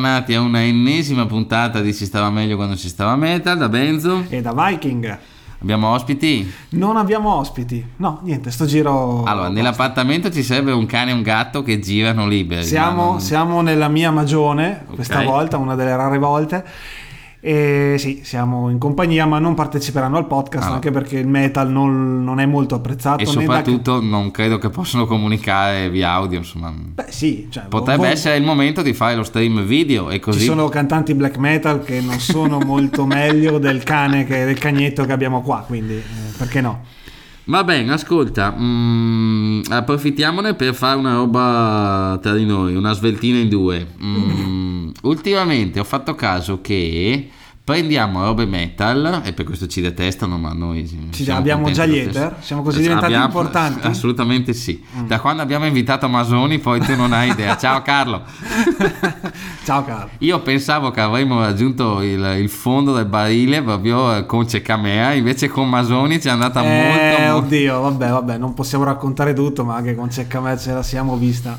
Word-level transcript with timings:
Bentornati 0.00 0.32
a 0.34 0.40
una 0.40 0.62
ennesima 0.62 1.26
puntata 1.26 1.82
di 1.82 1.92
Si 1.92 2.06
stava 2.06 2.30
meglio 2.30 2.56
quando 2.56 2.74
si 2.74 2.88
stava 2.88 3.16
metal 3.16 3.58
da 3.58 3.68
Benzo. 3.68 4.24
E 4.30 4.40
da 4.40 4.54
Viking. 4.54 5.18
Abbiamo 5.60 5.88
ospiti? 5.88 6.50
Non 6.70 6.96
abbiamo 6.96 7.34
ospiti. 7.34 7.86
No, 7.96 8.20
niente, 8.22 8.50
sto 8.50 8.64
giro. 8.64 9.24
Allora, 9.24 9.50
nell'appartamento 9.50 10.30
ci 10.30 10.42
serve 10.42 10.72
un 10.72 10.86
cane 10.86 11.10
e 11.10 11.12
un 11.12 11.20
gatto 11.20 11.62
che 11.62 11.80
girano 11.80 12.26
liberi. 12.26 12.64
Siamo, 12.64 13.10
non... 13.10 13.20
siamo 13.20 13.60
nella 13.60 13.88
mia 13.88 14.10
magione, 14.10 14.86
questa 14.94 15.18
Ok. 15.18 15.24
volta, 15.26 15.58
una 15.58 15.74
delle 15.74 15.94
rare 15.94 16.16
volte. 16.16 16.64
E 17.42 17.96
sì, 17.98 18.20
siamo 18.22 18.68
in 18.68 18.76
compagnia, 18.78 19.24
ma 19.24 19.38
non 19.38 19.54
parteciperanno 19.54 20.18
al 20.18 20.26
podcast 20.26 20.68
Ah. 20.68 20.72
anche 20.74 20.90
perché 20.90 21.18
il 21.18 21.26
metal 21.26 21.70
non, 21.70 22.22
non 22.22 22.38
è 22.38 22.44
molto 22.46 22.74
apprezzato. 22.74 23.22
E 23.22 23.24
né 23.26 23.32
da- 23.32 23.40
soprattutto 23.40 24.00
non 24.02 24.30
credo 24.30 24.58
che 24.58 24.68
possano 24.68 25.06
comunicare 25.06 25.88
via 25.88 26.10
audio, 26.12 26.38
insomma. 26.38 26.70
Beh, 26.76 27.06
sì, 27.08 27.46
cioè, 27.50 27.64
Potrebbe 27.68 28.06
vo- 28.06 28.12
essere 28.12 28.36
il 28.36 28.44
momento 28.44 28.82
di 28.82 28.92
fare 28.92 29.14
lo 29.14 29.22
stream 29.22 29.64
video 29.64 30.10
e 30.10 30.18
così. 30.20 30.40
Ci 30.40 30.44
sono 30.44 30.68
cantanti 30.68 31.14
black 31.14 31.38
metal 31.38 31.82
che 31.82 32.00
non 32.02 32.18
sono 32.18 32.58
molto 32.58 33.06
meglio 33.06 33.58
del 33.58 33.82
cane, 33.84 34.24
che, 34.24 34.44
del 34.44 34.58
cagnetto 34.58 35.04
che 35.06 35.12
abbiamo 35.12 35.40
qua, 35.40 35.64
quindi 35.66 35.94
eh, 35.94 36.02
perché 36.36 36.60
no? 36.60 36.80
Va 37.50 37.64
bene, 37.64 37.92
ascolta, 37.92 38.54
mm, 38.56 39.62
approfittiamone 39.70 40.54
per 40.54 40.72
fare 40.72 40.96
una 40.96 41.14
roba 41.14 42.16
tra 42.22 42.32
di 42.34 42.46
noi, 42.46 42.76
una 42.76 42.92
sveltina 42.92 43.38
in 43.38 43.48
due. 43.48 43.84
Mm, 44.00 44.90
ultimamente 45.02 45.80
ho 45.80 45.84
fatto 45.84 46.14
caso 46.14 46.60
che 46.60 47.28
prendiamo 47.70 48.24
robe 48.24 48.46
metal, 48.46 49.22
e 49.24 49.32
per 49.32 49.44
questo 49.44 49.68
ci 49.68 49.80
detestano, 49.80 50.36
ma 50.38 50.52
noi 50.52 51.08
Ci- 51.12 51.30
abbiamo 51.30 51.70
già 51.70 51.86
gli 51.86 51.98
hater? 52.00 52.36
Siamo 52.40 52.62
così 52.62 52.80
diventati 52.80 53.12
importanti? 53.12 53.86
Mm. 53.86 53.90
Assolutamente 53.90 54.52
sì. 54.54 54.82
Da 55.06 55.20
quando 55.20 55.40
abbiamo 55.42 55.66
invitato 55.66 56.08
Masoni, 56.08 56.58
poi 56.58 56.80
tu 56.80 56.96
non 56.96 57.12
hai 57.12 57.30
idea. 57.30 57.56
Ciao 57.56 57.80
Carlo. 57.82 58.22
Ciao 59.64 59.84
Carlo. 59.84 60.10
Io 60.18 60.40
pensavo 60.40 60.90
che 60.90 61.00
avremmo 61.00 61.38
raggiunto 61.40 62.02
il, 62.02 62.38
il 62.40 62.48
fondo 62.48 62.92
del 62.92 63.06
barile 63.06 63.62
proprio 63.62 64.16
eh, 64.16 64.26
con 64.26 64.48
Cecamea, 64.48 65.12
invece 65.12 65.46
con 65.48 65.68
Masoni 65.68 66.20
ci 66.20 66.26
è 66.26 66.30
andata 66.32 66.62
Eh, 66.64 66.66
molto, 66.66 67.22
molto 67.22 67.46
oddio, 67.46 67.80
vabbè, 67.82 68.08
vabbè, 68.10 68.38
non 68.38 68.52
possiamo 68.54 68.82
raccontare 68.82 69.32
tutto, 69.32 69.64
ma 69.64 69.76
anche 69.76 69.94
con 69.94 70.10
Ceccamè 70.10 70.56
ce 70.58 70.72
la 70.72 70.82
siamo 70.82 71.16
vista 71.16 71.56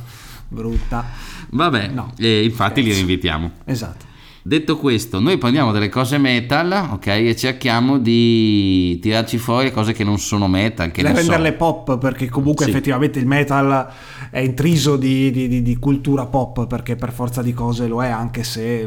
brutta. 0.50 1.06
Vabbè, 1.52 1.88
No. 1.94 2.12
e 2.18 2.44
infatti 2.44 2.82
li 2.82 2.92
Scherzo. 2.92 3.00
rinvitiamo. 3.08 3.52
Esatto. 3.64 4.10
Detto 4.44 4.76
questo, 4.78 5.20
noi 5.20 5.38
prendiamo 5.38 5.72
delle 5.72 5.88
cose 5.90 6.18
metal, 6.18 6.90
ok, 6.94 7.06
e 7.08 7.36
cerchiamo 7.36 8.00
di 8.00 8.98
tirarci 9.00 9.38
fuori 9.38 9.66
le 9.66 9.72
cose 9.72 9.94
che 9.94 10.04
non 10.04 10.18
sono 10.18 10.48
metal, 10.48 10.90
che 10.90 11.04
Le 11.04 11.10
ne 11.10 11.16
so. 11.16 11.22
renderle 11.22 11.54
pop 11.54 12.00
perché 12.00 12.28
comunque 12.28 12.66
Sì. 12.66 12.72
effettivamente 12.72 13.20
il 13.20 13.28
metal 13.28 13.88
è 14.32 14.40
intriso 14.40 14.96
di, 14.96 15.30
di- 15.30 15.48
di- 15.48 15.62
di 15.62 15.78
cultura 15.78 16.26
pop 16.26 16.66
perché 16.66 16.96
per 16.96 17.12
forza 17.12 17.44
di 17.44 17.54
cose 17.54 17.86
lo 17.88 18.02
è 18.02 18.08
anche 18.10 18.44
se 18.44 18.84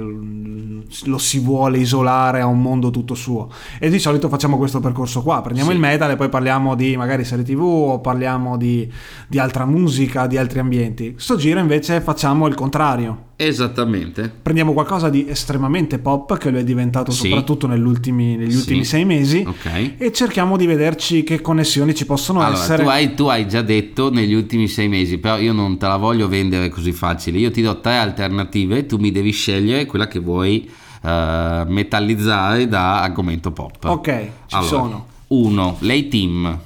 lo 1.05 1.19
si 1.19 1.39
vuole 1.39 1.79
isolare 1.79 2.41
a 2.41 2.47
un 2.47 2.61
mondo 2.61 2.91
tutto 2.91 3.15
suo 3.15 3.49
e 3.79 3.91
di 3.91 3.99
solito 3.99 4.29
facciamo 4.29 4.57
questo 4.57 4.81
percorso 4.81 5.23
qua 5.23 5.41
prendiamo 5.43 5.71
Sì. 5.71 5.77
il 5.77 5.81
metal 5.83 6.11
e 6.11 6.17
poi 6.17 6.29
parliamo 6.29 6.75
di 6.75 6.97
magari 6.97 7.25
serie 7.25 7.45
tv 7.45 7.61
o 7.63 8.01
parliamo 8.01 8.57
di, 8.57 8.91
di 9.29 9.39
altra 9.39 9.67
musica 9.67 10.27
di 10.27 10.37
altri 10.39 10.59
ambienti 10.61 11.15
sto 11.17 11.37
giro 11.37 11.61
invece 11.61 12.01
facciamo 12.01 12.47
il 12.47 12.55
contrario 12.55 13.33
Esattamente. 13.37 14.31
prendiamo 14.43 14.73
qualcosa 14.73 15.09
di 15.09 15.27
estremamente 15.29 15.99
pop 15.99 16.37
che 16.39 16.51
lo 16.51 16.59
è 16.59 16.65
diventato 16.65 17.11
Sì. 17.11 17.29
soprattutto 17.29 17.67
negli 17.67 17.83
ultimi, 17.83 18.37
negli 18.37 18.53
Sì. 18.53 18.57
ultimi 18.59 18.85
sei 18.85 19.05
mesi 19.05 19.45
Ok. 19.47 19.95
e 19.99 20.13
cerchiamo 20.13 20.57
di 20.57 20.67
vederci 20.67 21.25
che 21.25 21.41
connessioni 21.41 21.95
ci 21.95 22.07
possono 22.07 22.41
Allora, 22.41 22.63
essere 22.63 22.83
tu 22.85 22.89
hai, 22.89 23.15
tu 23.15 23.25
hai 23.27 23.49
già 23.49 23.63
detto 23.63 24.11
negli 24.11 24.35
ultimi 24.35 24.69
sei 24.69 24.89
mesi, 24.89 25.19
però 25.19 25.39
io 25.39 25.53
non 25.53 25.77
te 25.79 25.87
la 25.87 25.97
voglio 25.97 26.29
vendere 26.29 26.69
così 26.69 26.93
facile. 26.93 27.39
Io 27.39 27.51
ti 27.51 27.61
do 27.63 27.81
tre 27.81 27.97
alternative, 27.97 28.87
tu 28.87 28.99
mi 28.99 29.11
devi 29.11 29.31
scegliere 29.33 29.87
quella 29.87 30.07
che 30.07 30.19
vuoi 30.21 30.71
eh, 31.03 31.65
metallizzare 31.67 32.67
da 32.69 33.03
argomento 33.03 33.51
pop. 33.51 33.85
Ok, 33.85 34.07
ci 34.47 34.55
Allora, 34.55 34.69
sono. 34.69 35.07
Uno, 35.29 35.77
lei 35.81 36.09
team. 36.09 36.59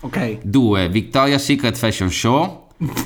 Ok. 0.00 0.38
2. 0.42 0.88
Victoria's 0.88 1.44
Secret 1.44 1.76
Fashion 1.76 2.10
Show. 2.10 2.61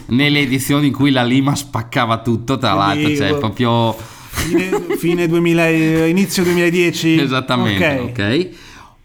Nelle 0.06 0.40
edizioni 0.40 0.88
in 0.88 0.92
cui 0.92 1.10
la 1.10 1.24
Lima 1.24 1.54
spaccava 1.54 2.18
tutto, 2.22 2.58
tra 2.58 2.74
l'altro, 2.74 3.14
cioè 3.14 3.30
boh, 3.30 3.38
proprio 3.38 3.96
Fine, 4.36 4.96
fine 4.98 5.26
2000, 5.26 5.66
eh, 5.68 6.08
inizio 6.08 6.42
2010. 6.44 7.18
esattamente, 7.20 7.98
Ok. 7.98 8.08
ok? 8.10 8.48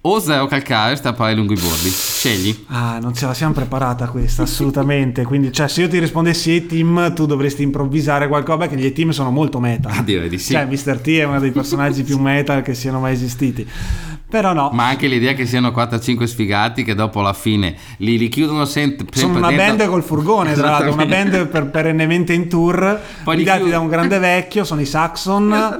O 0.03 0.19
Zero 0.19 0.47
Calcare 0.47 0.95
sta 0.95 1.13
per 1.13 1.37
i 1.37 1.43
bordi. 1.43 1.89
Scegli. 1.89 2.65
Ah, 2.67 2.97
non 2.99 3.13
ce 3.13 3.27
la 3.27 3.35
siamo 3.35 3.53
preparata 3.53 4.07
questa, 4.07 4.41
assolutamente. 4.43 5.23
Quindi, 5.23 5.51
cioè, 5.51 5.67
se 5.67 5.81
io 5.81 5.87
ti 5.87 5.99
rispondessi 5.99 6.55
A-Team, 6.55 7.13
tu 7.13 7.27
dovresti 7.27 7.61
improvvisare 7.61 8.27
qualcosa, 8.27 8.57
perché 8.57 8.77
gli 8.77 8.85
A-Team 8.87 9.11
sono 9.11 9.29
molto 9.29 9.59
meta. 9.59 9.89
Ah, 9.89 10.01
direi 10.03 10.27
di 10.27 10.39
sì. 10.39 10.53
Cioè, 10.53 10.65
Mr. 10.65 10.99
T 11.01 11.07
è 11.09 11.23
uno 11.23 11.39
dei 11.39 11.51
personaggi 11.51 12.01
più 12.01 12.17
metal 12.19 12.63
che 12.63 12.73
siano 12.73 12.99
mai 12.99 13.13
esistiti. 13.13 13.67
Però 14.31 14.53
no, 14.53 14.69
Ma 14.71 14.87
anche 14.87 15.07
l'idea 15.07 15.33
che 15.33 15.45
siano 15.45 15.71
4-5 15.71 16.23
sfigati 16.23 16.85
che 16.85 16.95
dopo 16.95 17.19
la 17.19 17.33
fine 17.33 17.75
li, 17.97 18.17
li 18.17 18.29
chiudono 18.29 18.63
sempre, 18.63 19.05
sono 19.11 19.37
una 19.39 19.49
dentro- 19.49 19.75
band 19.75 19.89
col 19.89 20.03
furgone, 20.03 20.53
tra 20.53 20.69
l'altro, 20.69 20.93
una 20.93 21.05
band 21.05 21.47
per, 21.47 21.65
perennemente 21.65 22.31
in 22.31 22.47
tour, 22.47 22.97
Poi 23.25 23.35
li 23.35 23.43
guidati 23.43 23.69
da 23.69 23.79
un 23.79 23.89
grande 23.89 24.19
vecchio, 24.19 24.63
sono 24.63 24.79
i 24.79 24.85
Saxon, 24.85 25.79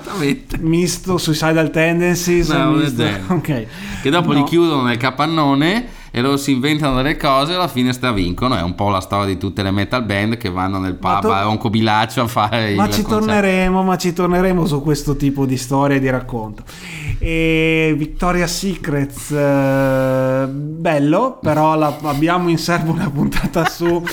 misto 0.60 1.18
Suicidal 1.18 1.70
Tendencies, 1.72 2.50
No, 2.50 2.72
misto- 2.72 3.04
vero. 3.04 3.24
ok. 3.36 3.66
Che 4.02 4.10
dopo 4.10 4.34
li 4.34 4.40
No. 4.40 4.44
chiudono 4.46 4.82
nel 4.84 4.98
capannone 4.98 5.86
e 6.14 6.20
loro 6.22 6.36
si 6.38 6.52
inventano 6.52 6.96
delle 6.98 7.16
cose 7.16 7.54
e 7.54 7.56
alla 7.56 7.68
fine 7.70 7.94
stravincono. 7.94 8.56
È 8.58 8.62
un 8.62 8.76
po' 8.76 8.90
la 8.90 9.00
storia 9.00 9.28
di 9.34 9.38
tutte 9.40 9.64
le 9.64 9.72
metal 9.72 10.04
band 10.04 10.36
che 10.38 10.50
vanno 10.50 10.78
nel 10.78 10.96
pub 10.96 11.22
to- 11.22 11.32
a 11.32 11.44
Ronco 11.44 11.70
Bilaccio 11.70 12.22
a 12.22 12.28
fare 12.28 12.76
Ma 12.76 12.84
ci 12.90 13.02
concerto. 13.02 13.10
torneremo, 13.26 13.84
ma 13.84 13.98
ci 13.98 14.12
torneremo 14.14 14.66
su 14.66 14.82
questo 14.82 15.16
tipo 15.16 15.46
di 15.46 15.56
storia 15.58 15.96
e 15.96 16.00
di 16.00 16.10
racconto. 16.10 16.64
E 17.20 17.94
Victoria's 17.98 18.58
Secrets, 18.58 19.32
eh, 19.32 20.48
bello, 20.48 21.38
però 21.42 21.76
la- 21.76 21.98
abbiamo 22.04 22.50
in 22.50 22.58
serbo 22.58 22.92
una 22.92 23.10
puntata 23.10 23.66
su 23.66 24.04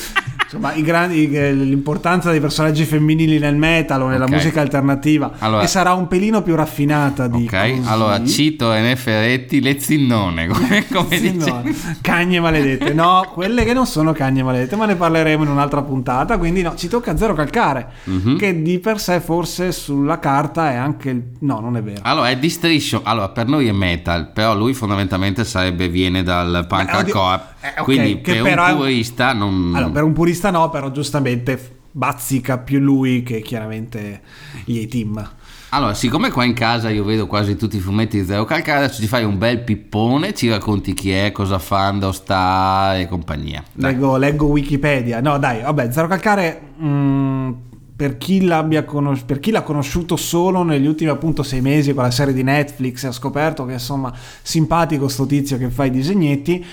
insomma, 0.50 0.72
i 0.74 0.82
grandi- 0.82 1.28
i- 1.30 1.56
l'importanza 1.68 2.30
dei 2.30 2.40
personaggi 2.40 2.84
femminili 2.84 3.38
nel 3.38 3.54
metal 3.56 4.02
o 4.02 4.08
nella 4.08 4.24
Ok. 4.24 4.30
musica 4.30 4.60
alternativa. 4.60 5.32
Allora- 5.38 5.62
e 5.62 5.66
sarà 5.66 5.92
un 5.92 6.08
pelino 6.08 6.42
più 6.42 6.54
raffinata 6.54 7.26
di 7.28 7.44
Ok, 7.44 7.50
così. 7.76 7.82
allora 7.86 8.24
cito 8.24 8.72
Ene 8.72 8.96
Ferretti 8.96 9.60
le 9.60 9.78
zinnone, 9.78 10.46
come, 10.48 10.86
come 10.90 11.20
no, 11.32 11.62
cagne 12.00 12.40
maledette, 12.40 12.94
no, 12.94 13.28
quelle 13.32 13.64
che 13.64 13.72
non 13.74 13.86
sono 13.86 14.12
cagne 14.12 14.42
maledette, 14.42 14.76
ma 14.76 14.86
ne 14.86 14.96
parleremo 14.96 15.42
in 15.44 15.50
un'altra 15.50 15.82
puntata. 15.82 16.38
Quindi, 16.38 16.62
no, 16.62 16.74
ci 16.76 16.88
tocca 16.88 17.16
zero 17.16 17.34
calcare, 17.34 17.88
Mhm. 18.04 18.36
che 18.38 18.62
di 18.62 18.78
per 18.78 18.98
sé, 19.00 19.20
forse 19.20 19.72
sulla 19.72 20.18
carta 20.18 20.70
è 20.70 20.76
anche 20.76 21.10
il. 21.10 21.22
No, 21.40 21.60
non 21.60 21.76
è 21.76 21.82
vero. 21.82 22.00
Allora, 22.02 22.30
è 22.30 22.36
Distriction. 22.38 23.00
Allora, 23.04 23.28
per 23.28 23.46
noi 23.46 23.66
è 23.68 23.72
metal, 23.72 24.32
però 24.32 24.56
lui 24.56 24.72
fondamentalmente 24.74 25.44
sarebbe, 25.44 25.88
viene 25.88 26.22
dal 26.22 26.64
punk 26.68 26.88
hardcore. 26.88 27.40
Eh, 27.76 27.80
ok, 27.80 27.84
quindi 27.84 28.16
per 28.18 28.42
però 28.42 28.70
un 28.70 28.76
purista 28.76 29.32
non... 29.32 29.72
Allora, 29.74 29.92
per 29.92 30.02
un 30.02 30.12
purista 30.12 30.50
no, 30.50 30.68
però 30.70 30.90
giustamente 30.90 31.76
bazzica 31.90 32.58
più 32.58 32.78
lui 32.78 33.22
che 33.22 33.40
chiaramente 33.40 34.20
gli 34.64 34.82
A-Team. 34.84 35.30
Allora, 35.70 35.92
siccome 35.92 36.30
qua 36.30 36.44
in 36.44 36.54
casa 36.54 36.88
io 36.88 37.04
vedo 37.04 37.26
quasi 37.26 37.54
tutti 37.56 37.76
i 37.76 37.80
fumetti 37.80 38.18
di 38.18 38.26
Zero 38.26 38.44
Calcare, 38.46 38.84
adesso 38.84 39.02
ci 39.02 39.06
fai 39.06 39.24
un 39.24 39.36
bel 39.36 39.60
pippone, 39.60 40.32
ci 40.32 40.48
racconti 40.48 40.94
chi 40.94 41.10
è, 41.10 41.30
cosa 41.30 41.58
fa, 41.58 41.90
dove 41.90 42.14
sta 42.14 42.96
e 42.96 43.06
compagnia. 43.06 43.62
Leggo, 43.74 44.16
leggo 44.16 44.46
Wikipedia. 44.46 45.20
No, 45.20 45.38
dai, 45.38 45.60
vabbè, 45.60 45.92
Zero 45.92 46.06
Calcare. 46.06 46.60
mm, 46.82 47.50
per, 47.94 48.16
chi 48.16 48.44
l'abbia 48.44 48.84
conos- 48.84 49.24
per 49.24 49.40
chi 49.40 49.50
l'ha 49.50 49.62
conosciuto 49.62 50.16
solo 50.16 50.62
negli 50.62 50.86
ultimi 50.86 51.10
appunto 51.10 51.42
sei 51.42 51.60
mesi 51.60 51.92
con 51.92 52.04
la 52.04 52.12
serie 52.12 52.32
di 52.32 52.44
Netflix 52.44 53.04
e 53.04 53.08
ha 53.08 53.12
scoperto 53.12 53.66
che 53.66 53.72
insomma 53.72 54.10
simpatico 54.40 55.08
sto 55.08 55.26
tizio 55.26 55.58
che 55.58 55.68
fa 55.68 55.84
i 55.84 55.90
disegnetti. 55.90 56.64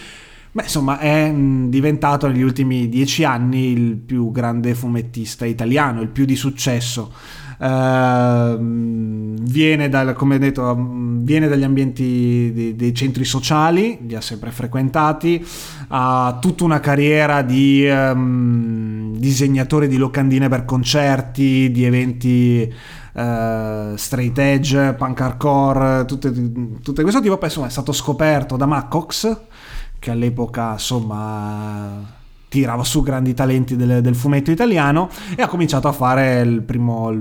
Beh, 0.56 0.64
insomma, 0.64 1.00
è 1.00 1.30
mm, 1.30 1.68
diventato 1.68 2.28
negli 2.28 2.42
ultimi 2.42 2.88
dieci 2.88 3.26
anni 3.26 3.74
il 3.74 3.98
più 3.98 4.32
grande 4.32 4.74
fumettista 4.74 5.44
italiano, 5.44 6.00
il 6.00 6.08
più 6.08 6.24
di 6.24 6.38
successo. 6.38 7.12
Ehm, 7.60 9.36
viene, 9.42 9.90
dal, 9.90 10.14
come 10.14 10.38
detto, 10.38 10.74
mm, 10.74 11.26
viene 11.26 11.50
dagli 11.50 11.64
ambienti 11.64 12.54
dei, 12.54 12.74
dei 12.74 12.94
centri 12.94 13.26
sociali, 13.26 13.98
li 14.08 14.16
ha 14.16 14.22
sempre 14.22 14.52
frequentati, 14.52 15.46
ha 15.90 16.38
tutta 16.40 16.64
una 16.64 16.80
carriera 16.80 17.42
di 17.42 17.86
ehm, 17.86 19.18
disegnatore 19.18 19.90
di 19.90 19.98
locandine 19.98 20.48
per 20.48 20.64
concerti, 20.64 21.70
di 21.70 21.84
eventi 21.84 22.74
eh, 23.14 23.94
straight 23.96 24.38
edge, 24.38 24.94
punk 24.98 25.20
hardcore, 25.20 26.06
tutte, 26.06 26.32
tutte 26.82 27.02
questo 27.02 27.20
tipo. 27.20 27.38
Poi 27.38 27.48
insomma 27.50 27.68
è 27.68 27.72
stato 27.72 27.92
scoperto 27.92 28.56
da 28.56 28.66
Maccox, 28.66 29.38
che 30.06 30.12
all'epoca 30.12 30.74
insomma 30.74 32.14
tirava 32.48 32.84
su 32.84 33.02
grandi 33.02 33.34
talenti 33.34 33.76
del, 33.76 34.04
del 34.04 34.16
fumetto 34.16 34.52
italiano 34.52 35.10
e 35.36 35.42
ha 35.42 35.48
cominciato 35.48 35.88
a 35.88 35.92
fare 35.92 36.42
il 36.42 36.62
primo, 36.62 37.12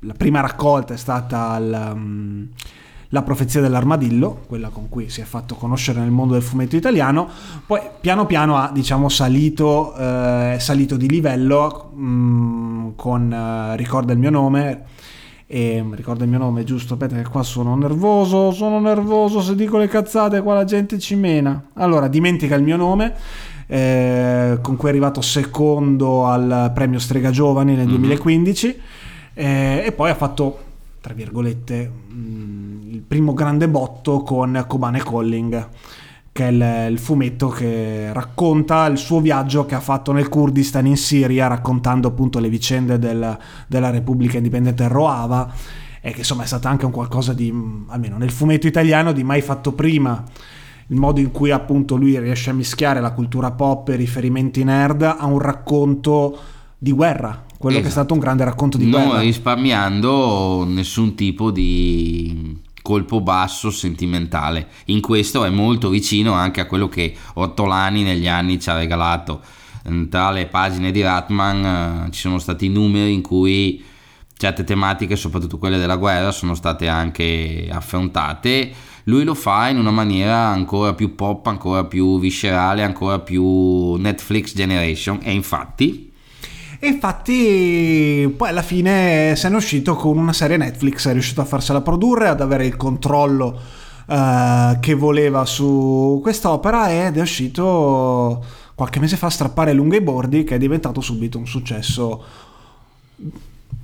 la 0.00 0.14
prima 0.14 0.40
raccolta 0.40 0.94
è 0.94 0.96
stata 0.96 1.56
il, 1.58 1.90
um, 1.94 2.48
la 3.10 3.22
profezia 3.22 3.60
dell'armadillo, 3.60 4.40
quella 4.48 4.68
con 4.70 4.88
cui 4.88 5.08
si 5.10 5.20
è 5.20 5.24
fatto 5.24 5.54
conoscere 5.54 6.00
nel 6.00 6.10
mondo 6.10 6.32
del 6.32 6.42
fumetto 6.42 6.74
italiano, 6.74 7.28
poi 7.64 7.82
piano 8.00 8.26
piano 8.26 8.56
ha 8.56 8.72
diciamo 8.74 9.08
salito, 9.08 9.94
eh, 9.94 10.56
salito 10.58 10.96
di 10.96 11.08
livello 11.08 11.92
mm, 11.94 12.88
con 12.96 13.30
uh, 13.30 13.76
Ricorda 13.76 14.12
il 14.12 14.18
mio 14.18 14.30
nome. 14.30 14.82
E 15.50 15.82
ricorda 15.92 16.24
il 16.24 16.30
mio 16.30 16.38
nome, 16.38 16.62
giusto? 16.62 16.92
Aspetta, 16.92 17.16
che 17.16 17.26
qua 17.26 17.42
sono 17.42 17.74
nervoso. 17.74 18.50
Sono 18.50 18.78
nervoso. 18.80 19.40
Se 19.40 19.54
dico 19.54 19.78
le 19.78 19.88
cazzate, 19.88 20.42
qua 20.42 20.52
la 20.52 20.64
gente 20.64 20.98
ci 20.98 21.14
mena. 21.14 21.70
Allora, 21.74 22.06
dimentica 22.06 22.54
il 22.54 22.62
mio 22.62 22.76
nome. 22.76 23.14
Eh, 23.66 24.58
con 24.60 24.76
cui 24.76 24.88
è 24.88 24.90
arrivato 24.90 25.22
secondo 25.22 26.26
al 26.26 26.70
premio 26.74 26.98
Strega 26.98 27.30
Giovani 27.30 27.74
nel 27.74 27.86
mm-hmm. 27.86 27.96
2015. 27.96 28.80
Eh, 29.32 29.84
e 29.86 29.92
poi 29.92 30.10
ha 30.10 30.14
fatto, 30.14 30.58
tra 31.00 31.14
virgolette, 31.14 31.90
mh, 32.08 32.14
mm, 32.14 32.90
il 32.92 33.00
primo 33.00 33.32
grande 33.32 33.68
botto 33.68 34.20
con 34.20 34.62
Kobane 34.68 35.02
Calling 35.02 35.68
che 36.32 36.46
è 36.46 36.50
il, 36.50 36.92
il, 36.92 36.98
fumetto 36.98 37.48
che 37.48 38.12
racconta 38.12 38.86
il 38.86 38.98
suo 38.98 39.20
viaggio 39.20 39.66
che 39.66 39.74
ha 39.74 39.80
fatto 39.80 40.12
nel 40.12 40.28
Kurdistan 40.28 40.86
in 40.86 40.96
Siria, 40.96 41.46
raccontando 41.46 42.08
appunto 42.08 42.38
le 42.38 42.48
vicende 42.48 42.98
del, 42.98 43.36
della 43.66 43.90
Repubblica 43.90 44.36
Indipendente 44.36 44.86
Roava 44.88 45.52
e 46.00 46.12
che 46.12 46.18
insomma 46.18 46.44
è 46.44 46.46
stato 46.46 46.68
anche 46.68 46.84
un 46.84 46.92
qualcosa 46.92 47.32
di, 47.32 47.52
almeno 47.88 48.16
nel 48.18 48.30
fumetto 48.30 48.66
italiano, 48.66 49.12
di 49.12 49.24
mai 49.24 49.40
fatto 49.40 49.72
prima. 49.72 50.22
Il 50.90 50.96
modo 50.96 51.20
in 51.20 51.30
cui 51.30 51.50
appunto 51.50 51.96
lui 51.96 52.18
riesce 52.18 52.50
a 52.50 52.54
mischiare 52.54 53.00
la 53.00 53.12
cultura 53.12 53.50
pop 53.50 53.88
e 53.90 53.96
riferimenti 53.96 54.64
nerd 54.64 55.02
a 55.02 55.26
un 55.26 55.38
racconto 55.38 56.38
di 56.78 56.92
guerra, 56.92 57.44
quello 57.58 57.58
esatto. 57.58 57.68
che 57.68 57.76
è 57.76 57.78
esatto. 57.80 57.90
stato 57.90 58.14
un 58.14 58.20
grande 58.20 58.44
racconto 58.44 58.78
di 58.78 58.84
non 58.84 58.92
guerra. 58.92 59.16
Non 59.16 59.20
risparmiando 59.22 60.64
nessun 60.66 61.14
tipo 61.14 61.50
di 61.50 62.56
colpo 62.88 63.20
basso 63.20 63.70
sentimentale. 63.70 64.68
In 64.86 65.02
questo 65.02 65.44
è 65.44 65.50
molto 65.50 65.90
vicino 65.90 66.32
anche 66.32 66.62
a 66.62 66.64
quello 66.64 66.88
che 66.88 67.14
Ortolani 67.34 68.02
negli 68.02 68.26
anni 68.26 68.58
ci 68.58 68.70
ha 68.70 68.78
regalato. 68.78 69.42
Tra 70.08 70.30
le 70.30 70.46
pagine 70.46 70.90
di 70.90 71.02
Ratman 71.02 72.06
eh, 72.06 72.10
ci 72.12 72.20
sono 72.20 72.38
stati 72.38 72.70
numeri 72.70 73.12
in 73.12 73.20
cui 73.20 73.84
certe 74.38 74.64
tematiche, 74.64 75.16
soprattutto 75.16 75.58
quelle 75.58 75.76
della 75.76 75.96
guerra, 75.96 76.32
sono 76.32 76.54
state 76.54 76.88
anche 76.88 77.68
affrontate. 77.70 78.72
Lui 79.04 79.24
lo 79.24 79.34
fa 79.34 79.68
in 79.68 79.76
una 79.76 79.90
maniera 79.90 80.46
ancora 80.46 80.94
più 80.94 81.14
pop, 81.14 81.46
ancora 81.46 81.84
più 81.84 82.18
viscerale, 82.18 82.82
ancora 82.82 83.18
più 83.18 83.96
Netflix 83.96 84.54
Generation 84.54 85.18
e 85.22 85.32
infatti 85.32 86.07
e 86.80 86.86
infatti 86.86 88.32
poi 88.36 88.48
alla 88.48 88.62
fine 88.62 89.34
se 89.36 89.48
ne 89.48 89.54
è 89.54 89.56
uscito 89.56 89.96
con 89.96 90.16
una 90.16 90.32
serie 90.32 90.56
Netflix, 90.56 91.08
è 91.08 91.12
riuscito 91.12 91.40
a 91.40 91.44
farsela 91.44 91.80
produrre, 91.80 92.28
ad 92.28 92.40
avere 92.40 92.66
il 92.66 92.76
controllo 92.76 93.60
uh, 94.06 94.78
che 94.78 94.94
voleva 94.94 95.44
su 95.44 96.20
quest'opera 96.22 97.06
ed 97.06 97.16
è 97.16 97.20
uscito 97.20 98.44
qualche 98.74 99.00
mese 99.00 99.16
fa 99.16 99.26
a 99.26 99.30
strappare 99.30 99.72
lunghe 99.72 99.96
i 99.96 100.02
bordi 100.02 100.44
che 100.44 100.54
è 100.54 100.58
diventato 100.58 101.00
subito 101.00 101.36
un 101.36 101.46
successo 101.46 102.24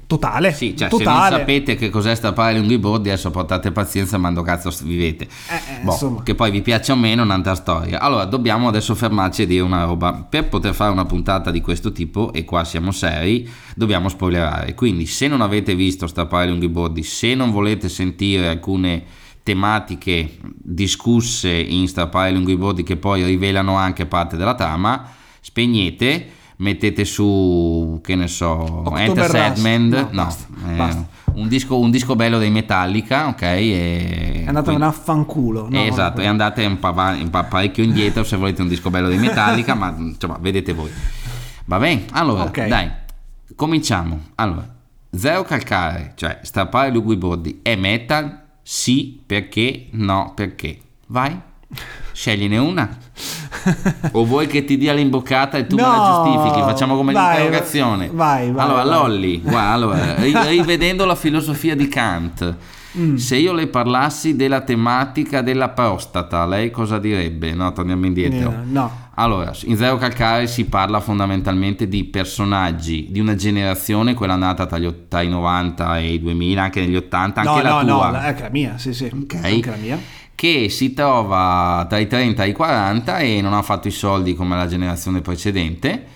totale. 0.07 0.53
Sì, 0.53 0.77
cioè 0.77 0.89
totale. 0.89 1.05
se 1.05 1.31
non 1.31 1.39
sapete 1.41 1.77
che 1.77 1.91
cos'è 1.91 2.15
stappare 2.15 2.57
lunghi 2.59 2.79
bordi, 2.79 3.09
adesso 3.09 3.31
portate 3.31 3.73
pazienza, 3.73 4.19
mando 4.19 4.43
cazzo 4.43 4.73
vivete. 4.83 5.25
Eh, 5.25 5.81
eh, 5.81 5.83
boh, 5.83 6.23
che 6.23 6.35
poi 6.35 6.51
vi 6.51 6.63
piaccia 6.63 6.93
o 6.93 6.97
meno, 6.97 7.23
un'altra 7.23 7.55
storia. 7.55 8.01
Allora, 8.01 8.25
dobbiamo 8.25 8.69
adesso 8.69 8.95
fermarci 8.95 9.43
e 9.43 9.47
dire 9.47 9.63
una 9.63 9.85
roba. 9.85 10.27
Per 10.29 10.49
poter 10.49 10.75
fare 10.75 10.93
una 10.93 11.05
puntata 11.05 11.51
di 11.51 11.61
questo 11.61 11.93
tipo, 11.93 12.33
e 12.33 12.45
qua 12.45 12.65
siamo 12.65 12.91
seri, 12.91 13.49
dobbiamo 13.75 14.09
spoilerare. 14.09 14.75
Quindi, 14.75 15.07
se 15.07 15.29
non 15.29 15.41
avete 15.41 15.75
visto 15.75 16.07
stappare 16.07 16.49
lunghi 16.49 16.69
bordi, 16.69 17.03
se 17.03 17.35
non 17.35 17.51
volete 17.51 17.89
sentire 17.89 18.49
alcune 18.49 19.23
tematiche 19.45 20.39
discusse 20.57 21.51
in 21.51 21.87
strappare 21.87 22.33
lunghi 22.33 22.57
bordi 22.57 22.83
che 22.83 22.97
poi 22.97 23.23
rivelano 23.23 23.77
anche 23.77 24.07
parte 24.07 24.37
della 24.37 24.55
trama, 24.55 25.07
spegnete 25.41 26.29
mettete 26.57 27.05
su, 27.05 28.01
che 28.03 28.15
ne 28.15 28.29
so, 28.29 28.49
October 28.51 29.01
Enter 29.01 29.31
Sadman, 29.31 29.89
no, 29.89 30.01
no, 30.01 30.09
basta, 30.13 30.47
eh. 30.69 31.13
Un, 31.35 31.49
disco, 31.49 31.79
un, 31.79 31.91
disco, 31.91 32.15
bello 32.15 32.39
dei 32.39 32.51
Metallica, 32.51 33.29
ok? 33.29 33.43
E 33.43 34.43
è 34.45 34.47
andato 34.47 34.67
quindi, 34.67 34.85
a 34.85 34.93
fanculo. 34.93 35.69
No, 35.69 35.83
esatto, 35.83 36.21
e 36.21 36.27
andate 36.27 36.65
un, 36.65 36.79
pa- 36.79 37.17
un 37.19 37.31
pa- 37.31 37.45
parecchio 37.45 37.83
indietro 37.83 38.23
se 38.23 38.37
volete 38.37 38.63
un 38.63 38.69
disco 38.69 38.91
bello 38.91 39.09
dei 39.09 39.19
Metallica, 39.19 39.75
ma 39.75 39.95
insomma, 39.97 40.39
vedete 40.41 40.73
voi. 40.73 40.91
Va 41.67 41.79
bene? 41.79 42.05
Allora, 42.13 42.45
okay. 42.45 42.69
dai, 42.69 42.91
cominciamo. 43.57 44.21
Allora, 44.37 44.69
zero 45.11 45.43
calcare, 45.43 46.13
cioè 46.15 46.39
strappare 46.43 46.91
Lugui 46.91 47.17
Bordi, 47.17 47.61
è 47.63 47.75
metal? 47.75 48.43
Sì, 48.63 49.21
perché? 49.27 49.89
No, 49.91 50.33
perché? 50.35 50.79
Vai, 51.09 51.39
scegliene 52.13 52.59
una 52.59 52.97
o 54.13 54.25
vuoi 54.25 54.47
che 54.47 54.65
ti 54.65 54.77
dia 54.77 54.93
l'imboccata 54.93 55.59
e 55.59 55.67
tu 55.67 55.77
no, 55.77 55.83
me 55.83 55.97
la 55.97 56.23
giustifichi? 56.23 56.61
Facciamo 56.61 56.97
come 56.97 57.13
vai, 57.13 57.37
l'interrogazione. 57.37 58.11
Vai, 58.13 58.51
vai. 58.51 58.65
Allora, 58.65 58.85
vai. 58.85 58.95
Lolli, 58.95 59.41
guarda, 59.41 59.71
allora, 59.71 60.15
rivedendo 60.49 61.05
la 61.05 61.15
filosofia 61.15 61.75
di 61.75 61.89
Kant, 61.89 62.57
mm. 62.99 63.15
se 63.17 63.37
io 63.37 63.53
le 63.53 63.67
parlassi 63.67 64.37
della 64.37 64.61
tematica 64.61 65.43
della 65.43 65.71
prostata, 65.71 66.47
lei 66.47 66.71
cosa 66.71 66.99
direbbe? 66.99 67.55
No, 67.55 67.73
torniamo 67.73 68.07
indietro. 68.07 68.51
Yeah, 68.51 68.63
no. 68.67 69.03
Allora, 69.17 69.53
in 69.65 69.77
Zero 69.77 69.97
Calcare 69.97 70.49
si 70.49 70.65
parla 70.65 70.99
fondamentalmente 70.99 71.87
di 71.87 72.03
personaggi 72.03 73.07
di 73.11 73.21
una 73.21 73.37
generazione, 73.37 74.15
quella 74.15 74.35
nata 74.35 74.67
tra, 74.67 74.77
gli, 74.77 74.93
tra 75.07 75.23
i 75.23 75.29
90 75.29 75.99
e 75.99 76.15
i 76.15 76.21
2000, 76.21 76.63
anche 76.63 76.81
negli 76.81 76.97
80, 76.97 77.41
anche 77.41 77.63
no, 77.63 77.63
la 77.63 77.83
no, 77.83 77.97
tua. 77.97 78.11
No, 78.11 78.17
anche 78.19 78.43
la 78.43 78.51
mia, 78.51 78.77
sì, 78.77 78.93
sì. 78.93 79.05
Ok. 79.05 79.39
Anche 79.41 79.71
la 79.71 79.77
mia 79.77 79.99
che 80.35 80.69
si 80.69 80.93
trova 80.93 81.87
tra 81.89 81.99
i 81.99 82.07
30 82.07 82.45
e 82.45 82.49
i 82.49 82.53
40 82.53 83.19
e 83.19 83.41
non 83.41 83.55
ha 83.55 83.63
fatto 83.63 83.89
i 83.89 83.93
soldi 83.93 84.35
come 84.35 84.57
la 84.57 84.67
generazione 84.67 85.21
precedente. 85.21 86.07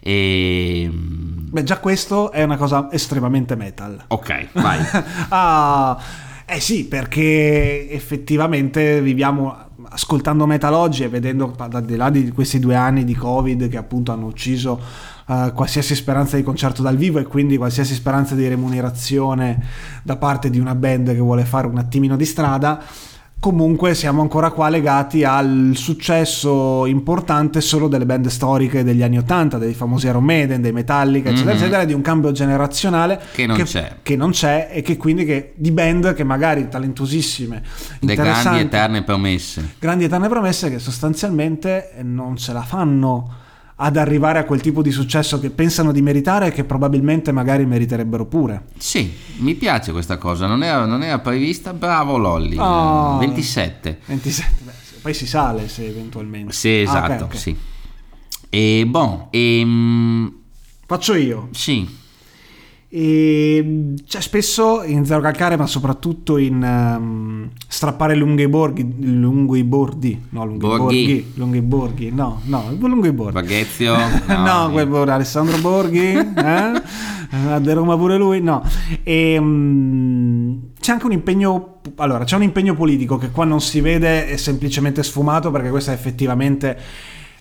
E... 0.00 0.90
Beh, 0.92 1.62
già 1.62 1.78
questo 1.78 2.30
è 2.32 2.42
una 2.42 2.56
cosa 2.56 2.88
estremamente 2.90 3.56
metal. 3.56 4.04
Ok, 4.08 4.48
vai. 4.52 4.80
ah, 5.30 5.98
eh 6.44 6.60
sì, 6.60 6.86
perché 6.86 7.90
effettivamente 7.90 9.00
viviamo 9.00 9.66
ascoltando 9.90 10.46
metal 10.46 10.74
oggi 10.74 11.04
e 11.04 11.08
vedendo 11.08 11.54
al 11.56 11.84
di 11.84 11.96
là 11.96 12.10
di 12.10 12.30
questi 12.30 12.58
due 12.58 12.74
anni 12.74 13.04
di 13.04 13.14
covid 13.14 13.68
che 13.68 13.76
appunto 13.76 14.12
hanno 14.12 14.26
ucciso 14.26 14.80
uh, 15.26 15.52
qualsiasi 15.52 15.94
speranza 15.94 16.36
di 16.36 16.42
concerto 16.42 16.82
dal 16.82 16.96
vivo 16.96 17.18
e 17.18 17.24
quindi 17.24 17.56
qualsiasi 17.56 17.94
speranza 17.94 18.34
di 18.34 18.46
remunerazione 18.48 19.62
da 20.02 20.16
parte 20.16 20.50
di 20.50 20.58
una 20.58 20.74
band 20.74 21.12
che 21.12 21.20
vuole 21.20 21.44
fare 21.44 21.66
un 21.66 21.78
attimino 21.78 22.16
di 22.16 22.24
strada 22.24 22.82
comunque 23.40 23.94
siamo 23.94 24.20
ancora 24.20 24.50
qua 24.50 24.68
legati 24.68 25.22
al 25.22 25.72
successo 25.74 26.86
importante 26.86 27.60
solo 27.60 27.86
delle 27.86 28.04
band 28.04 28.26
storiche 28.26 28.82
degli 28.82 29.02
anni 29.02 29.18
80, 29.18 29.58
dei 29.58 29.74
famosi 29.74 30.06
Iron 30.06 30.24
Maiden, 30.24 30.60
dei 30.60 30.72
Metallica, 30.72 31.28
eccetera, 31.28 31.52
mm-hmm. 31.52 31.60
eccetera, 31.62 31.84
di 31.84 31.92
un 31.92 32.02
cambio 32.02 32.32
generazionale 32.32 33.20
che 33.32 33.46
non, 33.46 33.56
che, 33.56 33.92
che 34.02 34.16
non 34.16 34.30
c'è 34.30 34.70
e 34.72 34.82
che 34.82 34.96
quindi 34.96 35.24
che, 35.24 35.52
di 35.54 35.70
band 35.70 36.14
che 36.14 36.24
magari 36.24 36.68
talentuosissime, 36.68 37.62
le 38.00 38.14
grandi 38.14 38.58
eterne 38.58 39.02
promesse, 39.04 39.74
grandi 39.78 40.04
eterne 40.04 40.28
promesse 40.28 40.70
che 40.70 40.78
sostanzialmente 40.78 41.92
non 42.02 42.36
ce 42.36 42.52
la 42.52 42.62
fanno 42.62 43.46
ad 43.80 43.96
arrivare 43.96 44.38
a 44.38 44.44
quel 44.44 44.60
tipo 44.60 44.82
di 44.82 44.90
successo 44.90 45.38
che 45.38 45.50
pensano 45.50 45.92
di 45.92 46.02
meritare 46.02 46.48
e 46.48 46.52
che 46.52 46.64
probabilmente 46.64 47.32
magari 47.32 47.64
meriterebbero 47.64 48.26
pure. 48.26 48.66
Sì, 48.76 49.12
mi 49.38 49.54
piace 49.54 49.92
questa 49.92 50.18
cosa, 50.18 50.46
non 50.46 50.62
era, 50.62 50.84
non 50.84 51.02
era 51.02 51.18
prevista, 51.20 51.72
bravo 51.72 52.16
Lolli, 52.16 52.56
oh, 52.58 53.18
27. 53.18 54.00
27, 54.06 54.52
beh, 54.64 54.72
poi 55.00 55.14
si 55.14 55.26
sale 55.26 55.68
se 55.68 55.86
eventualmente. 55.86 56.52
Sì, 56.52 56.80
esatto, 56.80 57.12
ah, 57.12 57.14
okay, 57.14 57.22
okay. 57.22 57.38
sì. 57.38 57.56
E 58.50 58.84
boh, 58.86 59.28
e, 59.30 59.60
ehm, 59.60 60.32
Faccio 60.88 61.14
io. 61.14 61.50
Sì. 61.52 61.86
E 62.90 63.92
c'è 64.06 64.20
spesso 64.22 64.82
in 64.82 65.04
Zero 65.04 65.20
Calcare, 65.20 65.56
ma 65.56 65.66
soprattutto 65.66 66.38
in 66.38 66.62
um, 66.62 67.50
strappare 67.68 68.14
lunghi 68.14 68.48
borghi, 68.48 68.94
lunghi 69.00 69.62
bordi, 69.62 70.18
no, 70.30 70.46
lunghi 70.46 70.66
borghi, 70.66 70.84
borghi 70.84 71.32
lunghi 71.34 71.60
borghi, 71.60 72.10
no, 72.10 72.40
no, 72.44 72.74
lunghi 72.78 73.12
borghi. 73.12 73.32
Baghezio? 73.32 73.94
No, 74.28 74.42
no 74.42 74.70
quel 74.70 74.86
borghi, 74.86 75.10
Alessandro 75.10 75.58
Borghi, 75.58 76.14
eh? 76.16 76.82
De 77.60 77.74
Roma 77.74 77.94
pure 77.98 78.16
lui, 78.16 78.40
no. 78.40 78.64
E, 79.02 79.36
um, 79.36 80.68
c'è 80.80 80.92
anche 80.92 81.04
un 81.04 81.12
impegno, 81.12 81.80
allora, 81.96 82.24
c'è 82.24 82.36
un 82.36 82.42
impegno 82.42 82.74
politico 82.74 83.18
che 83.18 83.30
qua 83.30 83.44
non 83.44 83.60
si 83.60 83.82
vede, 83.82 84.28
è 84.28 84.36
semplicemente 84.38 85.02
sfumato 85.02 85.50
perché 85.50 85.68
questo 85.68 85.90
è 85.90 85.92
effettivamente 85.92 86.78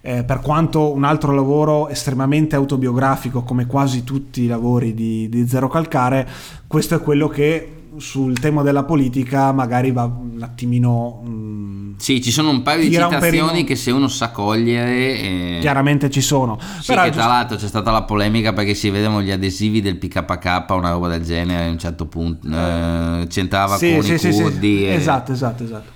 eh, 0.07 0.23
per 0.23 0.39
quanto 0.39 0.93
un 0.93 1.03
altro 1.03 1.33
lavoro 1.33 1.89
estremamente 1.89 2.55
autobiografico 2.55 3.43
come 3.43 3.65
quasi 3.65 4.05
tutti 4.05 4.43
i 4.43 4.47
lavori 4.47 4.93
di, 4.93 5.27
di 5.27 5.45
Zero 5.45 5.67
Calcare, 5.67 6.25
questo 6.65 6.95
è 6.95 7.01
quello 7.01 7.27
che 7.27 7.73
sul 7.97 8.39
tema 8.39 8.61
della 8.61 8.85
politica 8.85 9.51
magari 9.51 9.91
va 9.91 10.05
un 10.05 10.41
attimino... 10.41 11.23
Mh, 11.25 11.95
sì, 11.97 12.21
ci 12.21 12.31
sono 12.31 12.51
un 12.51 12.61
paio 12.61 12.87
di 12.87 12.91
citazioni 12.93 13.65
che 13.65 13.75
se 13.75 13.91
uno 13.91 14.07
sa 14.07 14.31
cogliere... 14.31 14.95
Eh... 14.95 15.57
Chiaramente 15.59 16.09
ci 16.09 16.21
sono. 16.21 16.57
Sì, 16.79 16.85
Però 16.85 17.03
che 17.03 17.09
tra 17.09 17.25
l'altro 17.25 17.57
c'è 17.57 17.67
stata 17.67 17.91
la 17.91 18.03
polemica 18.03 18.53
perché 18.53 18.75
si 18.75 18.89
vedono 18.89 19.21
gli 19.21 19.31
adesivi 19.31 19.81
del 19.81 19.97
PKK, 19.97 20.69
una 20.69 20.91
roba 20.91 21.09
del 21.09 21.23
genere, 21.23 21.65
a 21.65 21.69
un 21.69 21.79
certo 21.79 22.05
punto 22.05 22.47
eh, 22.47 23.27
c'entrava 23.27 23.75
sì, 23.75 23.91
con 23.91 24.03
sì, 24.03 24.13
i 24.13 24.19
sì, 24.19 24.31
curdi. 24.31 24.87
E... 24.87 24.93
Esatto, 24.93 25.33
esatto, 25.33 25.63
esatto. 25.65 25.95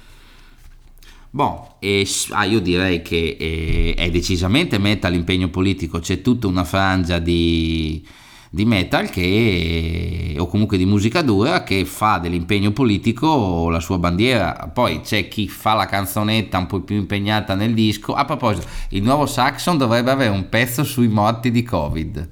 Bon, 1.33 1.65
e, 1.79 2.05
ah, 2.31 2.43
io 2.43 2.59
direi 2.59 3.01
che 3.01 3.38
eh, 3.39 3.93
è 3.95 4.09
decisamente 4.11 4.77
meta 4.77 5.07
l'impegno 5.07 5.47
politico, 5.50 6.00
c'è 6.00 6.21
tutta 6.21 6.47
una 6.47 6.65
frangia 6.65 7.19
di, 7.19 8.05
di 8.50 8.65
metal 8.65 9.09
che, 9.09 10.35
o 10.38 10.45
comunque 10.47 10.77
di 10.77 10.85
musica 10.85 11.21
dura 11.21 11.63
che 11.63 11.85
fa 11.85 12.17
dell'impegno 12.17 12.71
politico 12.71 13.69
la 13.69 13.79
sua 13.79 13.97
bandiera. 13.97 14.69
Poi 14.73 15.00
c'è 15.00 15.29
chi 15.29 15.47
fa 15.47 15.73
la 15.73 15.85
canzonetta 15.85 16.57
un 16.57 16.65
po' 16.65 16.81
più 16.81 16.97
impegnata 16.97 17.55
nel 17.55 17.73
disco. 17.73 18.13
A 18.13 18.25
proposito, 18.25 18.67
il 18.89 19.01
nuovo 19.01 19.25
Saxon 19.25 19.77
dovrebbe 19.77 20.11
avere 20.11 20.31
un 20.31 20.50
pezzo 20.50 20.83
sui 20.83 21.07
morti 21.07 21.50
di 21.50 21.63
Covid. 21.63 22.29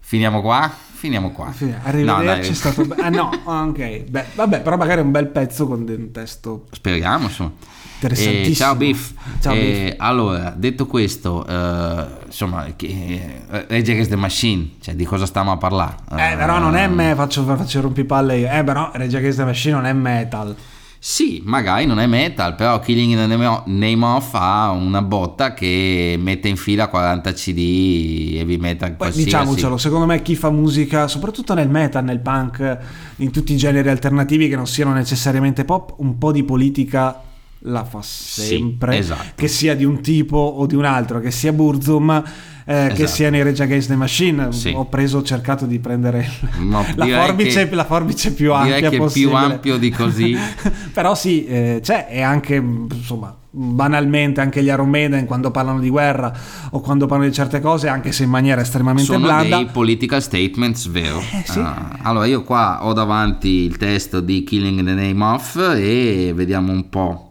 Finiamo 0.00 0.40
qua? 0.40 0.74
Finiamo 0.98 1.30
qua. 1.30 1.54
Arrivederci, 1.84 2.48
no, 2.48 2.50
è 2.50 2.54
stato 2.54 2.84
be- 2.84 2.96
ah, 2.96 3.08
no, 3.08 3.30
ok. 3.44 4.10
Beh, 4.10 4.24
vabbè, 4.34 4.62
però 4.62 4.76
magari 4.76 5.00
un 5.00 5.12
bel 5.12 5.28
pezzo 5.28 5.68
con 5.68 5.84
un 5.88 6.10
testo. 6.10 6.64
Speriamo, 6.72 7.26
insomma. 7.26 7.52
Interessantissimo. 8.00 8.50
Eh, 8.50 8.54
ciao 8.54 8.74
Biff. 8.74 9.12
Ciao, 9.40 9.54
eh, 9.54 9.58
Biff. 9.90 9.94
Allora, 9.98 10.52
detto 10.56 10.86
questo, 10.86 11.46
eh, 11.46 12.06
insomma, 12.26 12.66
che, 12.74 12.86
eh, 12.86 13.66
Rage 13.68 13.92
Against 13.92 14.10
the 14.10 14.16
Machine, 14.16 14.70
cioè 14.80 14.96
di 14.96 15.04
cosa 15.04 15.24
stiamo 15.24 15.52
a 15.52 15.56
parlare? 15.56 15.98
Eh, 16.10 16.34
però 16.36 16.58
non 16.58 16.74
è 16.74 16.88
me, 16.88 17.14
faccio, 17.14 17.44
faccio 17.44 17.80
rompipalle 17.80 18.38
io. 18.38 18.50
Eh, 18.50 18.64
però 18.64 18.90
Rage 18.92 19.18
Against 19.18 19.38
the 19.38 19.44
Machine 19.44 19.74
non 19.74 19.86
è 19.86 19.92
metal. 19.92 20.56
Sì, 21.00 21.40
magari 21.44 21.86
non 21.86 22.00
è 22.00 22.06
metal, 22.06 22.56
però 22.56 22.80
Killing 22.80 23.12
in 23.12 23.28
the 23.28 23.62
Name 23.70 24.04
of 24.04 24.30
ha 24.34 24.70
una 24.70 25.00
botta 25.00 25.54
che 25.54 26.16
mette 26.18 26.48
in 26.48 26.56
fila 26.56 26.88
40 26.88 27.32
CD 27.32 28.32
heavy 28.34 28.56
metal 28.56 28.88
Poi 28.88 28.96
qualsiasi. 28.96 29.24
diciamocelo, 29.24 29.76
secondo 29.78 30.06
me 30.06 30.22
chi 30.22 30.34
fa 30.34 30.50
musica, 30.50 31.06
soprattutto 31.06 31.54
nel 31.54 31.68
metal, 31.68 32.02
nel 32.02 32.18
punk, 32.18 32.78
in 33.16 33.30
tutti 33.30 33.52
i 33.52 33.56
generi 33.56 33.88
alternativi 33.88 34.48
che 34.48 34.56
non 34.56 34.66
siano 34.66 34.92
necessariamente 34.92 35.64
pop, 35.64 35.94
un 35.98 36.18
po' 36.18 36.32
di 36.32 36.42
politica 36.42 37.22
la 37.62 37.84
fa 37.84 38.00
sempre, 38.02 38.92
Sì, 38.94 38.98
esatto. 38.98 39.24
che 39.36 39.48
sia 39.48 39.74
di 39.76 39.84
un 39.84 40.00
tipo 40.00 40.36
o 40.36 40.66
di 40.66 40.74
un 40.74 40.84
altro, 40.84 41.20
che 41.20 41.30
sia 41.30 41.52
Burzum, 41.52 42.22
eh, 42.70 42.88
che 42.88 42.92
Esatto. 42.92 43.06
sia 43.08 43.30
nei 43.30 43.42
Rage 43.42 43.62
Against 43.62 43.88
the 43.88 43.96
Machine. 43.96 44.52
Sì. 44.52 44.72
Ho 44.76 44.84
preso, 44.84 45.18
ho 45.18 45.22
cercato 45.22 45.64
di 45.64 45.78
prendere 45.78 46.28
No, 46.58 46.84
la, 46.96 47.04
direi 47.06 47.24
forbice, 47.26 47.68
che- 47.68 47.74
la 47.74 47.84
forbice 47.84 48.32
più 48.34 48.52
direi 48.52 48.72
ampia 48.74 48.90
che 48.90 48.96
più 48.96 49.04
possibile. 49.04 49.36
ampio 49.38 49.78
di 49.78 49.90
così. 49.90 50.36
Però 50.92 51.14
sì, 51.14 51.46
eh, 51.46 51.80
c'è 51.82 52.08
e 52.10 52.20
anche 52.20 52.56
insomma 52.56 53.34
banalmente 53.50 54.42
anche 54.42 54.62
gli 54.62 54.66
Iron 54.66 54.90
Maiden 54.90 55.24
quando 55.24 55.50
parlano 55.50 55.80
di 55.80 55.88
guerra 55.88 56.30
o 56.70 56.80
quando 56.80 57.06
parlano 57.06 57.30
di 57.30 57.34
certe 57.34 57.60
cose 57.60 57.88
anche 57.88 58.12
se 58.12 58.24
in 58.24 58.28
maniera 58.30 58.60
estremamente 58.60 59.10
Sono 59.10 59.24
blanda 59.24 59.56
dei 59.56 59.66
political 59.72 60.20
statements, 60.22 60.86
vero? 60.88 61.18
Eh, 61.18 61.42
sì. 61.44 61.58
Ah, 61.58 61.98
allora, 62.02 62.26
io 62.26 62.42
qua 62.42 62.84
ho 62.84 62.92
davanti 62.92 63.48
il 63.48 63.78
testo 63.78 64.20
di 64.20 64.44
Killing 64.44 64.78
in 64.80 64.84
the 64.84 64.92
Name 64.92 65.24
of 65.24 65.56
e 65.76 66.32
vediamo 66.34 66.70
un 66.72 66.88
po'. 66.90 67.27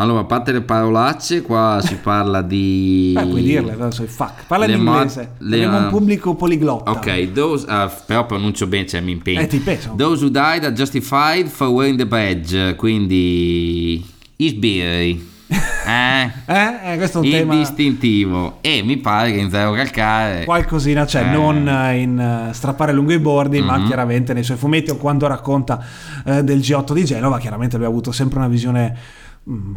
Allora, 0.00 0.20
a 0.20 0.24
parte 0.24 0.52
le 0.52 0.60
parolacce, 0.60 1.42
qua 1.42 1.80
si 1.82 1.96
parla 2.02 2.40
di... 2.42 3.12
Beh, 3.14 3.26
puoi 3.26 3.42
dirle, 3.42 3.72
adesso 3.72 4.02
il 4.02 4.08
fuck. 4.08 4.44
Parla 4.46 4.66
Le 4.66 4.72
in 4.74 4.78
inglese. 4.86 5.30
le- 5.38 5.56
Abbiamo 5.64 5.78
un 5.84 5.88
pubblico 5.90 6.34
poliglotta. 6.34 6.90
Ok, 6.92 7.32
those, 7.32 7.66
uh, 7.68 7.90
però 8.06 8.24
pronuncio 8.24 8.66
bene, 8.68 8.86
cioè 8.86 9.00
mi 9.00 9.10
impegno. 9.12 9.40
Eh, 9.40 9.46
ti 9.48 9.58
penso. 9.58 9.94
Those 9.96 10.22
who 10.24 10.30
died 10.30 10.64
are 10.64 10.72
justified 10.72 11.48
for 11.48 11.68
wearing 11.68 11.98
the 11.98 12.06
badge, 12.06 12.74
quindi 12.76 14.04
isbiri. 14.36 15.36
Eh? 15.88 16.30
Eh, 16.44 16.92
eh, 16.92 16.96
questo 16.98 17.16
è 17.16 17.20
un 17.22 17.26
il 17.26 17.32
tema. 17.32 17.54
distintivo. 17.56 18.58
E 18.60 18.82
mi 18.84 18.98
pare 18.98 19.32
che 19.32 19.38
in 19.38 19.48
Zero 19.48 19.72
Calcare... 19.72 20.44
Qualcosina 20.44 21.06
c'è, 21.06 21.22
Eh. 21.22 21.30
non 21.32 21.66
eh, 21.66 21.98
in 22.02 22.18
eh, 22.18 22.52
strappare 22.52 22.92
lungo 22.92 23.14
i 23.14 23.18
bordi, 23.18 23.62
ma 23.62 23.78
Mhm. 23.78 23.86
chiaramente 23.86 24.34
nei 24.34 24.42
suoi 24.44 24.58
fumetti 24.58 24.90
o 24.90 24.96
quando 24.96 25.26
racconta 25.26 25.82
eh, 26.26 26.44
del 26.44 26.58
G8 26.58 26.92
di 26.92 27.04
Genova, 27.06 27.38
chiaramente 27.38 27.78
lui 27.78 27.86
ha 27.86 27.88
avuto 27.88 28.12
sempre 28.12 28.38
una 28.38 28.48
visione 28.48 28.94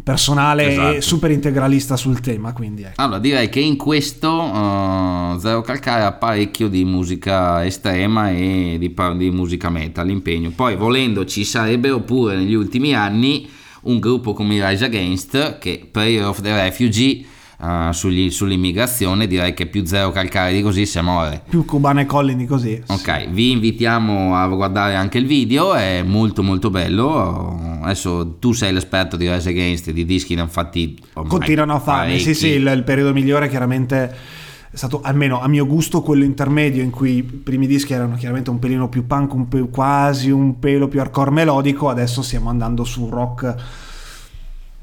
personale 0.02 0.70
Esatto. 0.70 0.96
e 0.96 1.00
super 1.00 1.30
integralista 1.30 1.96
sul 1.96 2.20
tema, 2.20 2.52
quindi 2.52 2.82
ecco. 2.82 3.00
Allora, 3.00 3.18
direi 3.18 3.48
che 3.48 3.60
in 3.60 3.76
questo 3.76 4.30
uh, 4.30 5.38
Zero 5.38 5.62
Calcare 5.62 6.04
ha 6.04 6.12
parecchio 6.12 6.68
di 6.68 6.84
musica 6.84 7.64
estrema 7.64 8.30
e 8.30 8.76
di, 8.78 8.94
di 9.16 9.30
musica 9.30 9.70
metal, 9.70 10.06
l'impegno. 10.06 10.50
Poi, 10.50 10.76
volendo, 10.76 11.24
ci 11.24 11.44
sarebbero 11.44 12.00
pure 12.00 12.36
negli 12.36 12.54
ultimi 12.54 12.94
anni 12.94 13.48
un 13.82 13.98
gruppo 13.98 14.32
come 14.32 14.56
i 14.56 14.64
Rise 14.64 14.84
Against, 14.84 15.58
che 15.58 15.88
Prayer 15.90 16.26
of 16.26 16.40
the 16.40 16.54
Refugee, 16.54 17.24
uh, 17.62 17.92
sugli- 17.92 18.30
sull'immigrazione, 18.30 19.26
direi 19.26 19.54
che 19.54 19.66
più 19.66 19.84
Zero 19.84 20.10
Calcare 20.10 20.52
di 20.52 20.62
così 20.62 20.84
si 20.84 21.00
muore. 21.00 21.42
Più 21.48 21.64
cubane 21.64 22.02
e 22.02 22.06
colli 22.06 22.36
di 22.36 22.44
così. 22.44 22.82
Ok, 22.88 23.28
vi 23.30 23.52
invitiamo 23.52 24.36
a 24.36 24.46
guardare 24.48 24.96
anche 24.96 25.18
il 25.18 25.26
video, 25.26 25.74
è 25.74 26.02
molto 26.02 26.42
molto 26.42 26.70
bello. 26.70 27.80
Adesso 27.82 28.36
tu 28.38 28.52
sei 28.52 28.72
l'esperto 28.72 29.16
di 29.16 29.30
Rise 29.30 29.50
Against, 29.50 29.90
di 29.90 30.04
dischi 30.04 30.34
ne 30.34 30.46
fatti 30.48 30.98
ormai 31.14 31.30
Continuano 31.30 31.74
a 31.74 31.80
farne, 31.80 32.18
sì 32.18 32.34
sì, 32.34 32.48
il, 32.48 32.66
il 32.66 32.82
periodo 32.82 33.12
migliore 33.12 33.48
chiaramente 33.48 34.40
è 34.72 34.76
stato 34.76 35.02
almeno 35.02 35.38
a 35.38 35.48
mio 35.48 35.66
gusto 35.66 36.00
quello 36.00 36.24
intermedio 36.24 36.82
in 36.82 36.88
cui 36.90 37.16
i 37.16 37.22
primi 37.22 37.66
dischi 37.66 37.92
erano 37.92 38.16
chiaramente 38.16 38.48
un 38.48 38.58
pelino 38.58 38.88
più 38.88 39.06
punk, 39.06 39.34
un 39.34 39.46
pe- 39.46 39.68
quasi 39.68 40.30
un 40.30 40.58
pelo 40.58 40.88
più 40.88 40.98
hardcore 41.00 41.30
melodico, 41.30 41.90
adesso 41.90 42.22
stiamo 42.22 42.48
andando 42.48 42.82
su 42.82 43.08
rock 43.10 43.54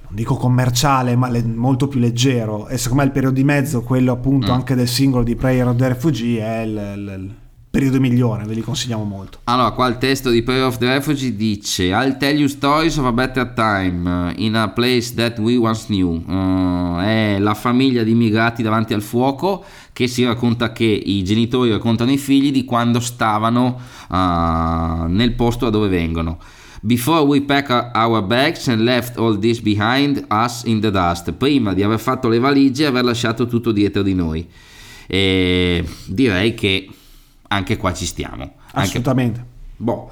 non 0.09 0.15
dico 0.17 0.35
commerciale 0.35 1.15
ma 1.15 1.29
le- 1.29 1.43
molto 1.43 1.87
più 1.87 1.99
leggero 1.99 2.67
e 2.67 2.77
secondo 2.77 3.01
me 3.03 3.07
il 3.07 3.13
periodo 3.13 3.35
di 3.35 3.43
mezzo, 3.43 3.81
quello 3.81 4.11
appunto 4.11 4.51
Mm. 4.51 4.55
anche 4.55 4.75
del 4.75 4.87
singolo 4.87 5.23
di 5.23 5.35
Prayer 5.35 5.67
of 5.67 5.75
the 5.77 5.87
Refugee 5.87 6.39
è 6.41 6.61
il, 6.61 6.93
il- 6.97 7.13
il 7.71 7.81
periodo 7.85 7.99
migliore, 7.99 8.45
ve 8.45 8.55
li 8.55 8.61
consigliamo 8.61 9.03
molto. 9.03 9.37
Allora, 9.43 9.69
qua 9.69 9.85
il 9.85 9.99
testo 9.99 10.31
di 10.31 10.41
Prayer 10.41 10.65
of 10.65 10.77
the 10.79 10.87
Refugee 10.87 11.35
dice 11.35 11.83
I'll 11.89 12.17
tell 12.17 12.35
you 12.35 12.47
stories 12.47 12.97
of 12.97 13.05
a 13.05 13.11
better 13.11 13.53
time 13.53 14.09
uh, 14.09 14.33
in 14.41 14.55
a 14.55 14.69
place 14.69 15.13
that 15.13 15.37
we 15.37 15.55
once 15.55 15.85
knew. 15.85 16.09
Uh, 16.27 16.97
è 16.99 17.37
la 17.37 17.53
famiglia 17.53 18.01
di 18.01 18.09
immigrati 18.11 18.63
davanti 18.63 18.95
al 18.95 19.03
fuoco 19.03 19.63
che 19.93 20.07
si 20.07 20.25
racconta 20.25 20.71
che 20.71 20.85
i 20.85 21.23
genitori 21.23 21.69
raccontano 21.69 22.09
ai 22.09 22.17
figli 22.17 22.51
di 22.51 22.65
quando 22.65 22.99
stavano 22.99 23.77
uh, 24.09 24.15
nel 25.07 25.33
posto 25.35 25.65
da 25.65 25.71
dove 25.71 25.89
vengono. 25.89 26.39
Before 26.81 27.25
we 27.25 27.41
pack 27.41 27.69
our- 27.69 28.21
bags 28.25 28.67
and 28.67 28.83
left 28.83 29.17
all 29.17 29.37
this 29.37 29.59
behind 29.59 30.25
us 30.29 30.63
in 30.63 30.79
the 30.79 30.91
dust. 30.91 31.31
Prima 31.33 31.73
di 31.73 31.83
aver 31.83 31.99
fatto 31.99 32.29
le 32.29 32.39
valigie 32.39 32.83
e 32.83 32.87
aver 32.87 33.03
lasciato 33.03 33.47
tutto 33.47 33.71
dietro 33.71 34.01
di 34.01 34.13
noi. 34.13 34.47
E 35.07 35.83
direi 36.05 36.53
che 36.53 36.87
anche 37.49 37.77
qua 37.77 37.93
ci 37.93 38.05
stiamo. 38.05 38.43
Anche 38.71 38.89
Assolutamente. 38.89 39.45
Boh. 39.75 40.11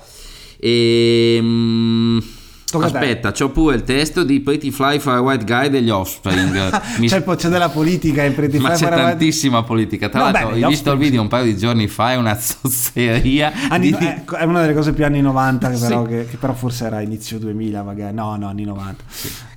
Ehm, 0.59 2.21
Tocca 2.69 2.85
aspetta, 2.87 3.31
c'ho 3.31 3.49
pure 3.49 3.75
il 3.75 3.83
testo 3.83 4.25
di 4.25 4.41
Pretty 4.41 4.71
Fly 4.71 4.99
for 4.99 5.13
a 5.13 5.21
White 5.21 5.45
Guy 5.45 5.69
degli 5.69 5.89
Offspring. 5.89 6.81
Mi- 6.99 7.07
C'è, 7.07 7.23
c'è 7.23 7.47
della 7.47 7.69
politica 7.69 8.23
in 8.23 8.35
Pretty 8.35 8.57
ma 8.57 8.69
Fly 8.71 8.77
c'è 8.77 8.83
for 8.83 8.91
a 8.93 8.95
White- 8.97 9.09
tantissima 9.11 9.63
politica. 9.63 10.09
Tra 10.09 10.25
No, 10.25 10.31
l'altro, 10.31 10.55
gli 10.57 10.63
ho 10.63 10.67
visto 10.67 10.91
il 10.91 10.97
video 10.97 11.21
un 11.21 11.29
paio 11.29 11.45
di 11.45 11.55
giorni 11.57 11.87
fa. 11.87 12.11
È 12.11 12.15
una 12.15 12.35
zozzeria. 12.37 13.53
Anni- 13.69 13.95
di- 13.97 14.05
eh, 14.05 14.23
è 14.37 14.43
una 14.43 14.59
delle 14.61 14.73
cose 14.73 14.91
più 14.91 15.05
anni 15.05 15.21
90 15.21 15.69
che 15.69 15.75
Sì. 15.77 15.81
però, 15.87 16.01
che, 16.03 16.27
che 16.29 16.35
però 16.35 16.53
forse 16.53 16.85
era 16.85 16.99
inizio 16.99 17.39
2000 17.39 17.83
magari 17.83 18.13
no 18.13 18.35
no 18.35 18.47
anni 18.47 18.65
90 18.65 19.03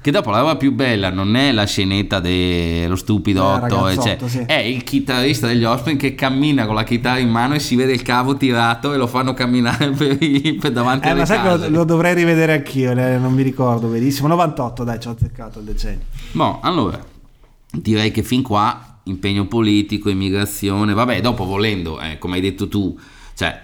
Che 0.02 0.10
dopo 0.10 0.30
la 0.30 0.38
roba 0.38 0.56
più 0.56 0.72
bella 0.72 1.10
non 1.10 1.36
è 1.36 1.52
la 1.52 1.64
scenetta 1.66 2.20
dello 2.20 2.96
stupidotto, 2.96 3.86
Eh, 3.86 3.92
e 3.92 3.96
cioè, 3.96 4.18
sì. 4.26 4.38
è 4.46 4.54
il 4.54 4.82
chitarrista 4.82 5.46
degli 5.46 5.64
Offspring 5.64 5.98
che 5.98 6.14
cammina 6.14 6.64
con 6.64 6.74
la 6.74 6.84
chitarra 6.84 7.18
in 7.18 7.28
mano 7.28 7.52
e 7.54 7.58
si 7.58 7.76
vede 7.76 7.92
il 7.92 8.00
cavo 8.00 8.34
tirato 8.36 8.94
e 8.94 8.96
lo 8.96 9.06
fanno 9.06 9.34
camminare 9.34 9.90
per, 9.92 10.16
per 10.16 10.72
davanti 10.72 11.06
eh, 11.06 11.10
alle 11.10 11.20
ma 11.20 11.26
sai 11.26 11.42
che 11.42 11.48
case. 11.48 11.68
lo, 11.68 11.76
lo 11.78 11.84
dovrei 11.84 12.14
rivedere 12.14 12.54
anch'io 12.54 12.92
eh, 12.92 13.18
non 13.18 13.34
mi 13.34 13.42
ricordo 13.42 13.88
benissimo 13.88 14.28
98 14.28 14.84
dai 14.84 14.98
ci 15.00 15.08
ho 15.08 15.10
azzeccato 15.10 15.58
il 15.58 15.64
decennio 15.66 16.04
Boh, 16.32 16.60
allora, 16.62 16.98
direi 17.70 18.10
che 18.10 18.22
fin 18.22 18.40
qua 18.42 19.00
impegno 19.04 19.46
politico, 19.46 20.08
immigrazione, 20.08 20.94
vabbè, 20.94 21.20
dopo 21.20 21.44
volendo, 21.44 22.00
eh, 22.00 22.18
come 22.18 22.36
hai 22.36 22.40
detto 22.40 22.68
tu, 22.68 22.96
cioè 23.34 23.60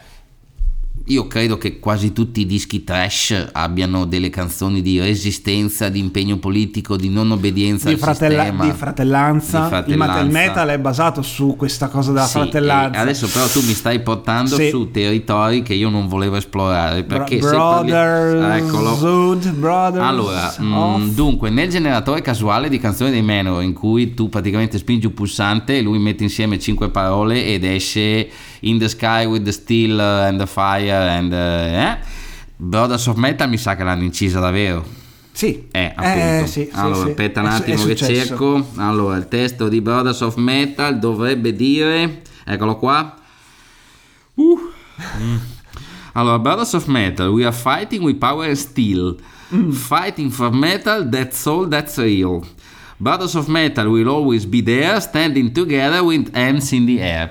io 1.09 1.29
credo 1.29 1.57
che 1.57 1.79
quasi 1.79 2.13
tutti 2.13 2.41
i 2.41 2.47
dischi 2.47 2.83
trash 2.83 3.51
abbiano 3.53 4.07
delle 4.07 4.29
canzoni 4.29 4.83
di 4.83 4.99
resistenza, 4.99 5.89
di 5.89 6.01
impegno 6.01 6.39
politico, 6.39 6.97
di 6.97 7.09
non 7.09 7.31
obbedienza 7.31 7.87
di, 7.87 7.95
al 7.95 8.01
fratella- 8.01 8.43
sistema. 8.43 8.65
di 8.65 8.73
fratellanza. 8.73 9.61
Di 9.63 9.69
fratellanza. 9.69 10.21
Il, 10.21 10.31
metal 10.31 10.69
è 10.71 10.79
basato 10.81 11.23
su 11.23 11.55
questa 11.57 11.87
cosa 11.89 12.11
della 12.11 12.25
Sì, 12.25 12.33
fratellanza 12.33 12.99
e 12.99 13.03
adesso 13.03 13.29
però 13.29 13.47
tu 13.47 13.61
mi 13.61 13.73
stai 13.73 14.01
portando 14.01 14.57
Sì. 14.57 14.69
su 14.69 14.91
territori 14.91 15.63
che 15.63 15.75
io 15.75 15.91
non 15.91 16.09
volevo 16.09 16.37
esplorare 16.37 17.05
Bro- 17.05 17.19
perché 17.19 17.39
parli- 17.39 17.91
brothers 17.91 18.65
Eccolo. 18.65 19.37
brothers 19.55 20.05
Allora, 20.05 20.55
mm, 20.61 20.73
of- 20.73 21.09
dunque, 21.15 21.51
nel 21.51 21.69
generatore 21.69 22.21
casuale 22.21 22.69
di 22.69 22.79
canzoni 22.81 23.13
dei 23.13 23.23
Manowar, 23.23 23.63
in 23.63 23.75
cui 23.75 24.13
tu 24.15 24.29
praticamente 24.29 24.77
spingi 24.77 25.07
un 25.07 25.15
pulsante, 25.15 25.81
lui 25.83 25.99
mette 26.01 26.25
insieme 26.25 26.59
cinque 26.59 26.89
parole 26.91 27.45
ed 27.47 27.63
esce 27.63 28.29
In 28.67 28.79
the 28.79 28.89
Sky 28.89 29.27
with 29.27 29.45
the 29.45 29.53
Steel 29.53 30.01
and 30.01 30.39
the 30.39 30.47
Fire 30.47 31.09
and 31.09 31.33
eh? 31.33 31.99
Brothers 32.57 33.07
of 33.07 33.17
Metal 33.17 33.49
mi 33.49 33.59
sa 33.59 33.77
che 33.77 33.85
l'hanno 33.85 34.03
incisa 34.03 34.41
davvero. 34.41 34.85
sì 35.33 35.69
Eh, 35.71 35.93
appunto. 35.95 36.47
sì, 36.47 36.65
sì, 36.65 36.71
allora, 36.73 37.05
sì. 37.05 37.09
aspetta 37.11 37.41
un 37.41 37.47
attimo 37.47 37.85
che 37.85 37.95
cerco. 37.95 38.67
Allora, 38.77 39.17
il 39.17 39.29
testo 39.29 39.69
di 39.69 39.81
Brothers 39.81 40.21
of 40.23 40.37
Metal 40.37 40.99
dovrebbe 40.99 41.55
dire, 41.55 42.23
eccolo 42.45 42.77
qua. 42.77 43.15
Uh. 44.35 44.59
Allora, 46.17 46.39
Brothers 46.39 46.73
of 46.73 46.87
Metal, 46.87 47.29
we 47.29 47.45
are 47.45 47.53
fighting 47.53 48.03
with 48.03 48.17
power 48.19 48.47
and 48.47 48.57
steel. 48.57 49.19
Mm. 49.53 49.71
Fighting 49.71 50.31
for 50.31 50.51
metal, 50.51 51.07
that's 51.11 51.47
all 51.47 51.69
that's 51.69 51.99
real. 51.99 52.43
Brothers 52.99 53.35
of 53.35 53.49
Metal 53.49 53.87
will 53.91 54.09
always 54.09 54.47
be 54.47 54.63
there, 54.63 54.99
standing 55.01 55.53
together 55.53 56.03
with 56.03 56.35
hands 56.35 56.73
in 56.73 56.87
the 56.87 57.03
air. 57.03 57.31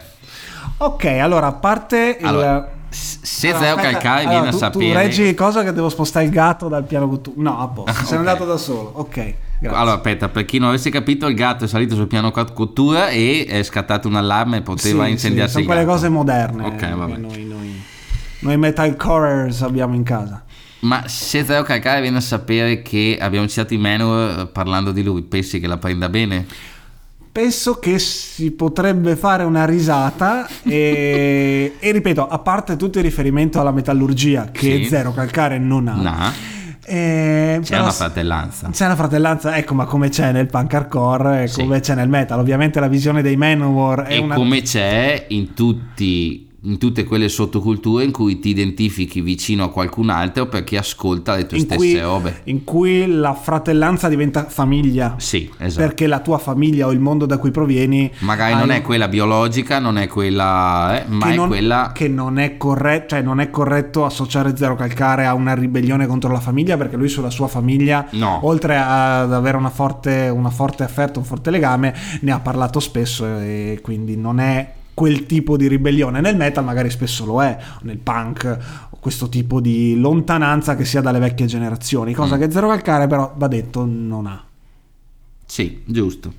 Ok, 0.77 1.05
allora 1.05 1.47
a 1.47 1.53
parte 1.53 2.17
il... 2.19 2.25
Allora, 2.25 2.69
se 2.89 3.49
Allora, 3.49 3.65
Zeo 3.65 3.75
Calcare 3.75 4.27
viene 4.27 4.47
a 4.47 4.51
tu, 4.51 4.57
sapere... 4.57 4.85
Tu 4.87 4.93
reggi 4.93 5.33
cosa 5.33 5.63
che 5.63 5.71
devo 5.73 5.89
spostare 5.89 6.25
il 6.25 6.31
gatto 6.31 6.67
dal 6.67 6.83
piano 6.83 7.07
cottura. 7.07 7.35
No, 7.41 7.59
a 7.59 7.67
posto, 7.67 7.91
sei 8.05 8.13
Ok. 8.17 8.27
andato 8.27 8.45
da 8.45 8.57
solo. 8.57 8.91
Ok, 8.95 9.15
grazie. 9.59 9.79
Allora, 9.79 9.95
aspetta, 9.95 10.29
per 10.29 10.45
chi 10.45 10.57
non 10.57 10.69
avesse 10.69 10.89
capito, 10.89 11.27
il 11.27 11.35
gatto 11.35 11.63
è 11.63 11.67
salito 11.67 11.95
sul 11.95 12.07
piano 12.07 12.31
cot- 12.31 12.53
cottura 12.53 13.09
e 13.09 13.45
è 13.47 13.63
scattato 13.63 14.07
un 14.07 14.15
allarme 14.15 14.57
e 14.57 14.61
poteva 14.61 15.05
Sì, 15.05 15.11
incendiarsi 15.11 15.55
sì, 15.55 15.61
sono 15.63 15.65
quelle 15.65 15.85
gatto. 15.85 15.95
cose 15.95 16.09
moderne 16.09 16.65
Ok, 16.65 16.75
che 16.75 16.89
vabbè. 16.93 17.17
noi, 17.17 17.45
noi, 17.45 17.83
noi 18.39 18.57
metalcorers 18.57 19.61
abbiamo 19.61 19.95
in 19.95 20.03
casa. 20.03 20.43
Ma 20.81 21.07
se 21.07 21.43
Zeo 21.43 21.63
Calcare 21.63 22.01
viene 22.01 22.17
a 22.17 22.21
sapere 22.21 22.81
che 22.83 23.17
abbiamo 23.19 23.47
citato 23.47 23.73
i 23.73 23.77
Manowar 23.77 24.39
eh, 24.41 24.45
parlando 24.47 24.91
di 24.91 25.01
lui, 25.03 25.23
pensi 25.23 25.59
che 25.59 25.67
la 25.67 25.77
prenda 25.77 26.09
bene? 26.09 26.45
Penso 27.35 27.79
che 27.79 27.99
si 27.99 28.51
potrebbe 28.51 29.17
fare 29.17 29.43
una 29.43 29.65
risata 29.65 30.47
e, 30.63 31.73
e 31.81 31.91
ripeto, 31.91 32.25
a 32.25 32.39
parte 32.39 32.77
tutto 32.77 32.99
il 32.99 33.03
riferimento 33.03 33.59
alla 33.59 33.73
metallurgia 33.73 34.51
che 34.53 34.77
Sì. 34.83 34.85
Zero 34.85 35.11
Calcare 35.11 35.57
non 35.59 35.89
ha. 35.89 35.95
No, 35.95 36.31
eh, 36.85 37.59
c'è 37.61 37.77
una 37.77 37.91
fratellanza. 37.91 38.69
C'è 38.71 38.85
una 38.85 38.95
fratellanza, 38.95 39.57
ecco, 39.57 39.73
ma 39.73 39.83
come 39.83 40.07
c'è 40.07 40.31
nel 40.31 40.47
punk 40.47 40.73
hardcore 40.75 41.43
e 41.43 41.47
Sì. 41.49 41.59
come 41.59 41.81
c'è 41.81 41.93
nel 41.93 42.07
metal. 42.07 42.39
Ovviamente 42.39 42.79
la 42.79 42.87
visione 42.87 43.21
dei 43.21 43.35
Manowar 43.35 44.03
è 44.03 44.13
E 44.13 44.17
una... 44.19 44.35
come 44.35 44.61
c'è 44.61 45.25
in 45.27 45.53
tutti 45.53 46.47
in 46.65 46.77
tutte 46.77 47.03
quelle 47.03 47.29
sottoculture 47.29 48.03
in 48.03 48.11
cui 48.11 48.39
ti 48.39 48.49
identifichi 48.49 49.21
vicino 49.21 49.63
a 49.63 49.69
qualcun 49.69 50.09
altro 50.09 50.47
perché 50.47 50.77
ascolta 50.77 51.35
le 51.35 51.45
tue 51.45 51.57
in 51.57 51.63
stesse 51.63 51.77
cui, 51.77 51.99
robe. 51.99 52.41
in 52.45 52.63
cui 52.63 53.07
la 53.07 53.33
fratellanza 53.33 54.09
diventa 54.09 54.45
famiglia. 54.45 55.15
Sì, 55.17 55.49
esatto. 55.57 55.85
Perché 55.85 56.07
la 56.07 56.19
tua 56.19 56.37
famiglia 56.37 56.87
o 56.87 56.91
il 56.91 56.99
mondo 56.99 57.25
da 57.25 57.37
cui 57.37 57.51
provieni 57.51 58.11
Magari 58.19 58.53
hai 58.53 58.59
non 58.59 58.71
è 58.71 58.81
quella 58.81 59.07
biologica, 59.07 59.79
non 59.79 59.97
è 59.97 60.07
quella, 60.07 61.01
eh, 61.01 61.05
ma 61.07 61.31
è 61.31 61.35
non, 61.35 61.47
quella 61.47 61.91
che 61.93 62.07
non 62.07 62.39
è 62.39 62.57
corretto, 62.57 63.15
cioè 63.15 63.21
non 63.21 63.39
è 63.39 63.49
corretto 63.49 64.05
associare 64.05 64.55
Zero 64.55 64.75
Calcare 64.75 65.25
a 65.25 65.33
una 65.33 65.53
ribellione 65.53 66.07
contro 66.07 66.31
la 66.31 66.39
famiglia, 66.39 66.77
perché 66.77 66.95
lui 66.97 67.09
sulla 67.09 67.29
sua 67.29 67.47
famiglia, 67.47 68.07
No. 68.11 68.39
oltre 68.43 68.77
ad 68.77 69.31
avere 69.31 69.57
una 69.57 69.69
forte, 69.69 70.29
una 70.33 70.49
forte 70.49 70.83
affetto, 70.83 71.19
un 71.19 71.25
forte 71.25 71.51
legame, 71.51 71.93
ne 72.21 72.31
ha 72.31 72.39
parlato 72.39 72.79
spesso 72.79 73.25
e 73.25 73.79
quindi 73.81 74.17
non 74.17 74.39
è 74.39 74.73
quel 74.95 75.27
tipo 75.27 75.55
di 75.57 75.67
ribellione. 75.67 76.21
Nel 76.21 76.35
metal 76.37 76.63
magari 76.63 76.89
spesso 76.89 77.25
lo 77.25 77.43
è, 77.43 77.55
nel 77.83 77.97
punk, 77.99 78.57
questo 78.99 79.29
tipo 79.29 79.59
di 79.61 79.95
lontananza 79.99 80.75
che 80.75 80.85
sia 80.85 81.01
dalle 81.01 81.19
vecchie 81.19 81.45
generazioni, 81.45 82.13
cosa 82.15 82.37
Mm. 82.37 82.39
che 82.39 82.51
Zero 82.51 82.67
Calcare 82.69 83.05
però 83.05 83.31
va 83.37 83.47
detto 83.47 83.85
non 83.85 84.25
ha. 84.25 84.43
Sì, 85.45 85.83
giusto. 85.85 86.33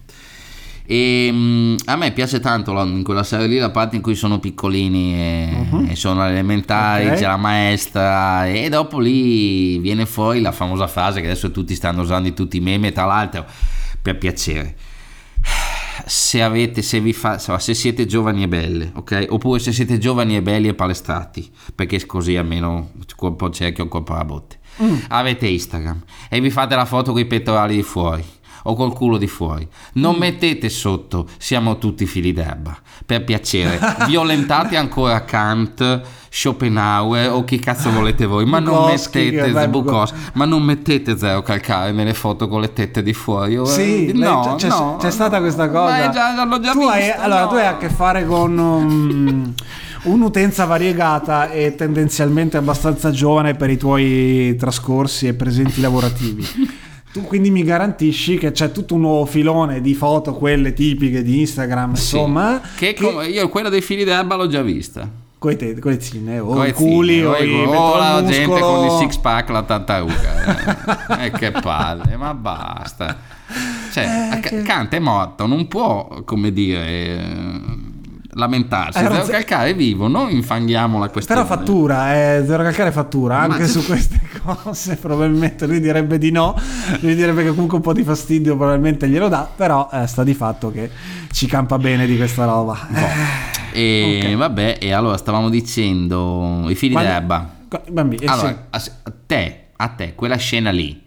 E 0.89 1.29
mm, 1.33 1.75
a 1.87 1.97
me 1.97 2.13
piace 2.13 2.39
tanto 2.41 2.73
la- 2.73 2.85
in 2.85 3.03
quella 3.03 3.25
serie 3.25 3.47
lì 3.49 3.59
la 3.59 3.71
parte 3.71 3.97
in 3.97 4.03
cui 4.03 4.15
sono 4.15 4.39
piccolini 4.39 5.15
e, 5.15 5.67
Mhm. 5.71 5.87
e 5.91 5.97
sono 5.97 6.25
elementari, 6.25 7.09
Ok. 7.09 7.15
c'è 7.15 7.27
la 7.27 7.37
maestra 7.37 8.47
e 8.47 8.69
dopo 8.69 9.01
lì 9.01 9.79
viene 9.79 10.07
fuori 10.07 10.41
la 10.41 10.53
famosa 10.53 10.87
frase 10.87 11.21
che 11.21 11.27
adesso 11.27 11.51
tutti 11.51 11.75
stanno 11.75 12.03
usando 12.03 12.29
in 12.29 12.35
tutti 12.35 12.57
i 12.57 12.61
meme, 12.61 12.93
tra 12.93 13.05
l'altro 13.05 13.45
per 14.01 14.17
piacere. 14.17 14.77
Se 16.09 16.41
avete, 16.41 16.83
se 16.83 17.01
vi 17.01 17.13
fa, 17.13 17.39
se 17.39 17.75
siete 17.75 18.07
giovani 18.07 18.45
e 18.45 18.49
belle, 18.49 18.93
ok? 18.95 19.27
Oppure 19.31 19.59
se 19.59 19.73
siete 19.73 19.99
giovani 19.99 20.37
e 20.37 20.43
belli 20.43 20.69
e 20.69 20.75
palestrati, 20.75 21.51
perché 21.75 22.07
così 22.07 22.37
almeno 22.37 22.93
un 23.19 23.37
po' 23.37 23.51
cerchio 23.51 23.83
un 23.83 23.91
colpo 23.91 24.13
alla 24.13 24.25
botte. 24.25 24.59
Avete 25.09 25.49
Instagram 25.49 26.05
e 26.29 26.41
vi 26.41 26.51
fate 26.51 26.77
la 26.77 26.85
foto 26.85 27.13
con 27.13 27.21
i 27.21 27.25
pettorali 27.25 27.77
di 27.77 27.83
fuori 27.83 28.25
o 28.67 28.75
col 28.75 28.93
culo 28.93 29.17
di 29.17 29.27
fuori. 29.27 29.67
Non 29.95 30.17
mettete 30.17 30.69
sotto 30.69 31.27
siamo 31.39 31.79
tutti 31.79 32.07
figli 32.07 32.33
d'erba. 32.33 32.77
Per 33.05 33.25
piacere, 33.25 33.79
violentate 34.07 34.77
ancora 34.77 35.25
Kant, 35.25 36.03
Schopenhauer 36.29 37.31
o 37.31 37.45
chi 37.45 37.59
cazzo 37.59 37.91
volete 37.91 38.27
voi, 38.27 38.45
ma 38.45 38.59
non 38.59 38.87
mettete 38.87 39.69
Bukowski, 39.69 40.17
ma 40.35 40.45
non 40.45 40.63
mettete 40.63 41.17
zero 41.17 41.43
calcare 41.43 41.93
nelle 41.93 42.15
foto 42.15 42.49
con 42.49 42.61
le 42.61 42.73
tette 42.73 43.03
di 43.03 43.13
fuori. 43.13 43.59
Sì, 43.67 44.09
eh, 44.09 44.13
no, 44.13 44.55
c'è, 44.59 44.69
no, 44.69 44.97
c'è 45.01 45.11
stata 45.11 45.41
questa 45.41 45.71
cosa. 45.71 46.11
Già, 46.11 46.45
l'ho 46.45 46.61
già 46.61 46.73
tu 46.73 46.83
hai, 46.83 47.05
vista, 47.05 47.23
allora, 47.23 47.43
no. 47.43 47.49
tu 47.49 47.55
hai 47.55 47.67
a 47.67 47.77
che 47.77 47.89
fare 47.89 48.27
con 48.27 48.59
um, 48.59 49.55
un'utenza 50.05 50.65
variegata 50.65 51.51
e 51.51 51.75
tendenzialmente 51.75 52.57
abbastanza 52.57 53.11
giovane 53.11 53.55
per 53.55 53.71
i 53.71 53.77
tuoi 53.77 54.55
trascorsi 54.59 55.27
e 55.27 55.35
presenti 55.35 55.81
lavorativi. 55.81 56.47
Tu 57.17 57.23
quindi 57.23 57.51
mi 57.51 57.63
garantisci 57.65 58.37
che 58.37 58.53
c'è 58.53 58.71
tutto 58.73 58.93
un 58.95 59.01
nuovo 59.01 59.25
filone 59.25 59.81
di 59.81 59.95
foto, 59.95 60.35
quelle 60.35 60.75
tipiche 60.75 61.23
di 61.23 61.41
Instagram, 61.41 61.95
Sì. 61.95 62.17
insomma, 62.17 62.61
Che, 62.77 62.93
com- 62.93 63.25
io 63.27 63.49
quella 63.49 63.71
dei 63.71 63.81
fili 63.81 64.05
d'erba 64.05 64.35
l'ho 64.37 64.49
già 64.49 64.61
vista. 64.61 65.09
con 65.39 65.51
le 65.51 65.57
te- 65.57 65.79
con 65.79 65.93
le 65.93 66.01
zinne 66.01 66.39
o 66.41 66.49
Coi 66.49 66.69
i 66.69 66.73
culi 66.73 67.15
zini, 67.15 67.25
o, 67.25 67.37
i- 67.39 67.65
o 67.65 67.97
la 67.99 68.23
gente 68.27 68.61
con 68.61 68.85
il 68.85 68.91
six 68.99 69.17
pack 69.17 69.49
la 69.51 69.63
tartaruga 69.63 71.17
eh. 71.19 71.27
Eh, 71.27 71.31
che 71.31 71.51
palle 71.53 72.17
ma 72.17 72.35
basta 72.35 73.17
cioè 73.93 74.31
Eh, 74.35 74.41
che- 74.41 74.63
Kant 74.63 74.93
è 74.95 74.99
morto 74.99 75.47
non 75.47 75.69
può 75.69 76.23
come 76.25 76.53
dire 76.53 77.23
lamentarsi 78.37 78.99
Eh, 78.99 79.03
Zero 79.03 79.25
so- 79.25 79.31
calcare 79.33 79.71
è 79.71 79.75
vivo 79.75 80.09
non 80.09 80.31
infanghiamo 80.31 80.99
la 80.99 81.09
questione 81.09 81.43
Però 81.43 81.55
fattura, 81.55 82.15
eh, 82.15 82.45
Zero 82.47 82.63
Calcare 82.63 82.93
fattura, 82.93 83.39
anche 83.41 83.61
Ma- 83.63 83.67
su 83.67 83.83
queste 83.87 84.21
cose 84.45 84.97
probabilmente 84.97 85.67
lui 85.67 85.81
direbbe 85.81 86.19
di 86.19 86.31
no, 86.31 86.55
lui 87.01 87.15
direbbe 87.15 87.43
che 87.43 87.51
comunque 87.51 87.77
un 87.79 87.83
po' 87.83 87.93
di 87.93 88.03
fastidio 88.05 88.57
probabilmente 88.57 89.09
glielo 89.09 89.29
dà, 89.29 89.49
però 89.57 89.89
eh, 89.93 90.07
sta 90.07 90.23
di 90.23 90.35
fatto 90.35 90.71
che 90.71 90.91
ci 91.33 91.47
campa 91.47 91.79
bene 91.79 92.07
di 92.07 92.17
questa 92.17 92.45
roba. 92.45 92.79
e 93.73 94.21
Ok. 94.31 94.37
vabbè 94.37 94.79
e 94.81 94.93
allora 94.93 95.17
stavamo 95.17 95.49
dicendo 95.49 96.65
i 96.69 96.75
fili 96.75 96.93
Quando- 96.93 97.11
d'erba 97.11 97.51
Co- 97.69 97.83
Bambini, 97.91 98.23
eh, 98.25 98.27
allora 98.29 98.67
sì. 98.79 98.91
a 99.03 99.13
te 99.27 99.61
a 99.77 99.89
te 99.89 100.15
quella 100.15 100.37
scena 100.37 100.71
lì 100.71 101.03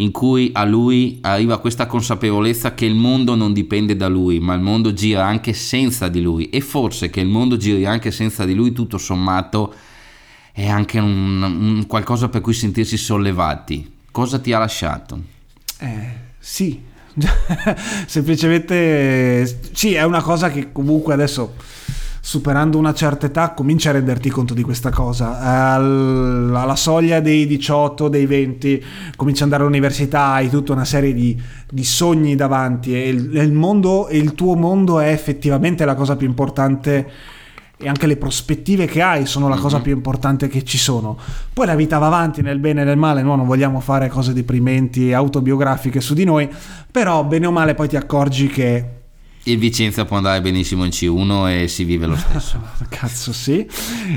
in 0.00 0.10
cui 0.12 0.50
a 0.52 0.64
lui 0.64 1.18
arriva 1.22 1.58
questa 1.58 1.86
consapevolezza 1.86 2.74
che 2.74 2.84
il 2.84 2.94
mondo 2.94 3.34
non 3.34 3.52
dipende 3.52 3.96
da 3.96 4.06
lui, 4.08 4.38
ma 4.38 4.54
il 4.54 4.60
mondo 4.60 4.92
gira 4.92 5.24
anche 5.24 5.52
senza 5.52 6.08
di 6.08 6.20
lui 6.20 6.50
e 6.50 6.60
forse 6.60 7.10
che 7.10 7.20
il 7.20 7.28
mondo 7.28 7.56
giri 7.56 7.84
anche 7.84 8.10
senza 8.10 8.44
di 8.44 8.54
lui 8.54 8.72
tutto 8.72 8.96
sommato 8.96 9.74
è 10.52 10.68
anche 10.68 10.98
un, 10.98 11.42
un 11.42 11.86
qualcosa 11.86 12.28
per 12.28 12.40
cui 12.40 12.52
sentirsi 12.52 12.96
sollevati. 12.96 13.90
Cosa 14.10 14.38
ti 14.38 14.52
ha 14.52 14.58
lasciato? 14.58 15.20
Eh, 15.78 16.10
sì, 16.38 16.80
semplicemente 18.06 19.70
sì, 19.72 19.94
è 19.94 20.04
una 20.04 20.22
cosa 20.22 20.50
che 20.50 20.70
comunque 20.70 21.14
adesso 21.14 21.54
superando 22.28 22.76
una 22.76 22.92
certa 22.92 23.24
età 23.24 23.52
cominci 23.52 23.88
a 23.88 23.92
renderti 23.92 24.28
conto 24.28 24.52
di 24.52 24.60
questa 24.60 24.90
cosa. 24.90 25.40
Al- 25.72 26.52
alla 26.54 26.76
soglia 26.76 27.20
dei 27.20 27.46
18, 27.46 28.08
dei 28.08 28.26
20, 28.26 28.84
cominci 29.16 29.38
ad 29.38 29.44
andare 29.44 29.62
all'università, 29.62 30.32
hai 30.32 30.50
tutta 30.50 30.74
una 30.74 30.84
serie 30.84 31.14
di, 31.14 31.40
di 31.70 31.84
sogni 31.84 32.34
davanti 32.34 32.94
e 32.94 33.08
il, 33.08 33.34
il 33.34 33.52
mondo, 33.54 34.08
e 34.08 34.18
il 34.18 34.34
tuo 34.34 34.56
mondo 34.56 34.98
è 34.98 35.08
effettivamente 35.08 35.86
la 35.86 35.94
cosa 35.94 36.16
più 36.16 36.26
importante 36.26 37.10
e 37.78 37.88
anche 37.88 38.06
le 38.06 38.18
prospettive 38.18 38.84
che 38.84 39.00
hai 39.00 39.24
sono 39.24 39.48
la 39.48 39.56
cosa 39.56 39.80
più 39.80 39.94
importante 39.94 40.48
che 40.48 40.64
ci 40.64 40.76
sono. 40.76 41.16
Poi 41.50 41.64
la 41.64 41.76
vita 41.76 41.96
va 41.96 42.08
avanti 42.08 42.42
nel 42.42 42.58
bene 42.58 42.82
e 42.82 42.84
nel 42.84 42.98
male, 42.98 43.22
no? 43.22 43.36
non 43.36 43.46
vogliamo 43.46 43.80
fare 43.80 44.08
cose 44.08 44.34
deprimenti, 44.34 45.14
autobiografiche 45.14 46.02
su 46.02 46.12
di 46.12 46.24
noi, 46.24 46.46
però 46.90 47.24
bene 47.24 47.46
o 47.46 47.50
male 47.50 47.72
poi 47.72 47.88
ti 47.88 47.96
accorgi 47.96 48.48
che 48.48 48.97
Il 49.48 49.58
Vicenza 49.58 50.04
può 50.04 50.18
andare 50.18 50.42
benissimo 50.42 50.84
in 50.84 50.90
C1 50.90 51.48
e 51.62 51.68
si 51.68 51.84
vive 51.84 52.04
lo 52.06 52.16
stesso. 52.16 52.60
Cazzo 52.90 53.32
sì, 53.32 53.66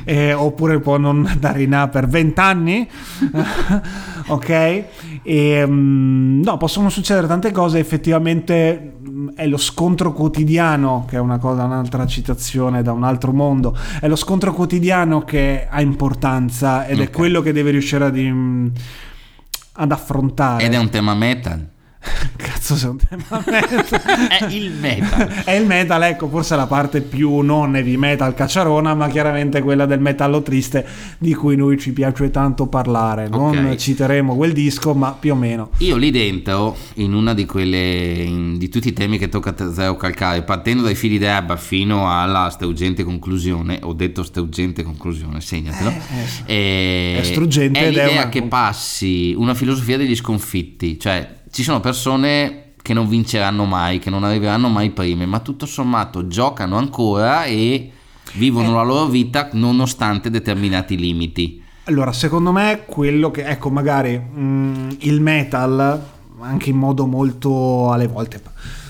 Eh, 0.04 0.34
oppure 0.34 0.80
può 0.82 0.98
non 0.98 1.26
andare 1.26 1.64
in 1.64 1.74
A 1.74 1.88
per 1.88 2.08
20 2.08 2.40
anni, 2.40 2.88
ok? 4.28 4.84
E, 5.24 5.64
mm, 5.66 6.42
no, 6.42 6.58
possono 6.58 6.90
succedere 6.90 7.28
tante 7.28 7.52
cose, 7.52 7.80
effettivamente 7.80 8.96
mm, 9.08 9.30
è 9.36 9.48
lo 9.48 9.58
scontro 9.58 10.12
quotidiano, 10.12 11.06
che 11.08 11.16
è 11.16 11.20
una 11.20 11.38
cosa, 11.38 11.64
un'altra 11.64 12.06
citazione 12.06 12.82
da 12.82 12.92
un 12.92 13.04
altro 13.04 13.32
mondo, 13.32 13.76
è 14.02 14.08
lo 14.10 14.16
scontro 14.18 14.54
quotidiano 14.54 15.22
che 15.24 15.66
ha 15.70 15.80
importanza 15.82 16.86
ed 16.88 17.00
è 17.00 17.04
Ok. 17.04 17.12
quello 17.12 17.42
che 17.42 17.54
deve 17.54 17.72
riuscire 17.72 18.04
ad, 18.04 18.72
ad 19.74 19.92
affrontare. 19.92 20.64
Ed 20.66 20.74
è 20.74 20.78
un 20.78 20.90
tema 20.90 21.14
metal. 21.14 21.70
Cazzo, 22.36 22.76
sei 22.76 22.90
un 22.90 22.98
tema 22.98 23.44
metal. 23.46 24.28
È 24.28 24.46
il 24.50 24.72
metal. 24.72 25.28
È 25.46 25.52
il 25.52 25.66
metal, 25.68 26.02
ecco, 26.04 26.28
forse 26.28 26.56
la 26.56 26.66
parte 26.66 27.02
più 27.02 27.40
non 27.42 27.76
heavy 27.76 27.96
metal 27.96 28.34
cacciarona, 28.34 28.96
ma 28.96 29.08
chiaramente 29.08 29.62
quella 29.62 29.86
del 29.86 30.00
metallo 30.00 30.42
triste 30.42 30.86
di 31.20 31.34
cui 31.36 31.56
noi 31.56 31.78
ci 31.78 31.94
piace 31.94 32.32
tanto 32.32 32.66
parlare. 32.68 33.28
Non 33.30 33.76
citeremo 33.78 34.36
quel 34.36 34.52
disco, 34.54 34.94
ma 34.96 35.12
più 35.12 35.34
o 35.34 35.36
meno. 35.36 35.70
Io 35.80 35.96
lì 35.98 36.10
dentro, 36.10 36.76
in 36.96 37.14
una 37.14 37.34
di 37.36 37.46
quelle, 37.46 38.14
in- 38.24 38.58
di 38.58 38.68
tutti 38.70 38.88
i 38.88 38.94
temi 38.94 39.18
che 39.20 39.30
tocca 39.30 39.54
a 39.58 39.72
Zero 39.74 39.96
Calcare, 39.96 40.42
partendo 40.42 40.82
dai 40.82 40.96
fili 40.96 41.20
d'erba 41.20 41.56
fino 41.58 42.12
alla 42.12 42.50
struggente 42.50 43.04
conclusione, 43.04 43.80
ho 43.84 43.94
detto 43.94 44.24
struggente 44.24 44.82
conclusione, 44.82 45.40
segnatelo, 45.40 45.90
Eh, 45.90 46.28
sì. 46.28 46.42
e- 46.48 47.18
È 47.20 47.24
struggente 47.24 47.80
è 47.80 47.84
ed 47.84 47.88
è 47.98 48.06
l'idea 48.06 48.22
una- 48.22 48.30
che 48.30 48.42
passi 48.44 49.34
una 49.38 49.54
filosofia 49.54 49.98
degli 49.98 50.16
sconfitti, 50.16 51.00
cioè 51.00 51.40
ci 51.52 51.64
sono 51.64 51.80
persone 51.80 52.74
che 52.82 52.94
non 52.94 53.08
vinceranno 53.08 53.66
mai, 53.66 54.00
che 54.00 54.10
non 54.10 54.24
arriveranno 54.24 54.70
mai 54.70 54.90
prime, 54.90 55.26
ma 55.26 55.40
tutto 55.40 55.66
sommato 55.66 56.28
giocano 56.28 56.78
ancora 56.78 57.44
e 57.44 57.92
vivono 58.34 58.74
la 58.74 58.84
loro 58.84 59.06
vita 59.06 59.50
nonostante 59.54 60.30
determinati 60.30 60.98
limiti. 60.98 61.62
Allora, 61.86 62.12
secondo 62.14 62.52
me 62.52 62.84
quello 62.86 63.32
che, 63.32 63.44
ecco, 63.44 63.70
magari 63.70 64.18
mh, 64.18 64.98
il 65.00 65.20
metal, 65.20 66.04
anche 66.40 66.70
in 66.70 66.78
modo 66.78 67.06
molto 67.06 67.92
alle 67.92 68.08
volte 68.08 68.42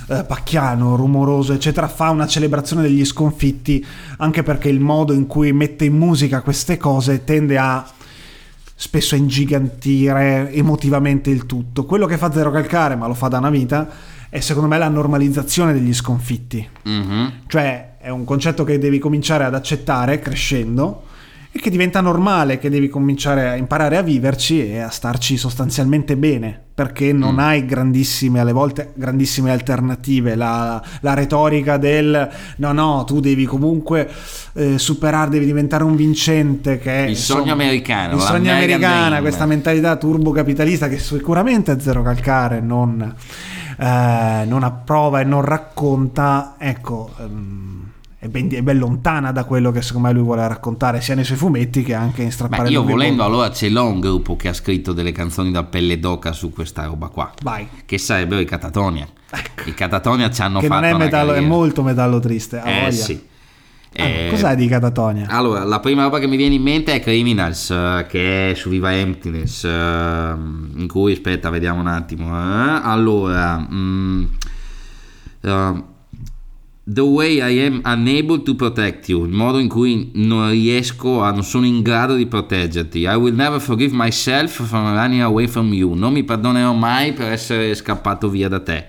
eh, 0.07 0.23
pacchiano, 0.23 0.95
rumoroso, 0.95 1.53
eccetera, 1.53 1.87
fa 1.87 2.09
una 2.09 2.27
celebrazione 2.27 2.83
degli 2.83 3.03
sconfitti, 3.05 3.83
anche 4.17 4.43
perché 4.43 4.69
il 4.69 4.79
modo 4.79 5.13
in 5.13 5.25
cui 5.25 5.51
mette 5.51 5.85
in 5.85 5.97
musica 5.97 6.41
queste 6.41 6.77
cose 6.77 7.23
tende 7.23 7.57
a 7.57 7.85
spesso 8.81 9.13
a 9.13 9.19
ingigantire 9.19 10.51
emotivamente 10.51 11.29
il 11.29 11.45
tutto. 11.45 11.85
Quello 11.85 12.07
che 12.07 12.17
fa 12.17 12.31
Zero 12.31 12.49
Calcare, 12.49 12.95
ma 12.95 13.05
lo 13.05 13.13
fa 13.13 13.27
da 13.27 13.37
una 13.37 13.51
vita, 13.51 13.87
è 14.27 14.39
secondo 14.39 14.67
me 14.67 14.79
la 14.79 14.87
normalizzazione 14.87 15.71
degli 15.71 15.93
sconfitti. 15.93 16.67
Mhm. 16.81 17.33
Cioè 17.45 17.97
è 17.99 18.09
un 18.09 18.25
concetto 18.25 18.63
che 18.63 18.79
devi 18.79 18.97
cominciare 18.97 19.43
ad 19.43 19.53
accettare 19.53 20.17
crescendo 20.17 21.03
e 21.53 21.59
che 21.59 21.69
diventa 21.69 21.99
normale, 21.99 22.59
che 22.59 22.69
devi 22.69 22.87
cominciare 22.87 23.49
a 23.49 23.55
imparare 23.55 23.97
a 23.97 24.01
viverci 24.01 24.65
e 24.71 24.79
a 24.79 24.89
starci 24.89 25.35
sostanzialmente 25.35 26.15
bene, 26.15 26.57
perché 26.73 27.11
non 27.11 27.33
Mm. 27.35 27.39
hai 27.39 27.65
grandissime, 27.65 28.39
alle 28.39 28.53
volte 28.53 28.93
grandissime 28.95 29.51
alternative. 29.51 30.35
La, 30.35 30.81
la 31.01 31.13
retorica 31.13 31.75
del 31.75 32.29
no, 32.55 32.71
no, 32.71 33.03
tu 33.05 33.19
devi 33.19 33.43
comunque 33.45 34.09
eh, 34.53 34.77
superare, 34.77 35.29
devi 35.29 35.45
diventare 35.45 35.83
un 35.83 35.97
vincente, 35.97 36.77
che 36.79 37.05
è 37.05 37.07
Il 37.09 37.17
sogno 37.17 37.51
americano, 37.51 38.15
Il 38.15 38.21
sogno 38.21 38.51
American 38.51 38.83
americana, 38.83 39.07
Dream. 39.07 39.21
questa 39.21 39.45
mentalità 39.45 39.95
turbocapitalista 39.97 40.87
che 40.87 40.99
sicuramente 40.99 41.77
Zero 41.81 42.01
Calcare 42.01 42.61
non, 42.61 43.13
eh, 43.77 44.45
non 44.47 44.63
approva 44.63 45.19
e 45.19 45.25
non 45.25 45.41
racconta, 45.41 46.55
ecco, 46.57 47.11
ehm, 47.19 47.80
è 48.23 48.27
ben, 48.27 48.51
è 48.51 48.61
ben 48.61 48.77
lontana 48.77 49.31
da 49.31 49.45
quello 49.45 49.71
che 49.71 49.81
secondo 49.81 50.07
me 50.07 50.13
lui 50.13 50.21
vuole 50.21 50.47
raccontare 50.47 51.01
sia 51.01 51.15
nei 51.15 51.23
suoi 51.23 51.37
fumetti 51.39 51.81
che 51.81 51.95
anche 51.95 52.21
in 52.21 52.31
strappare 52.31 52.65
Beh, 52.65 52.69
io 52.69 52.83
volendo 52.83 53.23
bordi. 53.23 53.31
allora 53.33 53.51
ce 53.51 53.69
l'ho 53.69 53.87
un 53.87 53.99
gruppo 53.99 54.35
che 54.35 54.47
ha 54.47 54.53
scritto 54.53 54.93
delle 54.93 55.11
canzoni 55.11 55.49
da 55.51 55.63
pelle 55.63 55.99
d'oca 55.99 56.31
su 56.31 56.51
questa 56.51 56.85
roba 56.85 57.07
qua, 57.07 57.33
Vai. 57.41 57.67
che 57.83 57.97
sarebbero 57.97 58.39
i 58.39 58.45
Catatonia. 58.45 59.07
I 59.65 59.73
Catatonia 59.73 60.29
ci 60.29 60.41
hanno 60.41 60.59
Ecco. 60.59 60.67
Che 60.67 60.73
fatto 60.73 60.85
non 60.85 61.01
è 61.01 61.03
metallo, 61.03 61.33
è 61.33 61.39
molto 61.39 61.81
metallo 61.81 62.19
triste. 62.19 62.61
Eh 62.63 62.79
voglia. 62.81 62.91
sì. 62.91 63.29
Ah, 63.97 64.03
Eh, 64.03 64.27
cos'hai 64.29 64.55
di 64.55 64.67
Catatonia? 64.67 65.27
Allora, 65.29 65.63
la 65.63 65.79
prima 65.79 66.03
roba 66.03 66.19
che 66.19 66.27
mi 66.27 66.37
viene 66.37 66.53
in 66.55 66.61
mente 66.61 66.93
è 66.93 66.99
Criminals, 67.01 67.71
eh, 67.71 68.05
che 68.07 68.51
è 68.51 68.53
su 68.53 68.69
Viva 68.69 68.93
Emptiness, 68.93 69.63
eh, 69.65 69.69
in 69.69 70.85
cui, 70.87 71.11
aspetta, 71.13 71.49
vediamo 71.49 71.79
un 71.81 71.87
attimo. 71.87 72.27
eh. 72.27 72.79
Allora, 72.83 73.57
mm, 73.69 74.23
The 76.93 77.05
way 77.05 77.39
I 77.39 77.63
am 77.65 77.81
unable 77.85 78.43
to 78.43 78.53
protect 78.53 79.07
you, 79.07 79.23
il 79.23 79.31
modo 79.31 79.59
in 79.59 79.69
cui 79.69 80.11
non 80.15 80.49
riesco 80.49 81.21
a, 81.21 81.31
non 81.31 81.45
sono 81.45 81.65
in 81.65 81.81
grado 81.81 82.15
di 82.15 82.25
proteggerti. 82.25 83.03
I 83.03 83.15
will 83.15 83.33
never 83.33 83.61
forgive 83.61 83.95
myself 83.95 84.61
from 84.67 84.93
running 84.93 85.21
away 85.21 85.47
from 85.47 85.71
you. 85.71 85.93
Non 85.93 86.11
mi 86.11 86.25
perdonerò 86.25 86.73
mai 86.73 87.13
per 87.13 87.31
essere 87.31 87.73
scappato 87.75 88.27
via 88.27 88.49
da 88.49 88.59
te. 88.59 88.87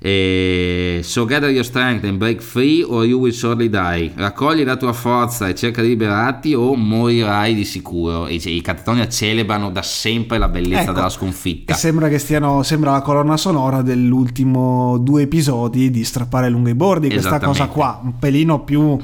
E 0.00 1.00
so 1.02 1.24
gather 1.24 1.50
your 1.50 1.64
strength 1.64 2.04
and 2.04 2.18
break 2.18 2.40
free 2.40 2.82
or 2.82 3.04
you 3.04 3.18
will 3.18 3.32
surely 3.32 3.68
die. 3.68 4.12
Raccogli 4.14 4.64
la 4.64 4.76
tua 4.76 4.92
forza 4.92 5.48
e 5.48 5.54
cerca 5.54 5.82
di 5.82 5.88
liberarti 5.88 6.54
o 6.54 6.74
morirai 6.76 7.54
di 7.54 7.64
sicuro. 7.64 8.26
E 8.26 8.34
i 8.34 8.60
Catatonia 8.60 9.08
celebrano 9.08 9.70
da 9.70 9.82
sempre 9.82 10.38
la 10.38 10.48
bellezza 10.48 10.82
Ecco, 10.82 10.92
della 10.92 11.08
sconfitta. 11.08 11.72
E 11.72 11.76
sembra 11.76 12.08
che 12.08 12.18
stiano, 12.18 12.62
sembra 12.62 12.92
la 12.92 13.02
colonna 13.02 13.36
sonora 13.36 13.82
dell'ultimo 13.82 14.98
due 14.98 15.22
episodi 15.22 15.90
di 15.90 16.04
Strappare 16.04 16.48
lungo 16.48 16.68
i 16.68 16.74
bordi, 16.74 17.08
questa 17.08 17.40
cosa 17.40 17.66
qua, 17.66 18.00
un 18.02 18.18
pelino 18.18 18.60
più 18.60 18.96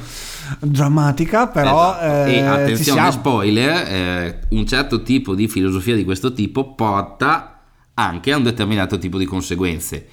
drammatica, 0.61 1.49
però 1.49 1.97
Esatto. 1.97 2.29
eh, 2.29 2.35
e 2.35 2.41
attenzione, 2.43 3.11
spoiler, 3.13 3.93
eh, 3.93 4.39
un 4.51 4.67
certo 4.67 5.03
tipo 5.03 5.35
di 5.35 5.49
filosofia 5.49 5.95
di 5.95 6.05
questo 6.05 6.33
tipo 6.33 6.75
porta 6.75 7.61
anche 7.95 8.33
a 8.33 8.37
un 8.37 8.43
determinato 8.43 8.99
tipo 8.99 9.19
di 9.19 9.25
conseguenze. 9.25 10.07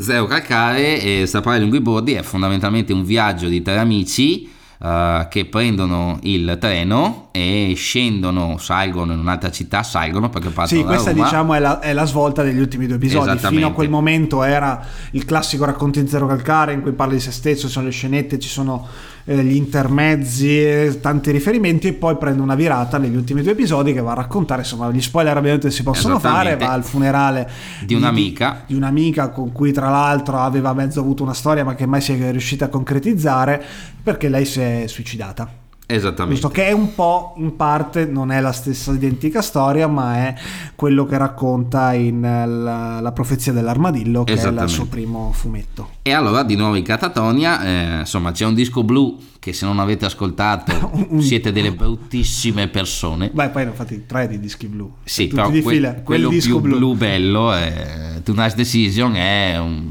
Zero 0.00 0.26
calcare 0.26 1.00
e 1.00 1.26
Strappare 1.26 1.58
lungo 1.58 1.74
i 1.74 1.80
bordi 1.80 2.12
è 2.12 2.22
fondamentalmente 2.22 2.92
un 2.92 3.02
viaggio 3.02 3.48
di 3.48 3.62
tre 3.62 3.78
amici 3.78 4.48
eh, 4.80 5.26
che 5.28 5.46
prendono 5.46 6.20
il 6.22 6.56
treno 6.60 7.30
e 7.32 7.72
scendono, 7.76 8.58
salgono 8.58 9.12
in 9.12 9.18
un'altra 9.18 9.50
città, 9.50 9.82
salgono 9.82 10.28
perché 10.30 10.50
partono 10.50 10.80
Sì, 10.80 10.86
da 10.86 10.92
questa 10.92 11.10
diciamo 11.10 11.52
è 11.54 11.58
la, 11.58 11.80
è 11.80 11.92
la 11.92 12.04
svolta 12.04 12.44
degli 12.44 12.60
ultimi 12.60 12.86
due 12.86 12.94
episodi. 12.94 13.36
Fino 13.38 13.66
a 13.66 13.72
quel 13.72 13.90
momento 13.90 14.44
era 14.44 14.80
il 15.12 15.24
classico 15.24 15.64
racconto 15.64 16.00
di 16.00 16.08
Zero 16.08 16.28
Calcare 16.28 16.74
in 16.74 16.80
cui 16.80 16.92
parla 16.92 17.14
di 17.14 17.20
se 17.20 17.32
stesso, 17.32 17.66
ci 17.66 17.72
sono 17.72 17.86
le 17.86 17.92
scenette, 17.92 18.38
ci 18.38 18.48
sono 18.48 18.86
eh, 19.28 19.44
gli 19.44 19.56
intermezzi, 19.56 20.98
tanti 21.02 21.30
riferimenti 21.30 21.88
e 21.88 21.92
poi 21.92 22.16
prende 22.16 22.40
una 22.40 22.54
virata 22.54 22.96
negli 22.96 23.14
ultimi 23.14 23.42
due 23.42 23.52
episodi 23.52 23.92
che 23.92 24.00
va 24.00 24.12
a 24.12 24.14
raccontare, 24.14 24.62
insomma, 24.62 24.90
gli 24.90 25.02
spoiler 25.02 25.36
ovviamente 25.36 25.70
si 25.70 25.82
possono 25.82 26.18
fare, 26.18 26.56
va 26.56 26.72
al 26.72 26.82
funerale 26.82 27.48
Di 27.84 27.92
un'amica. 27.92 28.64
di, 28.66 28.74
un'amica 28.74 29.28
con 29.28 29.52
cui 29.52 29.70
tra 29.72 29.90
l'altro 29.90 30.38
aveva 30.38 30.72
mezzo 30.72 31.00
avuto 31.00 31.22
una 31.22 31.34
storia 31.34 31.62
ma 31.62 31.74
che 31.74 31.84
mai 31.84 32.00
si 32.00 32.14
è 32.14 32.30
riuscita 32.30 32.64
a 32.64 32.68
concretizzare 32.68 33.62
perché 34.02 34.30
lei 34.30 34.46
si 34.46 34.60
è 34.60 34.84
suicidata. 34.86 35.66
Esattamente. 35.90 36.38
Giusto, 36.38 36.54
che 36.54 36.66
è 36.66 36.72
un 36.72 36.94
po' 36.94 37.32
in 37.38 37.56
parte, 37.56 38.04
non 38.04 38.30
è 38.30 38.42
la 38.42 38.52
stessa 38.52 38.92
identica 38.92 39.40
storia, 39.40 39.86
ma 39.86 40.16
è 40.16 40.34
quello 40.74 41.06
che 41.06 41.16
racconta 41.16 41.94
in 41.94 42.20
la, 42.20 43.00
la 43.00 43.12
profezia 43.12 43.54
dell'armadillo, 43.54 44.24
che 44.24 44.34
è 44.34 44.48
il 44.48 44.68
suo 44.68 44.84
primo 44.84 45.32
fumetto. 45.32 45.92
E 46.02 46.12
allora 46.12 46.42
di 46.42 46.56
nuovo 46.56 46.74
in 46.74 46.84
Catatonia, 46.84 47.62
eh, 47.62 47.98
insomma 48.00 48.32
c'è 48.32 48.44
un 48.44 48.52
disco 48.52 48.84
blu 48.84 49.18
che 49.38 49.54
se 49.54 49.64
non 49.64 49.78
avete 49.78 50.04
ascoltato 50.04 50.90
Un- 51.08 51.22
siete 51.22 51.52
delle 51.52 51.72
bruttissime 51.72 52.68
persone. 52.68 53.30
Beh, 53.32 53.48
poi 53.48 53.64
ne 53.64 53.70
ho 53.70 53.74
fatti 53.74 54.04
tre 54.04 54.28
di 54.28 54.38
dischi 54.38 54.66
blu. 54.66 54.92
Sì, 55.04 55.28
però 55.28 55.48
que-. 55.48 55.62
Quel 55.62 56.02
quello 56.04 56.28
disco 56.28 56.60
più 56.60 56.76
blu. 56.76 56.94
bello, 56.96 57.50
è, 57.50 58.20
Tonight's 58.22 58.54
Decision, 58.54 59.16
è 59.16 59.56
un, 59.58 59.90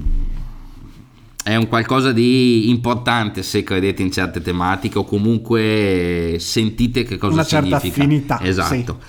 è 1.47 1.55
un 1.55 1.69
qualcosa 1.69 2.11
di 2.11 2.69
importante 2.69 3.41
se 3.41 3.63
credete 3.63 4.01
in 4.01 4.11
certe 4.11 4.41
tematiche 4.41 4.97
o 4.97 5.05
comunque 5.05 6.35
sentite 6.39 7.03
che 7.03 7.17
cosa 7.17 7.33
Una 7.35 7.45
certa 7.45 7.79
significa. 7.79 8.03
affinità, 8.03 8.41
Esatto. 8.41 8.99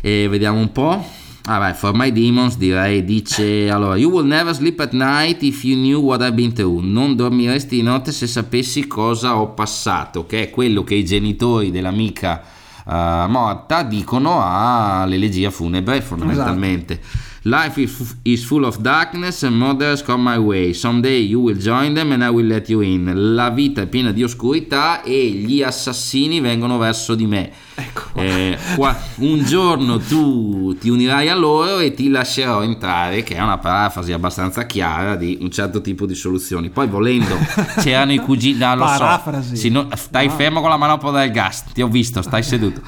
E 0.00 0.28
vediamo 0.28 0.60
un 0.60 0.70
po'. 0.70 1.04
Ah, 1.46 1.58
vai, 1.58 1.74
For 1.74 1.92
My 1.92 2.12
Demons 2.12 2.56
direi, 2.56 3.04
dice 3.04 3.68
allora, 3.68 3.96
You 3.96 4.12
will 4.12 4.26
never 4.26 4.54
sleep 4.54 4.78
at 4.78 4.92
night 4.92 5.42
if 5.42 5.64
you 5.64 5.76
knew 5.76 6.00
what 6.00 6.20
I've 6.20 6.34
been 6.34 6.52
through. 6.52 6.84
Non 6.84 7.16
dormiresti 7.16 7.74
di 7.74 7.82
notte 7.82 8.12
se 8.12 8.28
sapessi 8.28 8.86
cosa 8.86 9.36
ho 9.36 9.48
passato, 9.48 10.24
che 10.24 10.42
è 10.42 10.50
quello 10.50 10.84
che 10.84 10.94
i 10.94 11.04
genitori 11.04 11.72
dell'amica 11.72 12.42
eh, 12.88 13.24
morta 13.26 13.82
dicono 13.82 14.40
all'elegia 14.40 15.50
funebre 15.50 16.00
fondamentalmente. 16.00 17.00
Life 17.44 17.80
is, 18.22 18.44
full 18.44 18.64
of 18.64 18.78
darkness 18.82 19.42
and 19.42 19.56
murders 19.56 20.00
come 20.00 20.22
my 20.22 20.38
way. 20.38 20.72
Someday 20.72 21.18
you 21.18 21.40
will 21.40 21.56
join 21.58 21.92
them 21.92 22.12
and 22.12 22.22
I 22.22 22.28
will 22.30 22.46
let 22.46 22.68
you 22.68 22.82
in. 22.82 23.10
La 23.34 23.50
vita 23.50 23.80
è 23.80 23.86
piena 23.88 24.12
di 24.12 24.22
oscurità 24.22 25.02
e 25.02 25.28
gli 25.30 25.60
assassini 25.60 26.38
vengono 26.38 26.78
verso 26.78 27.16
di 27.16 27.26
me. 27.26 27.50
Ecco. 27.74 28.02
Eh, 28.14 28.56
qua- 28.76 28.96
un 29.16 29.42
giorno 29.42 29.98
tu 29.98 30.76
ti 30.78 30.88
unirai 30.88 31.30
a 31.30 31.34
loro 31.34 31.80
e 31.80 31.92
ti 31.94 32.08
lascerò 32.10 32.62
entrare, 32.62 33.24
che 33.24 33.34
è 33.34 33.40
una 33.42 33.58
parafrasi 33.58 34.12
abbastanza 34.12 34.64
chiara 34.64 35.16
di 35.16 35.38
un 35.40 35.50
certo 35.50 35.80
tipo 35.80 36.06
di 36.06 36.14
soluzioni. 36.14 36.70
Poi 36.70 36.86
volendo, 36.86 37.36
c'erano 37.82 38.12
i 38.12 38.18
cugini, 38.18 38.58
no, 38.58 38.76
lo 38.76 38.86
so. 38.86 38.98
Parafrasi. 38.98 39.56
Sì, 39.56 39.68
no, 39.68 39.88
stai 39.96 40.28
Ah. 40.28 40.30
fermo 40.30 40.60
con 40.60 40.70
la 40.70 40.76
manopola 40.76 41.18
del 41.22 41.32
gas, 41.32 41.64
ti 41.72 41.82
ho 41.82 41.88
visto, 41.88 42.22
stai 42.22 42.44
seduto. 42.44 42.82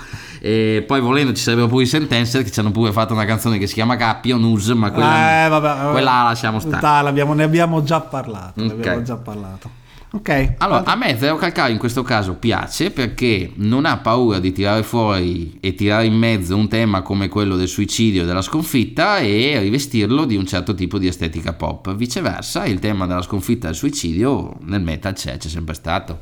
E 0.46 0.84
poi 0.86 1.00
volendo 1.00 1.32
ci 1.32 1.40
sarebbero 1.42 1.68
pure 1.68 1.84
i 1.84 1.86
Sentencer 1.86 2.42
che 2.42 2.50
ci 2.50 2.60
hanno 2.60 2.70
pure 2.70 2.92
fatto 2.92 3.14
una 3.14 3.24
canzone 3.24 3.56
che 3.56 3.66
si 3.66 3.72
chiama 3.72 3.96
Cappio, 3.96 4.36
News, 4.36 4.68
ma 4.68 4.90
quella, 4.90 5.46
Eh, 5.46 5.48
vabbè, 5.48 5.90
quella 5.92 6.10
la 6.18 6.22
lasciamo 6.24 6.60
stare. 6.60 6.76
Ne 7.34 7.42
abbiamo 7.44 7.82
già 7.82 8.00
parlato. 8.02 8.60
Ne 8.60 8.66
Ok. 8.66 8.72
abbiamo 8.72 9.02
già 9.02 9.16
parlato. 9.16 9.70
Ok. 10.12 10.56
Allora, 10.58 10.84
a 10.84 10.96
me 10.96 11.16
Zero 11.18 11.36
Calcare 11.36 11.72
in 11.72 11.78
questo 11.78 12.02
caso 12.02 12.34
piace 12.34 12.90
perché 12.90 13.52
non 13.54 13.86
ha 13.86 13.96
paura 13.96 14.38
di 14.38 14.52
tirare 14.52 14.82
fuori 14.82 15.56
e 15.60 15.74
tirare 15.74 16.04
in 16.04 16.14
mezzo 16.14 16.54
un 16.54 16.68
tema 16.68 17.00
come 17.00 17.28
quello 17.28 17.56
del 17.56 17.66
suicidio 17.66 18.22
e 18.22 18.26
della 18.26 18.42
sconfitta 18.42 19.20
e 19.20 19.58
rivestirlo 19.60 20.26
di 20.26 20.36
un 20.36 20.46
certo 20.46 20.74
tipo 20.74 20.98
di 20.98 21.06
estetica 21.06 21.54
pop. 21.54 21.94
Viceversa, 21.94 22.66
il 22.66 22.80
tema 22.80 23.06
della 23.06 23.22
sconfitta 23.22 23.64
e 23.66 23.70
del 23.70 23.78
suicidio 23.78 24.56
nel 24.64 24.82
metal 24.82 25.14
c'è, 25.14 25.38
c'è 25.38 25.48
sempre 25.48 25.72
stato. 25.74 26.18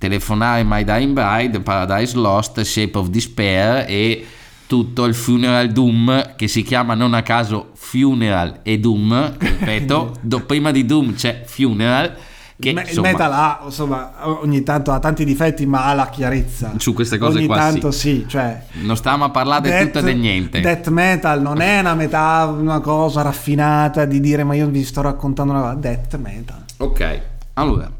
Telefonare 0.00 0.62
My 0.64 0.82
Dying 0.82 1.12
Bride, 1.12 1.60
Paradise 1.60 2.16
Lost, 2.16 2.58
Shape 2.62 2.96
of 2.96 3.08
Despair 3.08 3.84
e 3.86 4.26
tutto 4.66 5.04
il 5.04 5.14
Funeral 5.14 5.68
Doom 5.68 6.36
che 6.36 6.48
si 6.48 6.62
chiama 6.62 6.94
non 6.94 7.12
a 7.12 7.20
caso 7.20 7.72
Funeral 7.74 8.60
e 8.62 8.78
Doom, 8.78 9.34
ripeto, 9.36 10.14
do- 10.22 10.40
prima 10.46 10.70
di 10.70 10.86
Doom 10.86 11.12
c'è 11.14 11.42
Funeral. 11.44 12.16
Che, 12.58 12.72
Me- 12.72 12.80
il 12.82 12.88
insomma, 12.88 13.10
metal 13.10 13.32
ha, 13.32 13.60
insomma, 13.64 14.12
ogni 14.42 14.62
tanto 14.62 14.90
ha 14.92 14.98
tanti 15.00 15.26
difetti, 15.26 15.66
ma 15.66 15.84
ha 15.84 15.92
la 15.92 16.08
chiarezza. 16.08 16.72
Su 16.78 16.94
queste 16.94 17.18
cose 17.18 17.38
ogni 17.38 17.46
qua 17.46 17.56
tanto 17.56 17.90
sì, 17.90 18.24
cioè 18.26 18.64
Non 18.80 18.96
stiamo 18.96 19.24
a 19.24 19.30
parlare 19.30 19.70
di 19.70 19.84
tutto 19.84 19.98
e 19.98 20.14
di 20.14 20.18
niente. 20.18 20.60
Death 20.60 20.88
metal 20.88 21.42
non 21.42 21.60
è 21.60 21.80
una 21.80 21.94
metà, 21.94 22.46
una 22.46 22.80
cosa 22.80 23.20
raffinata 23.20 24.06
di 24.06 24.18
dire 24.20 24.44
ma 24.44 24.54
io 24.54 24.66
vi 24.68 24.82
sto 24.82 25.02
raccontando 25.02 25.52
una 25.52 25.60
cosa. 25.60 25.74
Death 25.74 26.16
metal. 26.16 26.64
Ok, 26.78 27.20
allora, 27.54 27.90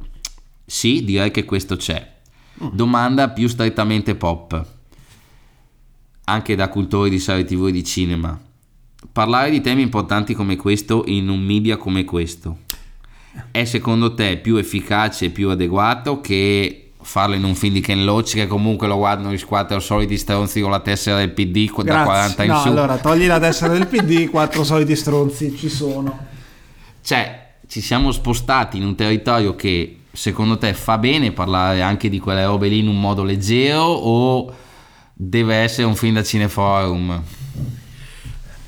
Sì, 0.70 1.02
direi 1.02 1.32
che 1.32 1.44
questo 1.44 1.74
c'è. 1.74 2.18
Domanda 2.54 3.30
più 3.30 3.48
strettamente 3.48 4.14
pop, 4.14 4.64
anche 6.26 6.54
da 6.54 6.68
cultori 6.68 7.10
di 7.10 7.18
serie 7.18 7.42
tv 7.42 7.66
e 7.66 7.72
di 7.72 7.82
cinema. 7.82 8.40
Parlare 9.10 9.50
di 9.50 9.60
temi 9.60 9.82
importanti 9.82 10.32
come 10.32 10.54
questo 10.54 11.02
in 11.06 11.28
un 11.28 11.40
media 11.40 11.76
come 11.76 12.04
questo 12.04 12.58
è 13.50 13.64
secondo 13.64 14.14
te 14.14 14.36
più 14.36 14.58
efficace 14.58 15.24
e 15.24 15.30
più 15.30 15.48
adeguato 15.50 16.20
che 16.20 16.92
farlo 17.02 17.34
in 17.34 17.42
un 17.42 17.56
film 17.56 17.72
di 17.72 17.80
Ken 17.80 18.04
Loach 18.04 18.34
che 18.34 18.46
comunque 18.46 18.86
lo 18.86 18.96
guardano 18.96 19.32
gli 19.32 19.44
quattro 19.44 19.80
soliti 19.80 20.16
stronzi 20.16 20.60
con 20.60 20.70
la 20.70 20.80
tessera 20.80 21.16
del 21.16 21.32
PD 21.32 21.68
da 21.78 21.82
Grazie. 21.82 22.04
40 22.04 22.44
in 22.44 22.50
no, 22.50 22.60
su? 22.60 22.68
allora 22.68 22.96
togli 22.98 23.26
la 23.26 23.40
tessera 23.40 23.72
del 23.72 23.88
PD, 23.88 24.30
quattro 24.30 24.62
soliti 24.62 24.94
stronzi 24.94 25.56
ci 25.56 25.68
sono. 25.68 26.26
Cioè, 27.02 27.54
ci 27.66 27.80
siamo 27.80 28.12
spostati 28.12 28.76
in 28.76 28.84
un 28.84 28.94
territorio 28.94 29.56
che 29.56 29.99
secondo 30.12 30.58
te 30.58 30.74
fa 30.74 30.98
bene 30.98 31.32
parlare 31.32 31.82
anche 31.82 32.08
di 32.08 32.18
quelle 32.18 32.44
robe 32.44 32.68
lì 32.68 32.80
in 32.80 32.88
un 32.88 33.00
modo 33.00 33.22
leggero 33.22 33.82
o 33.82 34.52
deve 35.12 35.56
essere 35.56 35.86
un 35.86 35.94
film 35.94 36.14
da 36.14 36.22
cineforum? 36.22 37.22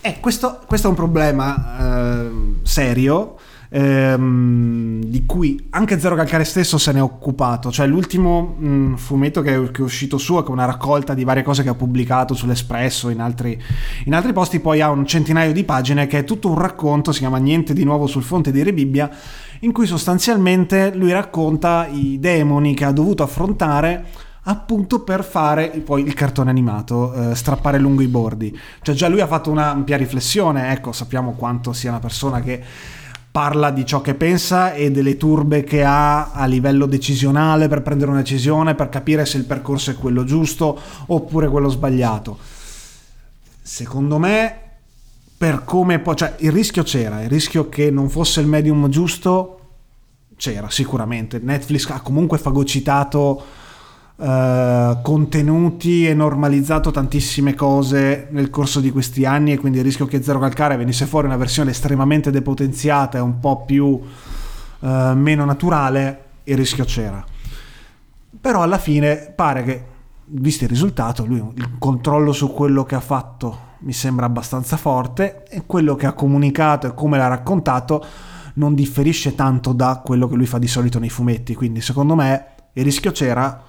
Eh, 0.01 0.19
questo, 0.21 0.61
questo 0.67 0.89
è 0.89 0.91
un 0.91 0.97
problema 0.97 2.25
eh, 2.25 2.31
serio 2.63 3.37
ehm, 3.73 5.03
di 5.05 5.25
cui 5.25 5.69
anche 5.71 5.99
Zero 5.99 6.15
Calcare 6.15 6.45
stesso 6.45 6.79
se 6.79 6.93
ne 6.93 6.99
è 6.99 7.03
occupato. 7.03 7.71
Cioè 7.71 7.87
l'ultimo 7.87 8.57
mh, 8.59 8.97
fumetto 8.97 9.41
che 9.41 9.55
è, 9.55 9.71
che 9.71 9.81
è 9.81 9.85
uscito 9.85 10.19
su 10.19 10.37
è 10.37 10.45
una 10.49 10.67
raccolta 10.67 11.15
di 11.15 11.25
varie 11.25 11.43
cose 11.43 11.63
che 11.63 11.71
ha 11.71 11.75
pubblicato 11.75 12.35
sull'Espresso 12.35 13.09
in 13.09 13.21
altri, 13.21 13.61
in 14.05 14.15
altri 14.15 14.33
posti, 14.33 14.61
poi 14.61 14.81
ha 14.81 14.91
un 14.91 15.07
centinaio 15.07 15.53
di 15.53 15.65
pagine 15.65 16.07
che 16.07 16.19
è 16.19 16.25
tutto 16.25 16.49
un 16.49 16.59
racconto, 16.59 17.13
si 17.13 17.21
chiama 17.21 17.39
Niente 17.39 17.73
di 17.73 17.85
nuovo 17.85 18.07
sul 18.07 18.23
fonte 18.23 18.53
di 18.53 18.63
Rebibbia, 18.63 19.11
in 19.65 19.73
cui 19.73 19.87
sostanzialmente 19.87 20.93
lui 20.95 21.13
racconta 21.13 21.87
i 21.89 22.19
demoni 22.19 22.75
che 22.75 22.85
ha 22.85 22.93
dovuto 22.93 23.23
affrontare 23.23 24.05
appunto 24.45 25.03
per 25.03 25.23
fare 25.23 25.69
poi 25.85 26.03
il 26.03 26.15
cartone 26.15 26.51
animato, 26.51 27.13
eh, 27.31 27.35
strappare 27.35 27.79
lungo 27.79 28.03
i 28.03 28.09
bordi. 28.09 28.57
Cioè 28.83 28.95
già 28.95 29.09
lui 29.09 29.21
ha 29.21 29.27
fatto 29.27 29.51
una 29.51 29.71
ampia 29.71 29.97
riflessione, 29.97 30.73
ecco, 30.73 30.91
sappiamo 30.91 31.33
quanto 31.33 31.73
sia 31.73 31.91
una 31.91 32.01
persona 32.01 32.41
che 32.41 32.61
parla 33.31 33.71
di 33.71 33.87
ciò 33.87 34.01
che 34.01 34.15
pensa 34.15 34.75
e 34.75 34.91
delle 34.91 35.17
turbe 35.17 35.63
che 35.63 35.85
ha 35.85 36.33
a 36.33 36.45
livello 36.47 36.87
decisionale 36.87 37.69
per 37.69 37.83
prendere 37.83 38.11
una 38.11 38.21
decisione, 38.21 38.75
per 38.75 38.89
capire 38.89 39.25
se 39.25 39.39
il 39.39 39.45
percorso 39.45 39.93
è 39.93 39.95
quello 39.95 40.25
giusto 40.25 40.79
oppure 41.07 41.49
quello 41.49 41.69
sbagliato. 41.69 42.37
Secondo 43.63 44.19
me, 44.19 44.62
per 45.43 45.65
come 45.65 45.99
poi, 45.99 46.15
cioè 46.15 46.37
il 46.39 46.53
rischio 46.53 46.85
c'era, 46.85 47.21
il 47.21 47.29
rischio 47.29 47.69
che 47.69 47.91
non 47.91 48.09
fosse 48.09 48.41
il 48.41 48.47
medium 48.47 48.89
giusto 48.89 49.59
c'era 50.37 50.71
sicuramente. 50.71 51.41
Netflix 51.43 51.91
ha 51.91 52.01
comunque 52.01 52.39
fagocitato 52.39 53.43
eh, 54.19 54.99
contenuti 55.03 56.07
e 56.07 56.15
normalizzato 56.15 56.93
tantissime 56.93 57.57
cose 57.57 58.29
nel 58.31 58.51
corso 58.51 58.79
di 58.79 58.93
questi 58.93 59.25
anni 59.25 59.51
e 59.51 59.59
quindi 59.59 59.79
il 59.79 59.85
rischio 59.85 60.07
che 60.07 60.23
Zero 60.23 60.39
Calcare 60.39 60.77
venisse 60.77 61.07
fuori 61.07 61.27
una 61.27 61.37
versione 61.37 61.73
estremamente 61.73 62.31
depotenziata 62.31 63.19
e 63.19 63.21
un 63.21 63.41
po' 63.41 63.65
più 63.65 64.01
eh, 64.79 65.13
meno 65.17 65.45
naturale, 65.45 66.25
il 66.45 66.57
rischio 66.57 66.85
c'era. 66.85 67.25
Però 68.41 68.63
alla 68.63 68.79
fine 68.79 69.33
pare 69.35 69.65
che, 69.65 69.85
visto 70.27 70.63
il 70.63 70.71
risultato, 70.71 71.27
lui 71.27 71.43
il 71.55 71.71
controllo 71.81 72.31
su 72.31 72.53
quello 72.53 72.85
che 72.85 72.95
ha 72.95 73.01
fatto 73.01 73.71
mi 73.83 73.93
sembra 73.93 74.27
abbastanza 74.27 74.77
forte 74.77 75.45
e 75.49 75.65
quello 75.67 75.95
che 75.95 76.07
ha 76.07 76.13
comunicato 76.13 76.87
e 76.87 76.95
come 76.95 77.19
l'ha 77.19 77.29
raccontato 77.29 78.05
non 78.55 78.75
differisce 78.75 79.35
tanto 79.35 79.73
da 79.73 80.03
quello 80.05 80.29
che 80.29 80.35
lui 80.35 80.47
fa 80.47 80.59
di 80.59 80.69
solito 80.69 80.99
nei 80.99 81.09
fumetti, 81.09 81.55
quindi 81.55 81.81
secondo 81.81 82.15
me 82.15 82.47
il 82.75 82.85
rischio 82.85 83.11
c'era, 83.11 83.63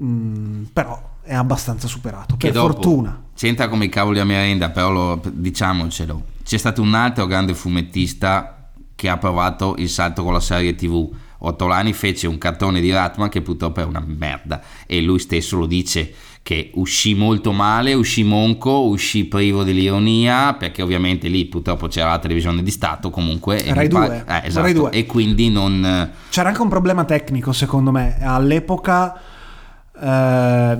mm, 0.00 0.64
però 0.72 1.14
è 1.22 1.34
abbastanza 1.34 1.88
superato, 1.88 2.36
Che 2.36 2.46
per 2.46 2.54
dopo 2.54 2.72
fortuna. 2.72 3.22
C'entra 3.34 3.68
come 3.68 3.86
i 3.86 3.88
cavoli 3.88 4.20
a 4.20 4.24
merenda, 4.24 4.70
però 4.70 4.90
lo- 4.90 5.20
diciamocelo. 5.30 6.24
C'è 6.44 6.56
stato 6.56 6.80
un 6.80 6.94
altro 6.94 7.26
grande 7.26 7.54
fumettista 7.54 8.70
che 8.94 9.08
ha 9.08 9.18
provato 9.18 9.74
il 9.78 9.88
salto 9.88 10.22
con 10.22 10.32
la 10.32 10.40
serie 10.40 10.74
TV. 10.74 11.12
Ottolani 11.38 11.92
fece 11.92 12.26
un 12.26 12.38
cartone 12.38 12.80
di 12.80 12.90
Ratman 12.90 13.28
che 13.28 13.42
purtroppo 13.42 13.80
è 13.80 13.84
una 13.84 14.02
merda 14.04 14.62
e 14.86 15.02
lui 15.02 15.18
stesso 15.18 15.58
lo 15.58 15.66
dice 15.66 16.14
che 16.46 16.70
uscì 16.74 17.16
molto 17.16 17.50
male, 17.50 17.92
uscì 17.94 18.22
monco, 18.22 18.84
uscì 18.84 19.24
privo 19.24 19.64
dell'ironia 19.64 20.54
perché 20.54 20.80
ovviamente 20.80 21.26
lì 21.26 21.44
purtroppo 21.46 21.88
c'era 21.88 22.10
la 22.10 22.20
televisione 22.20 22.62
di 22.62 22.70
Stato 22.70 23.10
comunque 23.10 23.60
Rai 23.66 23.88
mi 23.88 23.92
pa- 23.92 24.06
2, 24.06 24.24
eh, 24.28 24.40
esatto, 24.44 24.62
Rai 24.62 24.72
2. 24.72 24.90
e 24.90 25.06
quindi 25.06 25.50
non 25.50 26.08
C'era 26.28 26.50
anche 26.50 26.62
un 26.62 26.68
problema 26.68 27.04
tecnico, 27.04 27.52
secondo 27.52 27.90
me. 27.90 28.18
All'epoca 28.22 29.20
eh, 30.00 30.78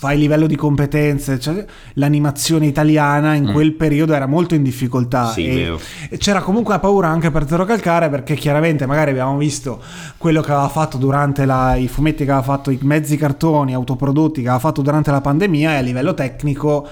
fai 0.00 0.16
livello 0.16 0.46
di 0.46 0.54
competenze, 0.54 1.40
cioè, 1.40 1.64
l'animazione 1.94 2.66
italiana 2.66 3.34
in 3.34 3.50
quel 3.52 3.72
periodo 3.72 4.14
era 4.14 4.26
molto 4.26 4.54
in 4.54 4.62
difficoltà 4.62 5.26
Mm. 5.28 5.32
Sì, 5.32 5.46
e, 5.48 5.76
e 6.10 6.16
c'era 6.18 6.40
comunque 6.40 6.72
una 6.74 6.80
paura 6.80 7.08
anche 7.08 7.32
per 7.32 7.48
Zero 7.48 7.64
Calcare 7.64 8.08
perché 8.08 8.36
chiaramente 8.36 8.86
magari 8.86 9.10
abbiamo 9.10 9.36
visto 9.36 9.80
quello 10.16 10.40
che 10.40 10.52
aveva 10.52 10.68
fatto 10.68 10.98
durante 10.98 11.44
la- 11.44 11.74
i 11.74 11.88
fumetti 11.88 12.24
che 12.24 12.30
aveva 12.30 12.44
fatto, 12.44 12.70
i 12.70 12.78
mezzi 12.82 13.16
cartoni 13.16 13.74
autoprodotti 13.74 14.40
che 14.40 14.46
aveva 14.46 14.60
fatto 14.60 14.82
durante 14.82 15.10
la 15.10 15.20
pandemia 15.20 15.72
e 15.72 15.76
a 15.78 15.80
livello 15.80 16.14
tecnico 16.14 16.86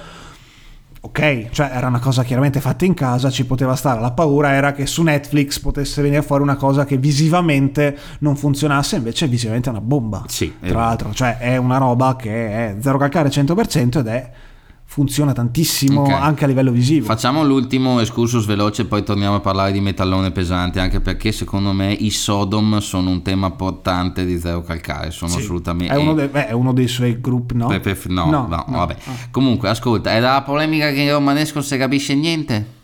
ok, 1.07 1.51
cioè 1.51 1.71
era 1.73 1.87
una 1.87 2.01
cosa 2.01 2.23
chiaramente 2.25 2.61
fatta 2.61 2.85
in 2.85 2.95
casa, 2.95 3.31
ci 3.31 3.45
poteva 3.47 3.75
stare. 3.77 4.01
La 4.01 4.13
paura 4.13 4.53
era 4.53 4.73
che 4.73 4.87
su 4.87 5.03
Netflix 5.03 5.59
potesse 5.61 6.03
venire 6.03 6.23
fuori 6.23 6.43
una 6.43 6.57
cosa 6.57 6.85
che 6.85 6.97
visivamente 6.97 7.97
non 8.21 8.37
funzionasse, 8.37 8.97
invece 8.97 9.29
visivamente 9.29 9.69
è 9.69 9.73
una 9.73 9.81
bomba. 9.81 10.25
Sì, 10.27 10.53
tra 10.59 10.69
vero. 10.69 10.79
l'altro, 10.79 11.13
cioè 11.13 11.39
è 11.39 11.57
una 11.57 11.79
roba 11.79 12.17
che 12.17 12.31
è 12.31 12.77
zero 12.81 12.99
calcare 12.99 13.29
100% 13.29 13.99
ed 13.99 14.07
è 14.07 14.31
funziona 14.89 15.33
tantissimo 15.33 16.03
Ok. 16.03 16.11
anche 16.11 16.45
a 16.45 16.47
livello 16.47 16.71
visivo. 16.71 17.05
Facciamo 17.07 17.45
l'ultimo 17.45 18.01
excursus 18.01 18.47
veloce, 18.47 18.87
poi 18.87 19.03
torniamo 19.03 19.35
a 19.37 19.41
parlare 19.41 19.73
di 19.73 19.81
metallone 19.81 20.31
pesante, 20.31 20.81
anche 20.81 21.01
perché 21.01 21.33
secondo 21.33 21.73
me 21.73 21.93
i 21.93 22.11
Sodom 22.11 22.79
sono 22.79 23.11
un 23.11 23.21
tema 23.23 23.51
portante 23.51 24.25
di 24.25 24.39
Zero 24.39 24.63
Calcare, 24.63 25.11
sono 25.11 25.31
Sì. 25.33 25.39
assolutamente... 25.39 25.93
È 25.93 25.97
uno, 25.99 26.15
dei, 26.15 26.29
beh, 26.29 26.47
è 26.49 26.53
uno 26.53 26.73
dei 26.73 26.89
suoi 26.89 27.21
gruppi, 27.21 27.55
no? 27.57 27.67
Per- 27.67 27.81
per- 27.81 28.09
no, 28.09 28.31
no, 28.31 28.65
vabbè. 28.69 28.97
Comunque, 29.31 29.69
ascolta, 29.69 30.13
è 30.13 30.21
la 30.21 30.43
polemica 30.47 30.91
che 30.93 31.01
in 31.01 31.11
romanesco 31.11 31.55
non 31.59 31.65
si 31.65 31.77
capisce 31.77 32.15
niente? 32.15 32.75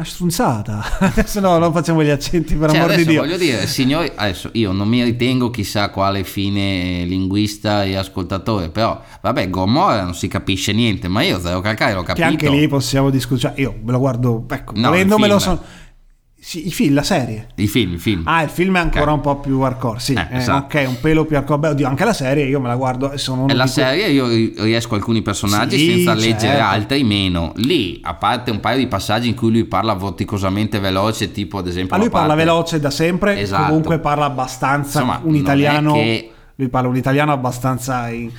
Una, 0.00 0.04
strunzata. 0.04 0.82
Adesso 0.98 1.40
no, 1.40 1.58
non 1.58 1.72
facciamo 1.72 2.02
gli 2.02 2.08
accenti 2.08 2.54
per 2.54 2.70
Cioè, 2.70 2.78
amor 2.80 2.94
di 2.96 3.04
Dio. 3.04 3.20
voglio 3.20 3.36
dire, 3.36 3.66
signori, 3.66 4.10
adesso 4.14 4.48
io 4.54 4.72
non 4.72 4.88
mi 4.88 5.02
ritengo 5.02 5.50
chissà 5.50 5.90
quale 5.90 6.24
fine 6.24 7.04
linguista 7.04 7.84
e 7.84 7.96
ascoltatore, 7.96 8.70
però 8.70 9.00
vabbè, 9.20 9.50
Gomorra 9.50 10.02
non 10.02 10.14
si 10.14 10.26
capisce 10.28 10.72
niente, 10.72 11.08
ma 11.08 11.22
io 11.22 11.38
Zero 11.38 11.60
Calcare 11.60 11.92
l'ho 11.92 12.00
Che 12.00 12.06
capito. 12.14 12.26
anche 12.26 12.48
lì 12.48 12.66
possiamo 12.68 13.10
discutere. 13.10 13.52
Cioè, 13.54 13.60
io 13.60 13.74
me 13.82 13.92
lo 13.92 13.98
guardo, 13.98 14.44
ecco, 14.48 14.72
No, 14.76 14.88
volendomelo 14.88 15.34
il 15.36 15.40
film. 15.40 15.56
sono. 15.56 15.68
Sì, 16.42 16.66
i 16.68 16.72
film, 16.72 16.94
la 16.94 17.02
serie. 17.02 17.48
I 17.56 17.66
film, 17.68 17.92
i 17.94 17.98
film. 17.98 18.22
Ah, 18.24 18.42
il 18.42 18.48
film 18.48 18.74
è 18.76 18.80
ancora 18.80 19.10
Ok. 19.10 19.16
un 19.16 19.20
po' 19.20 19.36
più 19.40 19.60
hardcore, 19.60 20.00
sì. 20.00 20.14
Eh, 20.14 20.26
Eh, 20.30 20.36
esatto. 20.38 20.78
ok, 20.78 20.88
un 20.88 20.98
pelo 20.98 21.26
più 21.26 21.36
hardcore. 21.36 21.58
Beh, 21.60 21.68
oddio, 21.68 21.86
anche 21.86 22.04
la 22.06 22.14
serie 22.14 22.46
io 22.46 22.58
me 22.60 22.68
la 22.68 22.76
guardo 22.76 23.12
e 23.12 23.18
sono 23.18 23.46
E 23.46 23.52
la 23.52 23.64
quei- 23.64 23.74
serie 23.74 24.08
io 24.08 24.26
ri- 24.26 24.54
riesco 24.56 24.94
alcuni 24.94 25.20
personaggi 25.20 25.76
Sì, 25.76 25.90
senza 25.90 26.14
leggere 26.14 26.56
certo. 26.56 26.64
altri 26.64 27.04
meno. 27.04 27.52
Lì, 27.56 28.00
a 28.02 28.14
parte 28.14 28.50
un 28.50 28.58
paio 28.60 28.78
di 28.78 28.86
passaggi 28.86 29.28
in 29.28 29.34
cui 29.34 29.50
lui 29.52 29.64
parla 29.64 29.92
vorticosamente 29.92 30.78
veloce, 30.78 31.30
tipo 31.30 31.58
ad 31.58 31.66
esempio... 31.66 31.94
Ah, 31.94 31.98
lui 31.98 32.06
la 32.06 32.12
parla 32.12 32.28
parte- 32.28 32.44
veloce 32.44 32.80
da 32.80 32.90
sempre, 32.90 33.38
Esatto. 33.38 33.66
comunque 33.66 33.98
parla 33.98 34.24
abbastanza 34.24 35.00
Insomma, 35.00 35.20
un 35.22 35.34
italiano. 35.34 35.92
che- 35.92 36.30
Lui 36.54 36.68
parla 36.68 36.88
un 36.88 36.96
italiano 36.96 37.32
abbastanza 37.32 38.08
in- 38.08 38.30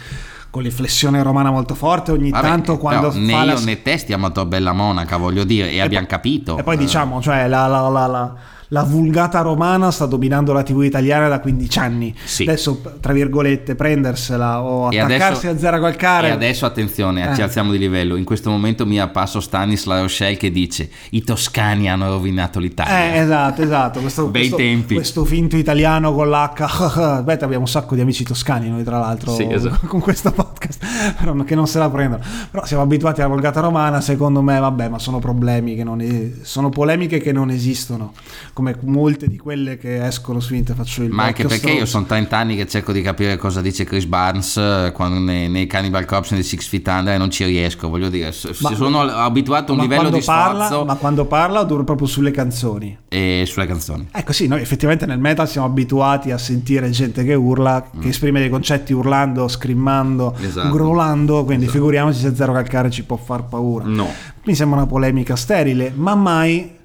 con 0.51 0.61
l'inflessione 0.61 1.23
romana 1.23 1.49
molto 1.49 1.73
forte. 1.73 2.11
Ogni 2.11 2.29
Vabbè, 2.29 2.47
tanto 2.47 2.77
quando 2.77 3.07
però 3.09 3.19
né 3.19 3.45
la- 3.45 3.53
io 3.53 3.59
né 3.61 3.81
te 3.81 3.97
stiamo 3.97 4.27
a 4.27 4.29
tua 4.29 4.45
bella 4.45 4.73
monaca, 4.73 5.17
voglio 5.17 5.43
dire, 5.43 5.71
e, 5.71 5.79
abbiamo 5.81 6.05
poi- 6.05 6.15
capito. 6.15 6.57
E 6.57 6.63
poi 6.63 6.75
Eh, 6.75 6.77
diciamo, 6.77 7.21
cioè 7.21 7.47
la, 7.47 7.65
la- 7.67 7.87
la- 7.87 8.33
la- 8.73 8.83
vulgata 8.83 9.41
romana 9.41 9.91
sta 9.91 10.05
dominando 10.05 10.53
la 10.53 10.63
TV 10.63 10.83
italiana 10.83 11.27
da 11.27 11.39
15 11.39 11.79
anni. 11.79 12.15
Sì. 12.23 12.43
Adesso, 12.43 12.81
tra 12.99 13.13
virgolette, 13.13 13.75
prendersela 13.75 14.61
o 14.61 14.87
attaccarsi 14.87 15.47
adesso- 15.47 15.49
a 15.49 15.57
zero 15.71 15.81
calcare. 15.81 16.27
E 16.27 16.31
adesso 16.31 16.65
attenzione, 16.65 17.31
Eh. 17.31 17.35
ci 17.35 17.41
alziamo 17.41 17.71
di 17.71 17.77
livello. 17.77 18.15
In 18.15 18.23
questo 18.23 18.49
momento 18.49 18.85
mi 18.85 18.95
è 18.95 18.99
apparso 18.99 19.39
Stanis 19.39 19.85
La 19.85 19.99
Rochelle 20.01 20.37
che 20.37 20.51
dice: 20.51 20.89
I 21.11 21.23
toscani 21.23 21.89
hanno 21.89 22.09
rovinato 22.09 22.59
l'Italia. 22.59 23.13
Eh, 23.13 23.17
esatto, 23.19 23.61
esatto. 23.61 23.99
Questo, 23.99 24.27
Bei 24.27 24.41
questo- 24.49 24.55
tempi. 24.57 24.95
questo 24.95 25.25
finto 25.25 25.57
italiano 25.57 26.13
con 26.13 26.29
l'H. 26.29 26.61
Aspetta, 26.61 27.45
abbiamo 27.45 27.63
un 27.63 27.69
sacco 27.69 27.95
di 27.95 28.01
amici 28.01 28.23
toscani 28.23 28.69
noi, 28.69 28.83
tra 28.83 28.99
l'altro, 28.99 29.33
Sì, 29.33 29.47
esatto. 29.49 29.85
con 29.87 29.99
questo 29.99 30.31
podcast. 30.31 30.85
però 31.19 31.33
che 31.43 31.55
non 31.55 31.67
se 31.67 31.77
la 31.79 31.89
prendono. 31.89 32.23
Però 32.49 32.65
siamo 32.65 32.83
abituati 32.83 33.19
alla 33.21 33.29
volgata 33.29 33.59
romana, 33.59 33.99
secondo 34.01 34.41
me, 34.41 34.59
vabbè, 34.59 34.87
ma 34.89 34.99
sono 34.99 35.19
problemi 35.19 35.75
che 35.75 35.83
non 35.83 35.99
es- 36.01 36.41
sono 36.43 36.69
polemiche 36.69 37.19
che 37.19 37.31
non 37.31 37.49
esistono, 37.49 38.13
come 38.53 38.60
molte 38.83 39.27
di 39.27 39.37
quelle 39.37 39.77
che 39.77 40.05
escono 40.05 40.39
su 40.39 40.53
internet. 40.55 40.85
Faccio 40.85 41.03
il 41.03 41.11
Ma 41.11 41.23
anche 41.25 41.43
perché 41.45 41.67
io 41.67 41.85
stronzo. 41.85 41.91
sono 41.91 42.05
30 42.05 42.37
anni 42.37 42.55
che 42.55 42.67
cerco 42.67 42.91
di 42.91 43.01
capire 43.01 43.37
cosa 43.37 43.61
dice 43.61 43.83
Chris 43.83 44.05
Barnes 44.05 44.57
eh, 44.57 44.91
quando 44.93 45.19
nei, 45.19 45.49
nei 45.49 45.67
Cannibal 45.67 46.05
Corpse 46.05 46.33
nei 46.33 46.43
Six 46.43 46.67
Feet 46.67 46.87
Under 46.87 47.13
e 47.15 47.17
non 47.17 47.29
ci 47.29 47.43
riesco, 47.45 47.89
voglio 47.89 48.09
dire, 48.09 48.33
Ma- 48.59 48.73
sono 48.75 49.01
abituato 49.01 49.71
a 49.71 49.75
un 49.75 49.81
livello 49.81 50.09
di 50.09 50.21
parla, 50.23 50.65
sforzo 50.65 50.85
ma 50.85 50.95
quando 50.95 51.25
parla 51.25 51.63
dura 51.63 51.83
proprio 51.83 52.07
sulle 52.07 52.31
canzoni. 52.31 52.97
e 53.09 53.43
sulle 53.47 53.65
canzoni. 53.67 54.07
Ecco 54.11 54.31
sì, 54.33 54.47
noi 54.47 54.61
effettivamente 54.61 55.05
nel 55.05 55.19
metal 55.19 55.47
siamo 55.47 55.67
abituati 55.67 56.31
a 56.31 56.37
sentire 56.37 56.89
gente 56.91 57.23
che 57.23 57.33
urla, 57.33 57.89
che 57.99 58.09
esprime 58.09 58.39
dei 58.39 58.49
concetti 58.49 58.93
urlando, 58.93 59.47
scrimmando, 59.47 60.35
Mm. 60.39 60.43
Esatto. 60.43 60.69
grolando, 60.71 61.43
quindi 61.45 61.67
figuriamoci 61.67 62.19
se 62.19 62.35
Zero 62.35 62.53
Calcare 62.53 62.89
ci 62.89 63.03
può 63.03 63.17
far 63.17 63.43
paura. 63.45 63.85
No. 63.85 64.07
Mi 64.43 64.55
sembra 64.55 64.77
una 64.79 64.87
polemica 64.87 65.35
sterile, 65.35 65.91
ma 65.95 66.15
mai... 66.15 66.79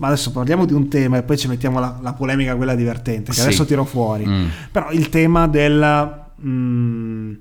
Ma 0.00 0.06
adesso 0.06 0.30
parliamo 0.32 0.64
di 0.64 0.72
un 0.72 0.88
tema 0.88 1.18
e 1.18 1.22
poi 1.22 1.36
ci 1.36 1.46
mettiamo 1.46 1.78
la, 1.78 1.98
la 2.00 2.14
polemica 2.14 2.56
quella 2.56 2.74
divertente, 2.74 3.32
che 3.32 3.36
Sì. 3.36 3.42
adesso 3.42 3.66
tiro 3.66 3.84
fuori. 3.84 4.26
Mm. 4.26 4.46
Però 4.72 4.90
il 4.92 5.10
tema 5.10 5.46
del... 5.46 6.20
mm, 6.42 7.32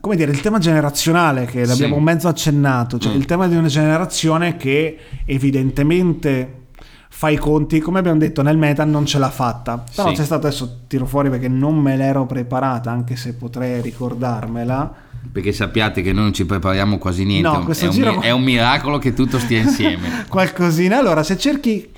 come 0.00 0.16
dire, 0.16 0.30
il 0.30 0.40
tema 0.40 0.58
generazionale 0.58 1.44
che 1.44 1.66
l'abbiamo 1.66 1.96
Sì. 1.96 2.02
mezzo 2.02 2.28
accennato, 2.28 2.98
cioè 2.98 3.12
Mm. 3.12 3.16
il 3.16 3.24
tema 3.26 3.46
di 3.46 3.56
una 3.56 3.68
generazione 3.68 4.56
che 4.56 4.96
evidentemente 5.26 6.60
fa 7.10 7.28
i 7.28 7.36
conti, 7.36 7.78
come 7.80 7.98
abbiamo 7.98 8.18
detto 8.18 8.40
nel 8.42 8.56
meta 8.56 8.84
non 8.84 9.04
ce 9.04 9.18
l'ha 9.18 9.28
fatta. 9.30 9.84
Però 9.94 10.08
Sì. 10.08 10.14
c'è 10.14 10.24
stato 10.24 10.46
adesso 10.46 10.78
tiro 10.86 11.04
fuori 11.04 11.28
perché 11.28 11.48
non 11.48 11.76
me 11.76 11.94
l'ero 11.96 12.24
preparata, 12.24 12.90
anche 12.90 13.16
se 13.16 13.34
potrei 13.34 13.82
ricordarmela. 13.82 14.94
Perché 15.30 15.52
sappiate 15.52 16.02
che 16.02 16.12
noi 16.12 16.24
non 16.24 16.32
ci 16.32 16.44
prepariamo 16.46 16.98
quasi 16.98 17.24
niente, 17.24 17.48
No, 17.48 17.54
è 17.54 17.58
un- 17.58 17.64
questo 17.64 17.84
è, 17.84 17.88
un, 17.88 17.94
giro- 17.94 18.20
è 18.20 18.30
un 18.30 18.42
miracolo 18.42 18.98
che 18.98 19.14
tutto 19.14 19.38
stia 19.38 19.60
insieme. 19.60 20.24
Qualcosina. 20.28 20.98
Allora, 20.98 21.22
se 21.22 21.36
cerchi 21.38 21.88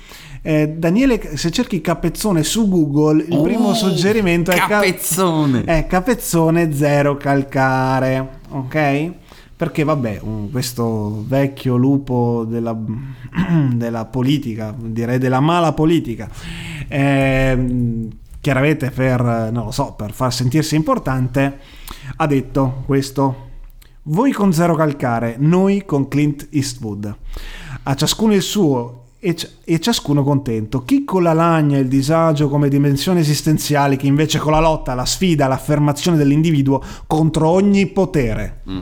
eh, 0.41 0.69
Daniele, 0.77 1.35
se 1.37 1.49
cerchi 1.49 1.81
capezzone 1.81 2.43
su 2.43 2.69
Google, 2.69 3.23
il 3.27 3.41
primo 3.41 3.69
Oh, 3.69 3.73
suggerimento 3.73 4.51
è 4.51 4.57
ca- 4.57 4.67
capezzone. 4.67 5.63
è 5.63 5.87
capezzone 5.87 6.71
zero 6.73 7.17
calcare, 7.17 8.29
ok? 8.49 9.11
Perché 9.57 9.83
vabbè, 9.83 10.19
un- 10.21 10.51
questo 10.51 11.23
vecchio 11.27 11.77
lupo 11.77 12.45
della, 12.47 12.77
della 13.73 14.05
politica, 14.05 14.75
direi 14.77 15.17
della 15.17 15.39
mala 15.39 15.71
politica, 15.73 16.29
ehm, 16.87 18.07
chiaramente 18.45 18.91
per, 18.91 19.49
non 19.51 19.65
lo 19.65 19.71
so, 19.71 19.93
per 19.93 20.13
far 20.13 20.31
sentirsi 20.31 20.75
importante, 20.75 21.57
ha 22.17 22.27
detto 22.27 22.83
questo. 22.85 23.49
Voi 24.03 24.31
con 24.33 24.53
zero 24.53 24.75
calcare, 24.75 25.35
noi 25.39 25.83
con 25.83 26.07
Clint 26.07 26.49
Eastwood. 26.51 27.11
A 27.81 27.95
ciascuno 27.95 28.35
il 28.35 28.43
suo 28.43 29.05
e, 29.17 29.33
ci- 29.35 29.47
ciascuno 29.79 30.21
contento. 30.21 30.83
Chi 30.83 31.03
con 31.05 31.23
la 31.23 31.33
lagna 31.33 31.77
e 31.77 31.79
il 31.79 31.87
disagio 31.87 32.47
come 32.47 32.69
dimensioni 32.69 33.21
esistenziali, 33.21 33.97
chi 33.97 34.05
invece 34.05 34.37
con 34.37 34.51
la 34.51 34.59
lotta, 34.59 34.93
la 34.93 35.05
sfida, 35.05 35.47
l'affermazione 35.47 36.15
dell'individuo 36.15 36.83
contro 37.07 37.49
ogni 37.49 37.87
potere. 37.87 38.61
Mm. 38.69 38.79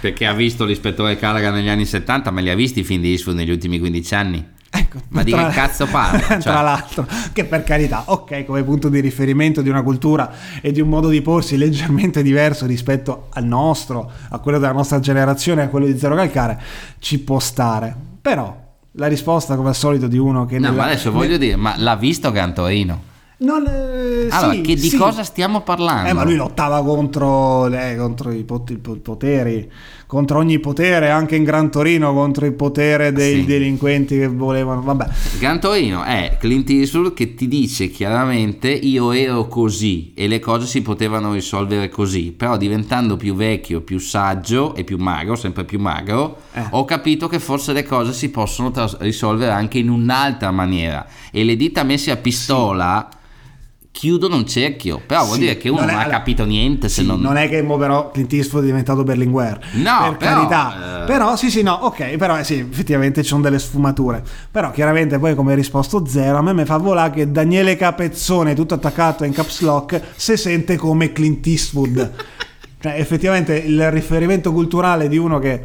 Perché 0.00 0.26
ha 0.26 0.34
visto 0.34 0.64
l'ispettore 0.64 1.16
Callaghan 1.16 1.54
negli 1.54 1.68
anni 1.68 1.86
70, 1.86 2.32
ma 2.32 2.40
li 2.40 2.50
ha 2.50 2.56
visti 2.56 2.80
i 2.80 2.84
film 2.84 3.00
di 3.00 3.10
Eastwood 3.12 3.36
negli 3.36 3.50
ultimi 3.50 3.78
15 3.78 4.14
anni? 4.16 4.44
Ecco, 4.74 4.98
Ma 5.08 5.22
di 5.22 5.32
che 5.32 5.48
cazzo 5.50 5.86
parla? 5.86 6.18
Cioè- 6.26 6.38
Tra 6.40 6.62
l'altro, 6.62 7.06
che 7.34 7.44
per 7.44 7.62
carità, 7.62 8.04
ok, 8.06 8.44
come 8.46 8.62
punto 8.62 8.88
di 8.88 9.00
riferimento 9.00 9.60
di 9.60 9.68
una 9.68 9.82
cultura 9.82 10.32
e 10.62 10.72
di 10.72 10.80
un 10.80 10.88
modo 10.88 11.08
di 11.08 11.20
porsi 11.20 11.58
leggermente 11.58 12.22
diverso 12.22 12.64
rispetto 12.64 13.26
al 13.34 13.44
nostro, 13.44 14.10
a 14.30 14.38
quello 14.38 14.58
della 14.58 14.72
nostra 14.72 14.98
generazione, 14.98 15.62
a 15.62 15.68
quello 15.68 15.84
di 15.86 15.98
Zero 15.98 16.14
Calcare, 16.14 16.58
ci 17.00 17.18
può 17.20 17.38
stare. 17.38 17.94
Però 18.22 18.58
la 18.92 19.06
risposta, 19.08 19.56
come 19.56 19.68
al 19.70 19.74
solito, 19.74 20.06
di 20.06 20.16
uno 20.16 20.46
che... 20.46 20.58
No, 20.58 20.70
nella- 20.70 20.82
ma 20.82 20.88
adesso 20.88 21.12
voglio 21.12 21.36
dire, 21.36 21.56
ma 21.56 21.74
l'ha 21.76 21.96
visto 21.96 22.30
Gran 22.30 22.54
Torino? 22.54 23.10
Non, 23.42 23.66
eh, 23.66 24.28
Allora, 24.30 24.52
sì, 24.54 24.60
che 24.60 24.74
di 24.76 24.88
sì. 24.88 24.96
cosa 24.96 25.24
stiamo 25.24 25.62
parlando? 25.62 26.08
Eh, 26.08 26.12
ma 26.12 26.22
lui 26.22 26.36
lottava 26.36 26.80
contro, 26.84 27.66
eh, 27.66 27.96
contro 27.96 28.30
i 28.30 28.44
pot- 28.44 28.70
i 28.70 28.76
po- 28.78 28.94
poteri, 28.98 29.68
contro 30.12 30.36
ogni 30.40 30.58
potere, 30.58 31.08
anche 31.08 31.36
in 31.36 31.42
Gran 31.42 31.70
Torino, 31.70 32.12
contro 32.12 32.44
il 32.44 32.52
potere 32.52 33.12
dei 33.12 33.36
Sì. 33.40 33.44
delinquenti 33.46 34.18
che 34.18 34.28
volevano. 34.28 34.82
Vabbè, 34.82 35.06
Gran 35.38 35.58
Torino 35.58 36.02
è 36.02 36.36
Clint 36.38 36.68
Eastwood 36.68 37.14
che 37.14 37.34
ti 37.34 37.48
dice 37.48 37.88
chiaramente 37.88 38.68
io 38.70 39.12
ero 39.12 39.48
così 39.48 40.12
e 40.14 40.28
le 40.28 40.38
cose 40.38 40.66
si 40.66 40.82
potevano 40.82 41.32
risolvere 41.32 41.88
così, 41.88 42.32
però 42.36 42.58
diventando 42.58 43.16
più 43.16 43.34
vecchio, 43.34 43.80
più 43.80 43.98
saggio 43.98 44.74
e 44.74 44.84
più 44.84 44.98
magro, 44.98 45.34
sempre 45.34 45.64
più 45.64 45.78
magro, 45.80 46.40
Eh. 46.52 46.62
ho 46.72 46.84
capito 46.84 47.26
che 47.26 47.38
forse 47.38 47.72
le 47.72 47.82
cose 47.84 48.12
si 48.12 48.28
possono 48.28 48.70
tras- 48.70 48.98
risolvere 49.00 49.52
anche 49.52 49.78
in 49.78 49.88
un'altra 49.88 50.50
maniera 50.50 51.06
e 51.30 51.42
le 51.42 51.56
dita 51.56 51.84
messe 51.84 52.10
a 52.10 52.16
pistola 52.16 53.08
chiudono 53.92 54.36
un 54.36 54.46
cerchio, 54.48 55.00
però 55.06 55.22
vuol 55.24 55.34
Sì, 55.34 55.40
dire 55.42 55.56
che 55.58 55.68
uno 55.68 55.80
non 55.80 55.90
non, 55.90 55.94
è- 55.94 55.98
ha 55.98 56.02
allora, 56.04 56.18
capito 56.18 56.44
niente 56.44 56.88
se 56.88 57.02
Sì, 57.02 57.06
non... 57.06 57.20
non... 57.20 57.36
è 57.36 57.48
che 57.48 57.62
però 57.62 58.10
Clint 58.10 58.32
Eastwood 58.32 58.64
è 58.64 58.66
diventato 58.66 59.04
Berlinguer 59.04 59.60
No, 59.74 59.98
per 60.08 60.16
però, 60.16 60.34
carità. 60.48 61.02
eh. 61.02 61.06
però 61.06 61.36
sì 61.36 61.50
sì 61.50 61.62
no 61.62 61.72
ok 61.82 62.16
però 62.16 62.42
sì 62.42 62.58
effettivamente 62.58 63.22
ci 63.22 63.28
sono 63.28 63.42
delle 63.42 63.58
sfumature. 63.58 64.22
Però 64.50 64.70
chiaramente 64.70 65.18
poi 65.18 65.34
come 65.34 65.54
risposto 65.54 66.04
zero 66.06 66.38
a 66.38 66.42
me 66.42 66.52
mi 66.54 66.64
fa 66.64 66.78
volare 66.78 67.10
che 67.12 67.30
Daniele 67.30 67.76
Capezzone 67.76 68.54
tutto 68.54 68.74
attaccato 68.74 69.24
in 69.24 69.32
caps 69.32 69.60
lock 69.60 70.00
si 70.16 70.36
sente 70.36 70.76
come 70.76 71.12
Clint 71.12 71.46
Eastwood. 71.46 72.12
Cioè 72.82 72.94
effettivamente 72.98 73.54
il 73.58 73.92
riferimento 73.92 74.50
culturale 74.52 75.06
di 75.08 75.16
uno 75.16 75.38
che 75.38 75.62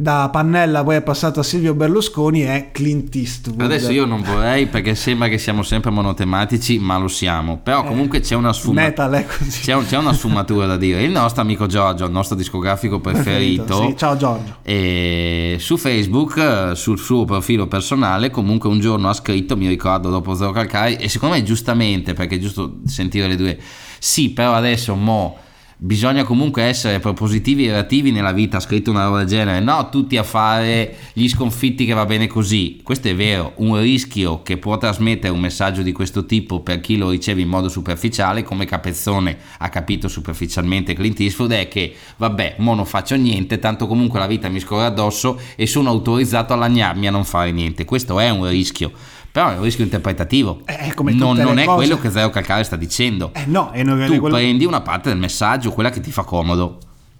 da 0.00 0.28
Pannella 0.30 0.84
poi 0.84 0.94
è 0.94 1.02
passato 1.02 1.40
a 1.40 1.42
Silvio 1.42 1.74
Berlusconi 1.74 2.42
è 2.42 2.68
Clint 2.70 3.12
Eastwood 3.16 3.60
Adesso 3.62 3.90
io 3.90 4.04
non 4.04 4.22
vorrei 4.22 4.66
perché 4.68 4.94
sembra 4.94 5.26
che 5.26 5.38
siamo 5.38 5.64
sempre 5.64 5.90
monotematici, 5.90 6.78
ma 6.78 6.96
lo 6.98 7.08
siamo. 7.08 7.58
Però 7.60 7.82
comunque 7.82 8.20
c'è 8.20 8.36
una 8.36 8.52
sfumatura. 8.52 9.24
C'è, 9.60 9.74
un- 9.74 9.84
c'è 9.84 9.96
una 9.96 10.12
sfumatura 10.12 10.66
da 10.66 10.76
dire. 10.76 11.02
Il 11.02 11.10
nostro 11.10 11.42
amico 11.42 11.66
Giorgio, 11.66 12.04
il 12.04 12.12
nostro 12.12 12.36
discografico 12.36 13.00
preferito, 13.00 13.88
Sì, 13.88 13.96
ciao 13.96 14.16
Giorgio 14.16 14.58
e 14.62 15.56
su 15.58 15.76
Facebook, 15.76 16.36
eh, 16.36 16.76
sul 16.76 16.98
suo 17.00 17.24
profilo 17.24 17.66
personale, 17.66 18.30
comunque 18.30 18.68
un 18.68 18.78
giorno 18.78 19.08
ha 19.08 19.14
scritto, 19.14 19.56
mi 19.56 19.66
ricordo 19.66 20.10
dopo 20.10 20.32
Zero 20.34 20.52
Calcari, 20.52 20.94
e 20.94 21.08
secondo 21.08 21.34
me 21.34 21.42
giustamente, 21.42 22.12
perché 22.12 22.36
è 22.36 22.38
giusto 22.38 22.78
sentire 22.86 23.26
le 23.26 23.34
due, 23.34 23.58
sì, 23.98 24.30
però 24.30 24.52
adesso 24.54 24.94
mo 24.94 25.38
bisogna 25.80 26.24
comunque 26.24 26.64
essere 26.64 26.98
propositivi 26.98 27.66
e 27.66 27.68
relativi 27.68 28.10
nella 28.10 28.32
vita, 28.32 28.56
ha 28.56 28.60
scritto 28.60 28.90
una 28.90 29.04
roba 29.04 29.18
del 29.18 29.28
genere, 29.28 29.60
no 29.60 29.88
tutti 29.90 30.16
a 30.16 30.24
fare 30.24 30.96
gli 31.12 31.28
sconfitti 31.28 31.84
che 31.84 31.92
va 31.92 32.04
bene 32.04 32.26
così, 32.26 32.80
questo 32.82 33.08
è 33.08 33.14
vero, 33.14 33.52
un 33.56 33.80
rischio 33.80 34.42
che 34.42 34.56
può 34.58 34.76
trasmettere 34.76 35.32
un 35.32 35.38
messaggio 35.38 35.82
di 35.82 35.92
questo 35.92 36.26
tipo 36.26 36.60
per 36.60 36.80
chi 36.80 36.96
lo 36.96 37.10
riceve 37.10 37.42
in 37.42 37.48
modo 37.48 37.68
superficiale, 37.68 38.42
come 38.42 38.66
Capezzone 38.66 39.38
ha 39.58 39.68
capito 39.68 40.08
superficialmente 40.08 40.94
Clint 40.94 41.20
Eastwood, 41.20 41.52
è 41.52 41.68
che 41.68 41.94
vabbè, 42.16 42.56
mo 42.58 42.74
non 42.74 42.84
faccio 42.84 43.14
niente, 43.14 43.60
tanto 43.60 43.86
comunque 43.86 44.18
la 44.18 44.26
vita 44.26 44.48
mi 44.48 44.58
scorre 44.58 44.86
addosso 44.86 45.40
e 45.54 45.66
sono 45.66 45.90
autorizzato 45.90 46.52
a 46.52 46.56
lagnarmi 46.56 47.06
a 47.06 47.12
non 47.12 47.24
fare 47.24 47.52
niente, 47.52 47.84
questo 47.84 48.18
è 48.18 48.28
un 48.30 48.48
rischio. 48.48 48.90
Però 49.30 49.50
è 49.50 49.56
un 49.56 49.62
rischio 49.62 49.84
interpretativo. 49.84 50.62
Eh, 50.64 50.94
come 50.94 51.12
non 51.12 51.36
non 51.36 51.58
è 51.58 51.64
cose. 51.64 51.76
quello 51.76 52.00
che 52.00 52.10
Zero 52.10 52.30
Calcare 52.30 52.64
sta 52.64 52.76
dicendo. 52.76 53.30
eh 53.34 53.44
no 53.46 53.72
e 53.72 53.82
non 53.82 54.02
tu 54.06 54.18
quello- 54.18 54.36
prendi 54.36 54.64
una 54.64 54.80
parte 54.80 55.10
del 55.10 55.18
messaggio, 55.18 55.70
quella 55.72 55.90
che 55.90 56.00
ti 56.00 56.10
fa 56.10 56.22
comodo. 56.24 56.78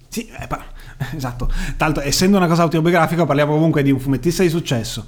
Sì, 0.09 0.27
eh, 0.41 0.47
pa- 0.47 0.65
esatto. 1.15 1.49
Tanto, 1.77 2.01
essendo 2.01 2.37
una 2.39 2.47
cosa 2.49 2.63
autobiografica, 2.63 3.25
parliamo 3.27 3.53
comunque 3.53 3.83
di 3.83 3.91
un 3.93 4.01
fumettista 4.01 4.43
di 4.43 4.49
successo 4.49 5.05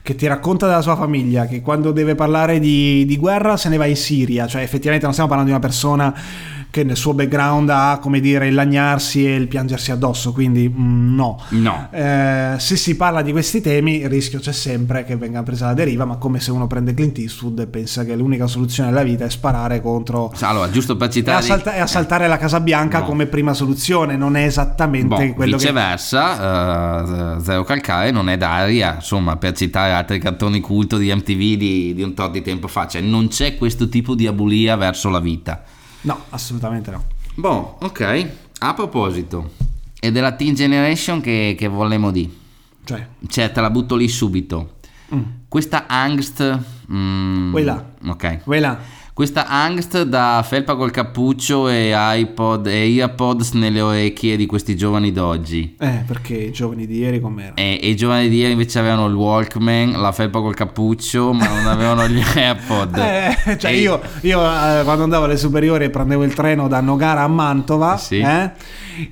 che 0.00 0.14
ti 0.14 0.26
racconta 0.26 0.66
della 0.66 0.80
sua 0.82 0.96
famiglia, 0.96 1.46
che 1.46 1.60
quando 1.60 1.90
deve 1.92 2.14
parlare 2.14 2.58
di, 2.60 3.04
di 3.04 3.16
guerra 3.16 3.56
se 3.56 3.68
ne 3.68 3.76
va 3.76 3.86
in 3.86 3.96
Siria. 3.96 4.46
Cioè, 4.46 4.62
effettivamente 4.62 5.04
non 5.04 5.12
stiamo 5.12 5.28
parlando 5.30 5.52
di 5.52 5.58
una 5.58 5.66
persona 5.66 6.14
che 6.74 6.82
nel 6.82 6.96
suo 6.96 7.14
background 7.14 7.70
ha, 7.70 8.00
come 8.02 8.18
dire, 8.18 8.48
il 8.48 8.54
lagnarsi 8.54 9.24
e 9.24 9.36
il 9.36 9.46
piangersi 9.46 9.92
addosso, 9.92 10.32
quindi 10.32 10.68
mm, 10.68 11.14
no. 11.14 11.40
No. 11.50 11.86
Eh, 11.92 12.56
se 12.58 12.74
si 12.74 12.96
parla 12.96 13.22
di 13.22 13.30
questi 13.30 13.60
temi, 13.60 14.00
il 14.00 14.08
rischio 14.08 14.40
c'è 14.40 14.50
sempre 14.50 15.04
che 15.04 15.14
venga 15.14 15.44
presa 15.44 15.66
la 15.66 15.74
deriva, 15.74 16.04
ma 16.04 16.16
come 16.16 16.40
se 16.40 16.50
uno 16.50 16.66
prende 16.66 16.92
Clint 16.92 17.16
Eastwood 17.18 17.60
e 17.60 17.66
pensa 17.68 18.04
che 18.04 18.16
l'unica 18.16 18.48
soluzione 18.48 18.88
della 18.90 19.04
vita 19.04 19.24
è 19.24 19.30
sparare 19.30 19.80
contro 19.80 20.32
Allora, 20.40 20.68
giusto 20.68 20.96
per 20.96 21.10
e, 21.10 21.12
citare... 21.12 21.38
assalta- 21.38 21.74
e 21.76 21.78
assaltare 21.78 22.26
la 22.26 22.38
Casa 22.38 22.58
Bianca 22.58 22.98
No. 22.98 23.04
come 23.04 23.26
prima 23.26 23.54
soluzione, 23.54 24.16
non 24.16 24.34
è 24.34 24.42
esattamente 24.42 25.28
Boh, 25.28 25.34
quello 25.34 25.56
che... 25.56 25.62
viceversa, 25.62 27.36
eh, 27.36 27.40
Zero 27.40 27.62
Calcare 27.62 28.10
non 28.10 28.28
è 28.28 28.36
d'aria, 28.36 28.96
insomma, 28.96 29.36
per 29.36 29.52
citare 29.52 29.92
altri 29.92 30.18
cartoni 30.18 30.58
culto 30.58 30.96
di 30.96 31.14
MTV 31.14 31.38
di, 31.38 31.94
di 31.94 32.02
un 32.02 32.14
tot 32.14 32.32
di 32.32 32.42
tempo 32.42 32.66
fa, 32.66 32.88
cioè 32.88 33.00
non 33.00 33.28
c'è 33.28 33.56
questo 33.56 33.88
tipo 33.88 34.16
di 34.16 34.26
abulia 34.26 34.74
verso 34.74 35.08
la 35.08 35.20
vita. 35.20 35.62
No, 36.04 36.24
assolutamente 36.30 36.90
no. 36.90 37.02
Boh, 37.34 37.78
ok, 37.80 38.28
a 38.60 38.74
proposito, 38.74 39.50
e 39.98 40.12
della 40.12 40.32
Teen 40.32 40.54
Generation 40.54 41.20
che, 41.20 41.54
che 41.58 41.66
volevamo 41.68 42.10
dire? 42.10 42.30
Cioè, 42.84 43.06
Cioè, 43.26 43.50
te 43.52 43.60
la 43.60 43.70
butto 43.70 43.96
lì 43.96 44.08
subito. 44.08 44.76
mm, 45.14 45.22
Questa 45.48 45.86
angst... 45.86 46.58
Mm, 46.92 47.56
là? 47.64 47.84
Ok. 48.06 48.40
là. 48.60 48.78
Questa 49.14 49.46
angst 49.46 50.02
da 50.02 50.44
felpa 50.44 50.74
col 50.74 50.90
cappuccio 50.90 51.68
e 51.68 51.92
iPod 51.94 52.66
e 52.66 52.96
earpods 52.96 53.52
nelle 53.52 53.80
orecchie 53.80 54.34
di 54.36 54.44
questi 54.44 54.74
giovani 54.76 55.12
d'oggi. 55.12 55.76
Eh, 55.78 56.02
perché 56.04 56.34
i 56.34 56.50
giovani 56.50 56.84
di 56.84 56.98
ieri 56.98 57.20
com'erano? 57.20 57.54
E, 57.54 57.78
e 57.80 57.90
i 57.90 57.94
giovani 57.94 58.28
di 58.28 58.38
ieri 58.38 58.50
invece 58.50 58.80
avevano 58.80 59.06
il 59.06 59.14
Walkman, 59.14 59.92
la 60.00 60.10
felpa 60.10 60.40
col 60.40 60.56
cappuccio, 60.56 61.32
ma 61.32 61.46
non 61.46 61.64
avevano 61.68 62.08
gli 62.08 62.20
AirPod. 62.34 62.96
Eh, 62.96 63.56
cioè 63.56 63.70
E- 63.70 63.76
io, 63.78 64.00
io, 64.22 64.40
eh, 64.44 64.82
quando 64.82 65.04
andavo 65.04 65.26
alle 65.26 65.36
superiori 65.36 65.88
prendevo 65.90 66.24
il 66.24 66.34
treno 66.34 66.66
da 66.66 66.80
Nogara 66.80 67.22
a 67.22 67.28
Mantova 67.28 67.96
Sì. 67.96 68.18
eh, 68.18 68.50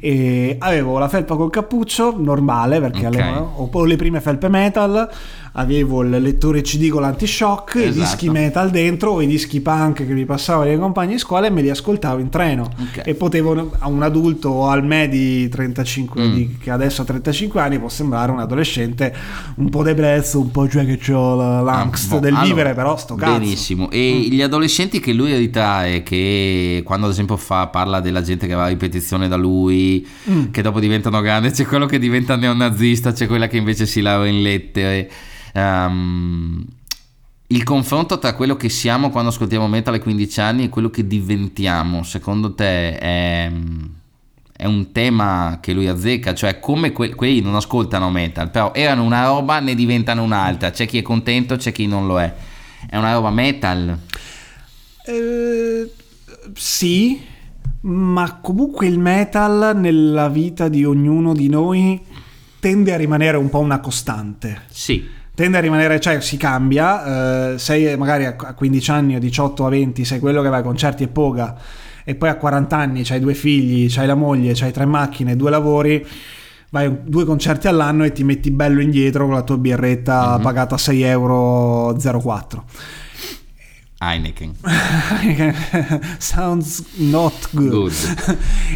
e 0.00 0.56
avevo 0.58 0.98
la 0.98 1.08
felpa 1.08 1.36
col 1.36 1.50
cappuccio 1.50 2.14
normale 2.18 2.80
perché 2.80 3.06
Ok. 3.06 3.14
alle- 3.16 3.36
o 3.56 3.68
o 3.72 3.84
le 3.84 3.96
prime 3.96 4.20
felpe 4.20 4.48
metal 4.48 5.08
avevo 5.54 6.02
il 6.02 6.10
lettore 6.10 6.62
CD 6.62 6.88
con 6.88 7.02
l'antishock 7.02 7.74
i 7.74 7.82
Esatto. 7.84 7.98
dischi 8.00 8.30
metal 8.30 8.70
dentro 8.70 9.20
i 9.20 9.26
dischi 9.26 9.60
punk 9.60 10.06
che 10.06 10.12
mi 10.12 10.24
passavano 10.24 10.70
i 10.72 10.78
compagni 10.78 11.12
di 11.12 11.18
scuola 11.18 11.46
e 11.46 11.50
me 11.50 11.60
li 11.62 11.68
ascoltavo 11.70 12.20
in 12.20 12.28
treno 12.30 12.70
Ok. 12.78 13.02
e 13.04 13.14
potevo 13.14 13.70
a 13.78 13.88
un 13.88 14.02
adulto 14.02 14.48
o 14.48 14.68
al 14.68 14.84
me 14.84 15.08
di 15.08 15.48
35 15.48 16.22
Mm. 16.22 16.32
di- 16.34 16.56
che 16.60 16.70
adesso 16.70 17.02
ha 17.02 17.04
35 17.04 17.60
anni 17.60 17.78
può 17.78 17.88
sembrare 17.88 18.30
un 18.32 18.38
adolescente 18.40 19.14
un 19.56 19.68
po' 19.68 19.82
depresso 19.82 20.40
un 20.40 20.50
po' 20.50 20.68
cioè 20.68 20.84
che 20.86 20.96
c'ho 20.98 21.34
la- 21.36 21.60
l'angst 21.60 22.12
Ah, 22.12 22.18
del 22.18 22.32
allora, 22.32 22.46
vivere 22.46 22.74
però 22.74 22.96
sto 22.96 23.14
cazzo 23.14 23.38
Benissimo. 23.38 23.90
E 23.90 24.28
gli 24.30 24.40
adolescenti 24.42 25.00
che 25.00 25.12
lui 25.12 25.34
ritrae, 25.36 26.02
che 26.02 26.82
quando 26.84 27.06
ad 27.06 27.12
esempio 27.12 27.36
fa, 27.36 27.66
parla 27.68 28.00
della 28.00 28.22
gente 28.22 28.46
che 28.46 28.54
va 28.54 28.64
a 28.64 28.68
ripetizione 28.68 29.28
da 29.28 29.36
lui, 29.36 29.71
Mm. 30.30 30.50
che 30.50 30.62
dopo 30.62 30.80
diventano 30.80 31.20
grandi, 31.20 31.50
c'è 31.50 31.64
quello 31.64 31.86
che 31.86 31.98
diventa 31.98 32.36
neonazista, 32.36 33.12
c'è 33.12 33.26
quella 33.26 33.46
che 33.46 33.56
invece 33.56 33.86
si 33.86 34.00
laurea 34.00 34.30
in 34.30 34.42
lettere. 34.42 35.10
Ehm, 35.54 36.64
il 37.48 37.64
confronto 37.64 38.18
tra 38.18 38.34
quello 38.34 38.56
che 38.56 38.70
siamo 38.70 39.10
quando 39.10 39.30
ascoltiamo 39.30 39.68
metal 39.68 39.94
ai 39.94 40.00
15 40.00 40.40
anni 40.40 40.64
e 40.64 40.68
quello 40.70 40.88
che 40.88 41.06
diventiamo, 41.06 42.02
secondo 42.02 42.54
te 42.54 42.98
è, 42.98 43.52
è 44.56 44.64
un 44.64 44.92
tema 44.92 45.58
che 45.60 45.74
lui 45.74 45.86
azzecca? 45.86 46.34
Cioè, 46.34 46.60
come 46.60 46.92
que- 46.92 47.14
quelli 47.14 47.42
non 47.42 47.54
ascoltano 47.54 48.10
metal, 48.10 48.50
però 48.50 48.72
erano 48.72 49.02
una 49.02 49.26
roba, 49.26 49.60
ne 49.60 49.74
diventano 49.74 50.22
un'altra. 50.22 50.70
C'è 50.70 50.86
chi 50.86 50.98
è 50.98 51.02
contento, 51.02 51.56
c'è 51.56 51.72
chi 51.72 51.86
non 51.86 52.06
lo 52.06 52.18
è. 52.20 52.34
È 52.88 52.96
una 52.96 53.12
roba 53.12 53.30
metal. 53.30 53.98
Eh, 55.04 55.90
sì, 56.54 57.20
ma 57.82 58.38
comunque 58.40 58.86
il 58.86 58.98
metal 58.98 59.72
nella 59.76 60.28
vita 60.28 60.68
di 60.68 60.84
ognuno 60.84 61.32
di 61.34 61.48
noi 61.48 62.00
tende 62.60 62.92
a 62.92 62.96
rimanere 62.96 63.36
un 63.36 63.48
po' 63.50 63.58
una 63.58 63.80
costante. 63.80 64.62
Sì. 64.70 65.04
Tende 65.34 65.56
a 65.56 65.60
rimanere, 65.60 65.98
cioè 65.98 66.20
si 66.20 66.36
cambia, 66.36 67.52
eh, 67.54 67.58
sei 67.58 67.96
magari 67.96 68.26
a 68.26 68.36
a 68.38 68.54
15 68.54 68.90
anni 68.90 69.16
o 69.16 69.18
18 69.18 69.64
a 69.66 69.68
20 69.70 70.04
sei 70.04 70.18
quello 70.20 70.42
che 70.42 70.48
va 70.48 70.58
ai 70.58 70.62
concerti 70.62 71.02
e 71.04 71.08
poga 71.08 71.56
e 72.04 72.14
poi 72.14 72.28
a 72.28 72.36
40 72.36 72.76
anni 72.76 73.02
c'hai 73.02 73.18
due 73.20 73.34
figli, 73.34 73.86
c'hai 73.90 74.06
la 74.06 74.14
moglie, 74.14 74.52
c'hai 74.54 74.72
tre 74.72 74.84
macchine, 74.84 75.34
due 75.36 75.50
lavori, 75.50 76.04
vai 76.70 76.86
a 76.86 76.90
due 76.90 77.24
concerti 77.24 77.66
all'anno 77.66 78.04
e 78.04 78.12
ti 78.12 78.24
metti 78.24 78.50
bello 78.50 78.80
indietro 78.80 79.24
con 79.24 79.34
la 79.34 79.42
tua 79.42 79.56
birretta 79.56 80.36
Mhm. 80.36 80.42
pagata 80.42 80.76
6,04 80.76 82.58
euro. 82.58 82.64
Heineken. 84.02 84.54
Sounds 86.18 86.82
not 86.96 87.48
good. 87.52 87.70
Good. 87.70 87.92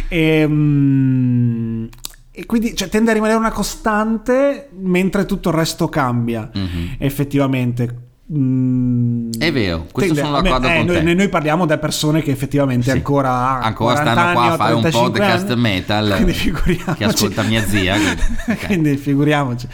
e, 0.07 0.45
mm, 0.47 1.85
e 2.31 2.45
quindi 2.45 2.75
cioè, 2.75 2.87
tende 2.89 3.11
a 3.11 3.13
rimanere 3.13 3.37
una 3.37 3.51
costante 3.51 4.69
mentre 4.79 5.25
tutto 5.25 5.49
il 5.49 5.55
resto 5.55 5.87
cambia. 5.89 6.49
Mhm. 6.53 6.95
Effettivamente. 6.99 8.01
Mm, 8.33 9.29
È 9.39 9.51
vero, 9.53 9.87
questo 9.91 10.13
tende- 10.13 10.29
sono 10.29 10.41
d'accordo 10.41 10.67
eh, 10.67 10.75
con 10.77 10.85
noi, 10.87 11.03
te. 11.03 11.13
noi 11.13 11.29
parliamo 11.29 11.65
da 11.65 11.77
persone 11.77 12.21
che 12.21 12.31
effettivamente 12.31 12.89
Sì. 12.91 12.97
ancora, 12.97 13.61
Ancora 13.61 13.93
40 14.01 14.11
stanno 14.11 14.33
qua 14.33 14.51
a 14.51 14.55
fare 14.57 14.73
un 14.73 14.81
35 14.81 15.19
podcast 15.19 15.49
anni, 15.49 15.61
metal 15.61 16.11
quindi 16.15 16.33
figuriamoci. 16.33 16.97
che 16.97 17.03
ascolta 17.05 17.41
mia 17.43 17.63
zia, 17.65 17.95
che- 17.95 18.51
ok. 18.51 18.65
quindi 18.65 18.97
figuriamoci. 18.97 19.67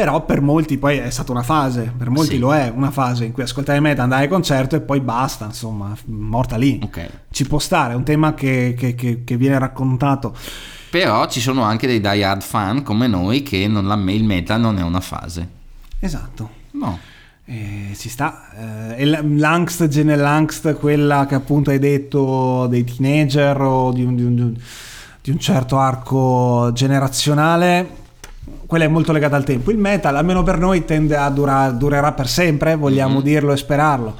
Però 0.00 0.24
per 0.24 0.40
molti 0.40 0.78
poi 0.78 0.96
è 0.96 1.10
stata 1.10 1.30
una 1.30 1.42
fase, 1.42 1.92
per 1.94 2.08
molti 2.08 2.32
Sì. 2.32 2.38
lo 2.38 2.54
è, 2.54 2.72
una 2.74 2.90
fase 2.90 3.26
in 3.26 3.32
cui 3.32 3.42
ascoltare 3.42 3.80
metal, 3.80 4.04
andare 4.04 4.22
al 4.22 4.28
concerto 4.30 4.74
e 4.76 4.80
poi 4.80 5.00
basta, 5.02 5.44
insomma, 5.44 5.94
morta 6.06 6.56
lì. 6.56 6.80
Ok. 6.82 7.06
Ci 7.30 7.46
può 7.46 7.58
stare, 7.58 7.92
è 7.92 7.96
un 7.96 8.02
tema 8.02 8.32
che, 8.32 8.74
che- 8.78 8.94
che- 8.94 9.24
che 9.24 9.36
viene 9.36 9.58
raccontato. 9.58 10.34
Però 10.88 11.26
ci 11.28 11.38
sono 11.40 11.64
anche 11.64 11.86
dei 11.86 12.00
die 12.00 12.24
hard 12.24 12.40
fan 12.40 12.82
come 12.82 13.08
noi 13.08 13.42
che 13.42 13.68
non 13.68 13.86
la, 13.86 13.94
il 14.10 14.24
metal 14.24 14.58
non 14.58 14.78
è 14.78 14.82
una 14.82 15.00
fase. 15.00 15.46
Esatto. 15.98 16.48
No. 16.72 16.98
Eh, 17.44 17.92
ci 17.94 18.08
sta. 18.08 18.94
Eh, 18.96 19.04
l'angst, 19.04 19.86
gene 19.88 20.16
l'angst, 20.16 20.76
quella 20.76 21.26
che 21.26 21.34
appunto 21.34 21.68
hai 21.68 21.78
detto 21.78 22.66
dei 22.68 22.84
teenager 22.84 23.60
o 23.60 23.92
di 23.92 24.02
un- 24.02 24.16
di 24.16 24.22
un- 24.22 24.54
di 25.22 25.30
un 25.30 25.38
certo 25.38 25.78
arco 25.78 26.70
generazionale, 26.72 27.98
quella 28.66 28.84
è 28.84 28.88
molto 28.88 29.12
legata 29.12 29.36
al 29.36 29.44
tempo. 29.44 29.70
Il 29.70 29.78
metal, 29.78 30.16
almeno 30.16 30.42
per 30.42 30.58
noi, 30.58 30.84
tende 30.84 31.16
a 31.16 31.28
durare, 31.30 31.76
durerà 31.76 32.12
per 32.12 32.28
sempre, 32.28 32.74
vogliamo 32.76 33.18
Mhm. 33.18 33.22
dirlo 33.22 33.52
e 33.52 33.56
sperarlo. 33.56 34.16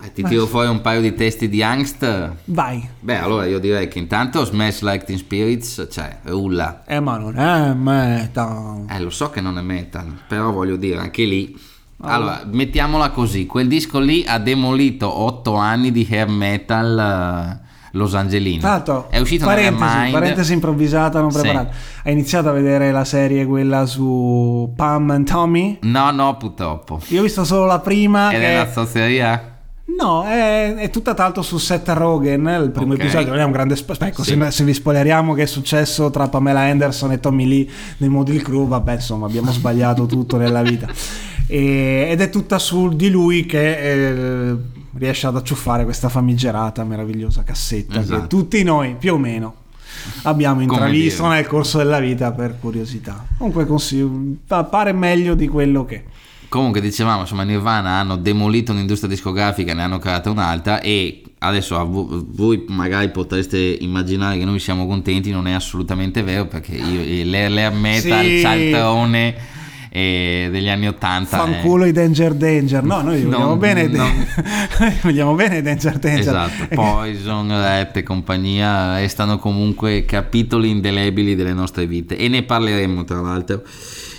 Eh, 0.00 0.12
ti 0.12 0.22
tiro 0.22 0.46
fuori 0.46 0.68
un 0.68 0.80
paio 0.80 1.00
di 1.00 1.12
testi 1.14 1.48
di 1.48 1.60
angst. 1.60 2.32
Vai. 2.44 2.88
Beh, 3.00 3.18
allora 3.18 3.46
io 3.46 3.58
direi 3.58 3.88
che 3.88 3.98
intanto 3.98 4.44
Smash 4.44 4.82
Like 4.82 5.04
Teen 5.04 5.18
Spirits, 5.18 5.88
cioè, 5.90 6.18
rulla. 6.24 6.84
Eh, 6.86 7.00
ma 7.00 7.16
non 7.18 7.36
è 7.36 7.72
metal. 7.74 8.84
Eh, 8.88 9.00
lo 9.00 9.10
so 9.10 9.30
che 9.30 9.40
non 9.40 9.58
è 9.58 9.62
metal, 9.62 10.06
però 10.28 10.52
voglio 10.52 10.76
dire, 10.76 10.98
anche 11.00 11.24
lì. 11.24 11.58
Ah. 12.00 12.14
Allora, 12.14 12.42
mettiamola 12.48 13.10
così: 13.10 13.46
quel 13.46 13.66
disco 13.66 13.98
lì 13.98 14.24
ha 14.24 14.38
demolito 14.38 15.12
8 15.12 15.54
anni 15.56 15.90
di 15.90 16.06
hair 16.08 16.28
metal 16.28 17.58
eh, 17.60 17.67
Los 17.92 18.14
Angelino. 18.14 18.60
Tra 18.60 18.70
l'altro, 18.70 19.06
è 19.10 19.18
uscito 19.18 19.44
parentesi, 19.46 19.82
Nevermind. 19.82 20.12
parentesi 20.12 20.52
improvvisata, 20.52 21.20
non 21.20 21.30
Sì. 21.30 21.40
preparata. 21.40 21.70
Hai 22.04 22.12
iniziato 22.12 22.48
a 22.48 22.52
vedere 22.52 22.90
la 22.92 23.04
serie 23.04 23.46
quella 23.46 23.86
su 23.86 24.72
Pam 24.76 25.10
and 25.10 25.26
Tommy? 25.28 25.78
No, 25.82 26.10
no, 26.10 26.36
purtroppo. 26.36 27.00
Io 27.08 27.20
ho 27.20 27.22
visto 27.22 27.44
solo 27.44 27.64
la 27.66 27.78
prima. 27.80 28.30
Ed 28.30 28.40
che- 28.40 28.46
è 28.46 28.60
una 28.60 28.70
zozzeria? 28.70 29.52
No, 29.98 30.22
è, 30.24 30.74
è 30.74 30.90
tutta 30.90 31.14
l'altro 31.16 31.40
su 31.42 31.56
Seth 31.56 31.88
Rogen. 31.88 32.46
Il 32.62 32.70
primo 32.72 32.92
Ok. 32.92 33.00
episodio 33.00 33.28
non 33.30 33.38
è 33.38 33.42
un 33.44 33.50
grande. 33.52 33.74
spo- 33.74 33.94
Ecco, 33.98 34.22
Sì. 34.22 34.36
se, 34.38 34.50
se 34.50 34.64
vi 34.64 34.74
spoileriamo 34.74 35.32
che 35.32 35.42
è 35.42 35.46
successo 35.46 36.10
tra 36.10 36.28
Pamela 36.28 36.60
Anderson 36.60 37.12
e 37.12 37.20
Tommy 37.20 37.46
Lee 37.48 37.66
nel 37.96 38.10
Model 38.10 38.42
Crew, 38.42 38.68
vabbè, 38.68 38.92
insomma, 38.92 39.24
abbiamo 39.26 39.50
sbagliato 39.50 40.04
tutto 40.06 40.36
nella 40.36 40.60
vita. 40.62 40.86
E- 41.46 42.06
ed 42.10 42.20
è 42.20 42.28
tutta 42.28 42.58
su 42.58 42.90
di 42.94 43.08
lui 43.08 43.46
che 43.46 44.50
eh, 44.50 44.56
riesce 44.94 45.26
ad 45.26 45.36
acciuffare 45.36 45.84
questa 45.84 46.08
famigerata, 46.08 46.84
meravigliosa 46.84 47.42
cassetta 47.44 48.00
Esatto. 48.00 48.20
che 48.22 48.26
tutti 48.26 48.62
noi, 48.62 48.96
più 48.98 49.14
o 49.14 49.18
meno. 49.18 49.54
Abbiamo 50.22 50.60
intravisto 50.60 51.26
nel 51.28 51.46
corso 51.46 51.78
della 51.78 51.98
vita 51.98 52.30
per 52.32 52.58
curiosità. 52.60 53.24
Comunque 53.36 53.66
consiglio, 53.66 54.10
pa- 54.46 54.64
pare 54.64 54.92
meglio 54.92 55.34
di 55.34 55.48
quello 55.48 55.84
che. 55.84 56.04
Comunque 56.48 56.80
dicevamo, 56.80 57.20
insomma, 57.22 57.42
Nirvana 57.42 57.90
hanno 57.98 58.16
demolito 58.16 58.72
un'industria 58.72 59.10
discografica, 59.10 59.74
ne 59.74 59.82
hanno 59.82 59.98
creata 59.98 60.30
un'altra 60.30 60.80
e 60.80 61.22
adesso 61.40 61.76
voi 61.86 62.64
magari 62.68 63.10
potreste 63.10 63.58
immaginare 63.58 64.38
che 64.38 64.44
noi 64.46 64.58
siamo 64.58 64.86
contenti, 64.86 65.30
non 65.30 65.46
è 65.46 65.52
assolutamente 65.52 66.22
vero 66.22 66.46
perché 66.46 66.72
io, 66.74 67.24
l'air 67.30 67.50
l'air 67.50 67.72
metal, 67.72 68.24
Sì. 68.24 68.30
il 68.30 68.40
cialtrone 68.40 69.28
eh, 69.28 69.40
degli 69.90 70.68
anni 70.68 70.86
80 70.88 71.36
Fanculo 71.36 71.84
i 71.84 71.92
Danger 71.92 72.34
Danger. 72.34 72.82
No, 72.82 73.00
noi 73.02 73.22
Non- 73.22 73.30
vogliamo 73.30 73.56
bene. 73.56 73.86
non- 73.86 74.26
noi 74.80 74.94
vogliamo 75.02 75.34
bene 75.34 75.58
i 75.58 75.62
Danger 75.62 75.98
Danger. 75.98 76.20
Esatto, 76.20 76.66
Poison, 76.74 77.48
Rap 77.48 77.96
e 77.96 78.02
compagnia 78.02 78.96
restano 78.96 79.38
comunque 79.38 80.04
capitoli 80.04 80.70
indelebili 80.70 81.34
delle 81.34 81.52
nostre 81.54 81.86
vite 81.86 82.16
e 82.16 82.28
ne 82.28 82.42
parleremo 82.42 83.04
tra 83.04 83.20
l'altro. 83.20 83.62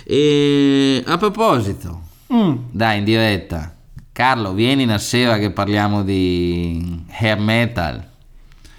E 0.04 1.02
a 1.06 1.16
proposito, 1.18 2.02
Mm. 2.32 2.54
dai 2.70 2.98
in 2.98 3.04
diretta, 3.04 3.74
Carlo, 4.12 4.52
vieni 4.52 4.82
una 4.84 4.98
sera 4.98 5.38
che 5.38 5.50
parliamo 5.50 6.02
di 6.02 7.04
hair 7.18 7.38
metal. 7.38 8.08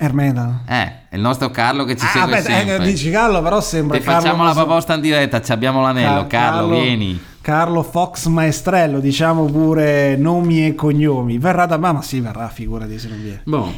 Air 0.01 0.13
metal. 0.13 0.61
Eh, 0.67 0.91
è 1.09 1.15
il 1.15 1.21
nostro 1.21 1.51
Carlo 1.51 1.83
che 1.85 1.95
ci 1.95 2.05
Ah, 2.05 2.09
segue 2.09 2.37
aspetta, 2.37 2.59
eh, 2.59 2.65
sempre. 2.67 2.85
dici 2.87 3.11
Carlo, 3.11 3.41
però 3.43 3.61
sembra 3.61 3.97
Ti 3.97 4.03
Carlo 4.03 4.21
facciamo 4.21 4.43
la 4.43 4.53
proposta 4.53 4.95
in 4.95 5.01
diretta, 5.01 5.41
ci 5.41 5.51
abbiamo 5.51 5.81
l'anello. 5.81 6.25
Car- 6.27 6.53
Carlo, 6.53 6.69
vieni. 6.79 7.19
Carlo 7.41 7.83
Fox 7.83 8.25
Maestrello, 8.25 8.99
diciamo 8.99 9.45
pure 9.45 10.15
nomi 10.17 10.65
e 10.65 10.73
cognomi. 10.75 11.37
Verrà 11.37 11.65
da 11.67 11.77
ma 11.77 12.01
sì, 12.01 12.19
verrà, 12.19 12.47
figurati 12.49 12.97
se 12.97 13.09
non 13.09 13.21
viene. 13.21 13.41
Boh, 13.45 13.71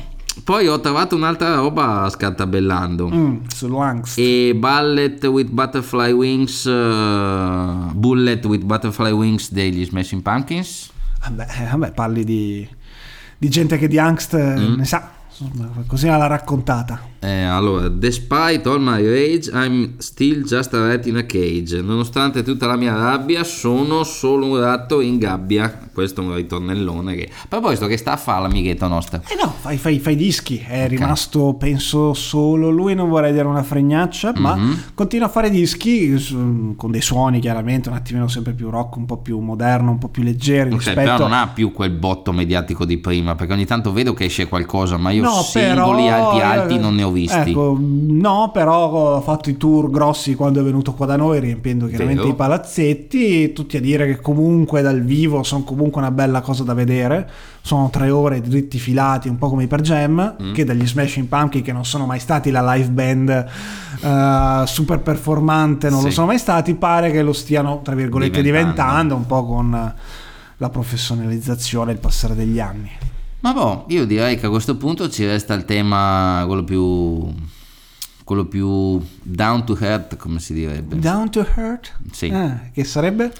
poi 0.45 0.67
ho 0.67 0.79
trovato 0.79 1.15
un'altra 1.15 1.55
roba 1.55 2.07
scartabellando. 2.09 3.09
Mm, 3.13 3.35
sull'angst. 3.47 4.17
e 4.17 4.53
Bullet 4.55 5.23
with 5.25 5.49
Butterfly 5.49 6.11
Wings 6.11 6.63
uh, 6.65 7.91
Bullet 7.93 8.45
with 8.45 8.63
Butterfly 8.63 9.11
Wings 9.11 9.51
degli 9.51 9.85
Smashing 9.85 10.21
Pumpkins 10.21 10.89
Vabbè, 11.21 11.45
eh, 11.61 11.67
vabbè, 11.71 11.91
parli 11.91 12.23
di, 12.25 12.67
di 13.37 13.49
gente 13.49 13.77
che 13.77 13.87
di 13.87 13.97
angst 13.99 14.33
eh, 14.33 14.55
Mm. 14.57 14.73
ne 14.75 14.85
sa. 14.85 15.09
Così 15.87 16.07
l'ha 16.07 16.27
raccontata. 16.27 17.12
Eh, 17.23 17.43
allora, 17.43 17.87
despite 17.87 18.67
all 18.67 18.81
my 18.81 19.01
rage, 19.01 19.49
I'm 19.53 19.93
still 19.99 20.43
just 20.43 20.73
a 20.73 20.87
rat 20.87 21.05
in 21.07 21.15
a 21.15 21.23
cage. 21.23 21.81
Nonostante 21.81 22.43
tutta 22.43 22.67
la 22.67 22.75
mia 22.75 22.93
rabbia, 22.95 23.45
sono 23.45 24.03
solo 24.03 24.45
un 24.47 24.59
ratto 24.59 24.99
in 24.99 25.17
gabbia. 25.19 25.79
Questo 25.93 26.21
è 26.21 26.23
un 26.25 26.35
ritornellone 26.35 27.15
che... 27.15 27.29
A 27.31 27.45
proposito, 27.47 27.85
che 27.87 27.95
sta 27.97 28.13
a 28.13 28.17
fare 28.17 28.41
l'amichetto 28.41 28.87
nostro? 28.87 29.21
Eh 29.29 29.35
no, 29.41 29.53
fai, 29.57 29.77
fai, 29.77 29.99
fai 29.99 30.15
dischi. 30.17 30.57
È 30.67 30.87
rimasto, 30.89 31.53
penso, 31.53 32.13
solo 32.13 32.69
lui, 32.69 32.93
non 32.93 33.07
vorrei 33.07 33.31
dire 33.31 33.45
una 33.45 33.63
fregnaccia, 33.63 34.33
ma 34.37 34.55
Mhm. 34.55 34.77
continua 34.93 35.27
a 35.27 35.29
fare 35.29 35.49
dischi 35.49 36.13
con 36.75 36.91
dei 36.91 37.01
suoni, 37.01 37.39
chiaramente, 37.39 37.87
un 37.89 37.95
attimino 37.95 38.27
sempre 38.27 38.51
più 38.53 38.69
rock, 38.69 38.97
un 38.97 39.05
po' 39.05 39.17
più 39.17 39.39
moderno, 39.39 39.91
un 39.91 39.97
po' 39.97 40.09
più 40.09 40.23
leggeri 40.23 40.71
Ok, 40.71 40.77
rispetto 40.77 40.99
però 40.99 41.17
non 41.19 41.31
ha 41.33 41.47
più 41.47 41.71
quel 41.71 41.91
botto 41.91 42.33
mediatico 42.33 42.83
di 42.85 42.97
prima, 42.97 43.35
perché 43.35 43.53
ogni 43.53 43.65
tanto 43.65 43.93
vedo 43.93 44.13
che 44.13 44.25
esce 44.25 44.47
qualcosa, 44.49 44.97
ma 44.97 45.11
io 45.11 45.23
No, 45.23 45.41
singoli 45.41 46.03
però- 46.05 46.29
alti 46.31 46.41
alti 46.41 46.77
non 46.79 46.95
ne 46.95 47.03
ho 47.03 47.11
visti. 47.13 47.51
Ecco, 47.51 47.77
no, 47.79 48.51
però 48.53 49.15
ha 49.15 49.21
fatto 49.21 49.49
i 49.49 49.57
tour 49.57 49.89
grossi 49.89 50.35
quando 50.35 50.59
è 50.59 50.63
venuto 50.63 50.93
qua 50.93 51.05
da 51.05 51.15
noi, 51.15 51.39
riempiendo 51.39 51.87
chiaramente 51.87 52.21
Vero. 52.23 52.33
i 52.33 52.35
palazzetti, 52.35 53.53
tutti 53.53 53.77
a 53.77 53.81
dire 53.81 54.05
che 54.07 54.19
comunque 54.19 54.81
dal 54.81 55.01
vivo 55.01 55.43
sono 55.43 55.63
comunque 55.63 56.01
una 56.01 56.11
bella 56.11 56.41
cosa 56.41 56.63
da 56.63 56.73
vedere. 56.73 57.29
Sono 57.61 57.89
tre 57.89 58.09
ore 58.09 58.41
dritti 58.41 58.77
filati, 58.77 59.29
un 59.29 59.37
po' 59.37 59.47
come 59.49 59.63
i 59.63 59.67
per 59.67 59.79
Jam, 59.81 60.35
Mm. 60.41 60.53
che 60.53 60.65
dagli 60.65 60.85
Smashing 60.85 61.27
Pumpkin, 61.27 61.61
che 61.61 61.71
non 61.71 61.85
sono 61.85 62.05
mai 62.05 62.19
stati 62.19 62.51
la 62.51 62.73
live 62.73 62.89
band 62.89 63.29
eh, 64.03 64.63
super 64.65 64.99
performante, 64.99 65.89
non 65.89 66.01
lo 66.01 66.07
Sì. 66.09 66.13
sono 66.13 66.27
mai 66.27 66.37
stati, 66.39 66.73
pare 66.75 67.09
che 67.11 67.21
lo 67.21 67.31
stiano, 67.31 67.79
tra 67.81 67.95
virgolette, 67.95 68.41
Diventando. 68.41 68.71
diventando, 68.73 69.15
un 69.15 69.25
po' 69.25 69.45
con 69.45 69.93
la 70.57 70.69
professionalizzazione 70.69 71.91
e 71.91 71.93
il 71.93 71.99
passare 71.99 72.35
degli 72.35 72.59
anni. 72.59 72.89
Ma 73.43 73.51
boh, 73.51 73.83
io 73.89 74.05
direi 74.05 74.39
che 74.39 74.45
a 74.45 74.49
questo 74.49 74.77
punto 74.77 75.09
ci 75.09 75.25
resta 75.25 75.53
il 75.53 75.65
tema, 75.65 76.45
quello 76.47 76.63
più... 76.63 77.29
quello 78.23 78.45
più 78.45 79.05
down 79.21 79.65
to 79.65 79.77
earth, 79.81 80.15
come 80.15 80.39
si 80.39 80.53
direbbe. 80.53 80.97
Down 80.97 81.29
to 81.29 81.45
Hurt? 81.55 81.93
Sì. 82.13 82.27
Eh, 82.27 82.71
che 82.73 82.85
sarebbe? 82.85 83.33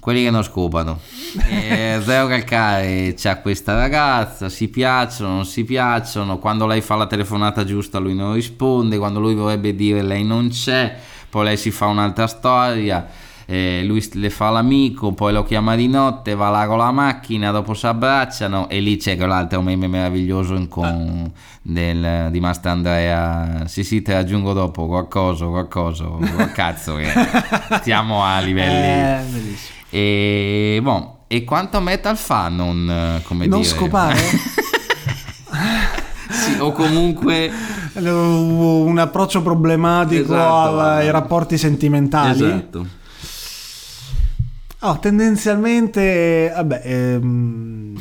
Quelli 0.00 0.22
che 0.22 0.30
non 0.30 0.42
scopano. 0.42 0.98
E 1.46 2.00
Zero 2.02 2.26
Calcare 2.26 3.12
c'ha 3.14 3.36
questa 3.40 3.74
ragazza, 3.76 4.48
si 4.48 4.68
piacciono, 4.68 5.34
non 5.34 5.44
si 5.44 5.62
piacciono, 5.64 6.38
quando 6.38 6.66
lei 6.66 6.80
fa 6.80 6.94
la 6.94 7.06
telefonata 7.06 7.64
giusta 7.64 7.98
lui 7.98 8.14
non 8.14 8.32
risponde, 8.32 8.96
quando 8.96 9.20
lui 9.20 9.34
vorrebbe 9.34 9.74
dire 9.74 10.00
lei 10.00 10.24
non 10.24 10.48
c'è, 10.48 10.96
poi 11.28 11.44
lei 11.44 11.58
si 11.58 11.70
fa 11.70 11.84
un'altra 11.84 12.26
storia, 12.26 13.06
eh, 13.46 13.82
lui 13.84 14.06
le 14.14 14.30
fa 14.30 14.50
l'amico, 14.50 15.12
poi 15.12 15.32
lo 15.32 15.44
chiama 15.44 15.74
di 15.76 15.88
notte, 15.88 16.34
va 16.34 16.50
là 16.50 16.66
con 16.66 16.78
la 16.78 16.90
macchina, 16.92 17.50
dopo 17.50 17.74
si 17.74 17.86
abbracciano 17.86 18.68
e 18.68 18.80
lì 18.80 18.96
c'è 18.96 19.16
quell'altro 19.16 19.62
meme 19.62 19.86
meraviglioso 19.86 20.66
con- 20.68 21.30
del- 21.62 22.28
di 22.30 22.40
Master 22.40 22.72
Andrea. 22.72 23.62
Sì 23.66 23.84
sì, 23.84 24.02
te 24.02 24.14
aggiungo 24.14 24.52
dopo, 24.52 24.86
qualcosa, 24.86 25.46
qualcosa, 25.46 26.06
cazzo 26.54 26.96
che 26.96 27.10
stiamo 27.80 28.24
a 28.24 28.40
livelli... 28.40 29.22
Eh. 29.90 29.96
E, 29.96 30.80
boh, 30.82 31.18
e 31.28 31.44
quanto 31.44 31.80
metal 31.80 32.16
fa 32.16 32.48
non, 32.48 33.20
come 33.24 33.46
Non 33.46 33.60
dire... 33.60 33.72
scopare? 33.72 34.16
sì, 36.30 36.58
o 36.58 36.72
comunque... 36.72 37.50
un 37.94 38.98
approccio 38.98 39.40
problematico 39.40 40.34
Esatto, 40.34 40.80
ai 40.80 41.10
rapporti 41.10 41.56
sentimentali. 41.56 42.44
Esatto. 42.44 42.86
Oh, 44.86 44.98
tendenzialmente, 44.98 46.52
vabbè, 46.54 46.82
ehm, 46.84 47.96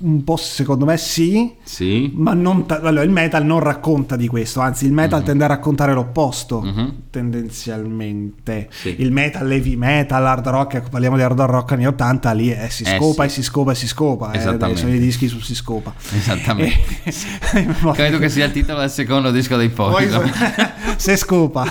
un 0.00 0.22
po' 0.24 0.36
secondo 0.36 0.84
me 0.84 0.96
sì, 0.96 1.54
Sì. 1.62 2.10
ma 2.14 2.32
non 2.34 2.66
ta- 2.66 2.80
allora, 2.82 3.02
il 3.04 3.10
metal 3.10 3.44
non 3.44 3.60
racconta 3.60 4.16
di 4.16 4.26
questo, 4.28 4.60
anzi 4.60 4.86
il 4.86 4.92
metal 4.92 5.22
tende 5.22 5.44
a 5.44 5.46
raccontare 5.48 5.92
l'opposto, 5.94 6.60
Mhm. 6.60 6.94
tendenzialmente. 7.10 8.68
Sì. 8.70 8.96
Il 8.98 9.12
metal, 9.12 9.50
heavy 9.50 9.76
metal, 9.76 10.24
hard 10.26 10.46
rock, 10.48 10.74
ecco, 10.74 10.88
parliamo 10.90 11.16
di 11.16 11.22
hard 11.22 11.40
rock 11.40 11.72
anni 11.72 11.86
80, 11.86 12.32
lì 12.32 12.50
eh, 12.52 12.68
si 12.70 12.82
Eh, 12.84 12.96
scopa 12.96 13.22
sì. 13.24 13.28
e 13.28 13.32
si 13.32 13.42
scopa 13.42 13.72
e 13.72 13.74
si 13.74 13.86
scopa, 13.86 14.32
eh, 14.32 14.38
Esattamente. 14.38 14.80
sono 14.80 14.94
i 14.94 14.98
dischi 14.98 15.28
su 15.28 15.38
si 15.40 15.54
scopa. 15.54 15.94
Esattamente. 16.14 16.78
Eh, 17.04 17.66
Credo 17.92 18.18
che 18.18 18.28
sia 18.28 18.44
il 18.46 18.52
titolo 18.52 18.80
del 18.80 18.90
secondo 18.90 19.30
disco 19.30 19.56
dei 19.56 19.68
Poi 19.68 19.90
Poison. 19.92 20.30
se 20.96 21.16
scopa 21.16 21.64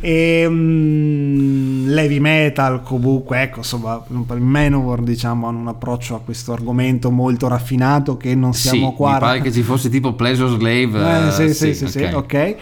e 0.00 0.46
mm, 0.48 1.88
l'heavy 1.88 2.18
metal 2.18 2.82
comunque 2.82 3.42
ecco 3.42 3.58
insomma 3.58 4.02
i 4.08 4.40
Manowar 4.40 5.00
diciamo 5.00 5.46
hanno 5.48 5.58
un 5.58 5.68
approccio 5.68 6.14
a 6.16 6.20
questo 6.20 6.52
argomento 6.52 6.72
molto 7.10 7.48
raffinato 7.48 8.16
che 8.16 8.34
non 8.34 8.52
Sì, 8.54 8.68
siamo 8.68 8.92
qua 8.94 9.14
mi 9.14 9.18
pare 9.18 9.40
che 9.40 9.52
ci 9.52 9.62
fosse 9.62 9.88
tipo 9.88 10.14
Pleasure 10.14 10.50
Slave. 10.58 11.26
eh, 11.28 11.30
sì, 11.32 11.54
sì, 11.54 11.74
sì, 11.74 11.88
sì, 11.88 12.02
ok. 12.02 12.14
ok. 12.14 12.56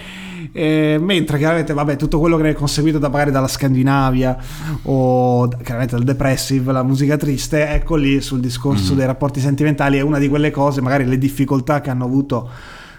Eh, 0.54 0.98
mentre 1.00 1.38
chiaramente 1.38 1.72
vabbè 1.72 1.96
tutto 1.96 2.18
quello 2.18 2.36
che 2.36 2.42
ne 2.42 2.50
è 2.50 2.52
conseguito 2.54 2.98
da 2.98 3.08
magari 3.08 3.30
dalla 3.30 3.48
Scandinavia 3.48 4.36
o 4.82 5.48
chiaramente 5.48 5.94
dal 5.94 6.04
depressive 6.04 6.72
la 6.72 6.82
musica 6.82 7.16
triste 7.16 7.68
ecco 7.68 7.94
lì 7.96 8.20
sul 8.20 8.40
discorso 8.40 8.94
dei 8.94 9.06
rapporti 9.06 9.40
sentimentali 9.40 9.98
è 9.98 10.00
una 10.02 10.18
di 10.18 10.28
quelle 10.28 10.50
cose 10.50 10.80
magari 10.82 11.04
le 11.06 11.16
difficoltà 11.16 11.80
che 11.80 11.90
hanno 11.90 12.04
avuto 12.04 12.50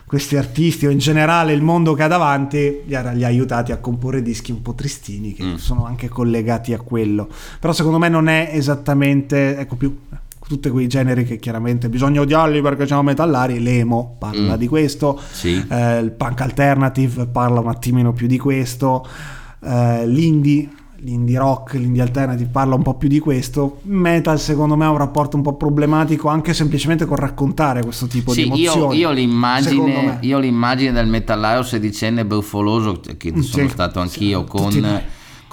questi 0.05 0.35
artisti 0.37 0.85
o 0.85 0.89
in 0.89 0.99
generale 0.99 1.53
il 1.53 1.61
mondo 1.61 1.93
che 1.93 2.03
ha 2.03 2.07
davanti 2.07 2.81
li 2.85 2.95
ha, 2.95 3.11
li 3.11 3.23
ha 3.23 3.27
aiutati 3.27 3.71
a 3.71 3.77
comporre 3.77 4.21
dischi 4.21 4.51
un 4.51 4.61
po' 4.61 4.73
tristini 4.73 5.33
che 5.33 5.43
Mm. 5.43 5.55
sono 5.55 5.85
anche 5.85 6.07
collegati 6.07 6.73
a 6.73 6.79
quello 6.79 7.27
però 7.59 7.73
secondo 7.73 7.97
me 7.99 8.09
non 8.09 8.29
è 8.29 8.49
esattamente 8.53 9.57
ecco 9.57 9.75
più 9.75 9.95
tutti 10.47 10.69
quei 10.69 10.87
generi 10.87 11.23
che 11.25 11.37
chiaramente 11.37 11.89
bisogna 11.89 12.21
odiarli 12.21 12.61
perché 12.61 12.85
siamo 12.85 13.01
metallari 13.03 13.59
l'emo 13.61 14.15
parla 14.19 14.55
Mm. 14.55 14.57
di 14.57 14.67
questo 14.67 15.19
Sì. 15.31 15.63
eh, 15.69 15.99
il 15.99 16.11
punk 16.11 16.41
alternative 16.41 17.27
parla 17.27 17.59
un 17.59 17.69
attimino 17.69 18.11
più 18.13 18.27
di 18.27 18.37
questo, 18.37 19.07
eh, 19.63 20.05
l'indie, 20.05 20.69
l'indie 20.97 21.37
rock, 21.37 21.73
l'indie 21.73 22.01
alternative 22.01 22.49
parla 22.51 22.75
un 22.75 22.81
po' 22.81 22.93
più 22.95 23.07
di 23.09 23.19
questo, 23.19 23.79
metal 23.83 24.39
secondo 24.39 24.75
me 24.75 24.85
ha 24.85 24.89
un 24.89 24.97
rapporto 24.97 25.35
un 25.37 25.43
po' 25.43 25.55
problematico 25.55 26.27
anche 26.29 26.53
semplicemente 26.53 27.05
con 27.05 27.17
raccontare 27.17 27.81
questo 27.81 28.07
tipo 28.07 28.31
Sì, 28.31 28.43
di 28.49 28.61
io, 28.61 28.71
emozioni. 28.73 28.97
io 28.97 29.07
secondo 29.09 29.13
l'immagine, 29.13 30.17
io 30.21 30.39
l'immagine 30.39 30.91
del 30.91 31.07
metallaro 31.07 31.63
sedicenne 31.63 32.25
brufoloso, 32.25 32.99
che 33.17 33.31
Sì, 33.35 33.41
sono 33.43 33.67
stato 33.69 33.99
anch'io, 33.99 34.41
sì, 34.41 34.47
con, 34.47 34.69
tutti. 34.71 34.81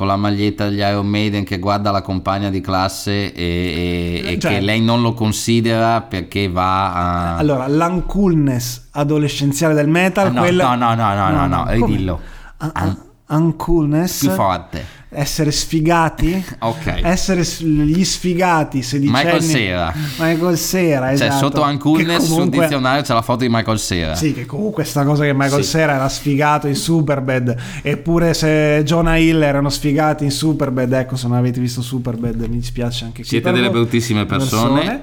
Con 0.00 0.08
la 0.08 0.16
maglietta 0.16 0.66
degli 0.70 0.78
Iron 0.78 1.06
Maiden 1.06 1.44
che 1.44 1.58
guarda 1.58 1.90
la 1.90 2.00
compagna 2.00 2.48
di 2.48 2.62
classe 2.62 3.34
e, 3.34 4.22
e- 4.24 4.32
e 4.32 4.38
Cioè- 4.38 4.52
che 4.54 4.60
lei 4.60 4.80
non 4.80 5.02
lo 5.02 5.12
considera 5.12 6.00
perché 6.00 6.48
va 6.48 6.94
a... 6.94 7.36
Allora, 7.36 7.68
l'uncoolness 7.68 8.88
adolescenziale 8.92 9.74
del 9.74 9.88
metal, 9.88 10.28
Ah, 10.28 10.30
no, 10.30 10.40
quella... 10.40 10.74
no, 10.74 10.94
no, 10.94 10.94
no, 10.94 11.14
no, 11.14 11.30
no, 11.30 11.46
no, 11.46 11.62
come? 11.64 11.74
ridillo. 11.74 12.20
Un- 12.62 12.72
Un- 12.74 12.82
un- 12.86 12.96
uncoolness, 13.30 14.20
più 14.20 14.30
forte. 14.30 14.84
essere 15.10 15.50
sfigati, 15.50 16.44
Ok. 16.60 17.00
essere 17.02 17.42
gli 17.42 18.04
sfigati 18.04 18.82
sedicenni... 18.82 19.16
Michael 19.24 19.42
Cera. 19.42 19.94
Michael 20.18 20.56
Cera, 20.58 21.06
Cioè, 21.06 21.26
esatto. 21.26 21.36
sotto 21.46 21.62
Che 21.62 21.68
Uncoolness 21.68 22.22
sul 22.24 22.34
comunque- 22.34 22.60
dizionario 22.60 23.02
c'è 23.02 23.12
la 23.14 23.22
foto 23.22 23.38
di 23.40 23.48
Michael 23.48 23.78
Cera. 23.78 24.14
Sì, 24.14 24.32
che 24.32 24.46
comunque 24.46 24.84
sta 24.84 25.04
cosa 25.04 25.24
che 25.24 25.32
Michael 25.34 25.64
Sì. 25.64 25.70
Cera 25.70 25.94
era 25.94 26.08
sfigato 26.08 26.66
in 26.68 26.76
Superbad, 26.76 27.56
eppure 27.82 28.34
se 28.34 28.82
Jonah 28.84 29.16
Hill 29.16 29.42
erano 29.42 29.68
sfigati 29.68 30.24
in 30.24 30.30
Superbad, 30.30 30.92
ecco, 30.92 31.16
se 31.16 31.26
non 31.26 31.36
avete 31.38 31.60
visto 31.60 31.82
Superbad 31.82 32.40
mi 32.48 32.58
dispiace 32.58 33.04
anche 33.04 33.20
qui 33.22 33.28
Siete 33.28 33.44
per 33.50 33.54
delle 33.54 33.70
bruttissime 33.70 34.26
persone. 34.26 35.02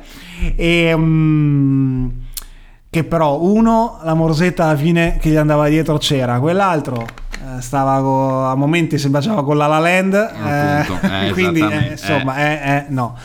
E, 0.55 0.93
mm, 0.95 2.07
che 2.89 3.03
però 3.03 3.41
uno, 3.41 3.99
la 4.03 4.13
morsetta 4.13 4.65
alla 4.65 4.77
fine 4.77 5.17
che 5.19 5.29
gli 5.29 5.35
andava 5.35 5.67
dietro 5.67 5.97
c'era, 5.97 6.39
quell'altro 6.39 7.05
stava 7.59 7.99
co- 8.01 8.45
a 8.45 8.55
momenti 8.55 8.97
si 8.97 9.09
baciava 9.09 9.43
con 9.43 9.57
la 9.57 9.67
La 9.67 9.79
Land, 9.79 10.13
Appunto, 10.13 11.07
eh, 11.07 11.31
quindi 11.33 11.59
eh, 11.61 11.91
insomma, 11.91 12.37
eh, 12.37 12.75
eh, 12.77 12.85
no. 12.89 13.15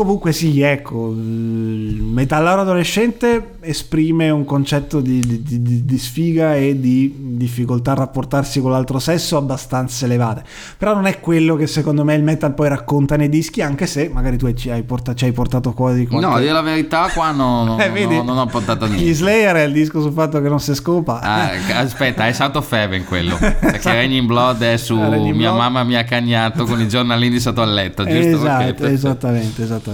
Comunque 0.00 0.32
sì, 0.32 0.62
ecco, 0.62 1.10
il 1.10 2.00
metallaro 2.02 2.62
adolescente 2.62 3.56
esprime 3.60 4.30
un 4.30 4.46
concetto 4.46 5.02
di, 5.02 5.20
di- 5.20 5.42
di- 5.62 5.84
di 5.84 5.98
sfiga 5.98 6.56
e 6.56 6.80
di 6.80 7.14
difficoltà 7.36 7.92
a 7.92 7.96
rapportarsi 7.96 8.62
con 8.62 8.70
l'altro 8.70 8.98
sesso 8.98 9.36
abbastanza 9.36 10.06
elevate. 10.06 10.42
Però 10.78 10.94
non 10.94 11.04
è 11.04 11.20
quello 11.20 11.54
che 11.54 11.66
secondo 11.66 12.02
me 12.02 12.14
il 12.14 12.22
metal 12.22 12.54
poi 12.54 12.70
racconta 12.70 13.16
nei 13.16 13.28
dischi, 13.28 13.60
anche 13.60 13.84
se 13.86 14.08
magari 14.10 14.38
tu 14.38 14.50
ci 14.54 14.70
hai, 14.70 14.84
porta- 14.84 15.14
ci 15.14 15.26
hai 15.26 15.32
portato 15.32 15.72
quasi 15.74 16.06
qualche... 16.06 16.26
No, 16.26 16.38
dire 16.38 16.52
la 16.52 16.62
verità, 16.62 17.10
qua 17.12 17.30
no- 17.32 17.64
no- 17.64 17.76
Eh, 17.84 17.88
no- 17.88 17.92
vedi? 17.92 18.22
non 18.24 18.38
ho 18.38 18.46
portato 18.46 18.86
Gli 18.86 18.92
niente. 18.92 19.12
Slayer 19.12 19.56
è 19.56 19.62
il 19.64 19.72
disco 19.74 20.00
sul 20.00 20.12
fatto 20.12 20.40
che 20.40 20.48
non 20.48 20.60
si 20.60 20.74
scopa. 20.74 21.20
Ah, 21.20 21.50
aspetta, 21.76 22.26
è 22.26 22.32
South 22.32 22.56
of 22.56 22.72
Heaven 22.72 23.04
quello. 23.04 23.36
Perché 23.38 23.92
Raining 23.92 24.26
Blood 24.26 24.62
è 24.62 24.78
su 24.78 24.96
mia 24.96 25.32
Blood. 25.50 25.56
mamma 25.58 25.84
mi 25.84 25.96
ha 25.96 26.04
cagnato 26.04 26.64
con 26.64 26.80
i 26.80 26.88
giornalini 26.88 27.38
sotto 27.38 27.60
al 27.60 27.74
letto, 27.74 28.02
giusto? 28.04 28.18
Esatto, 28.28 28.64
perfetto. 28.64 28.86
esattamente, 28.86 29.62
esattamente. 29.62 29.88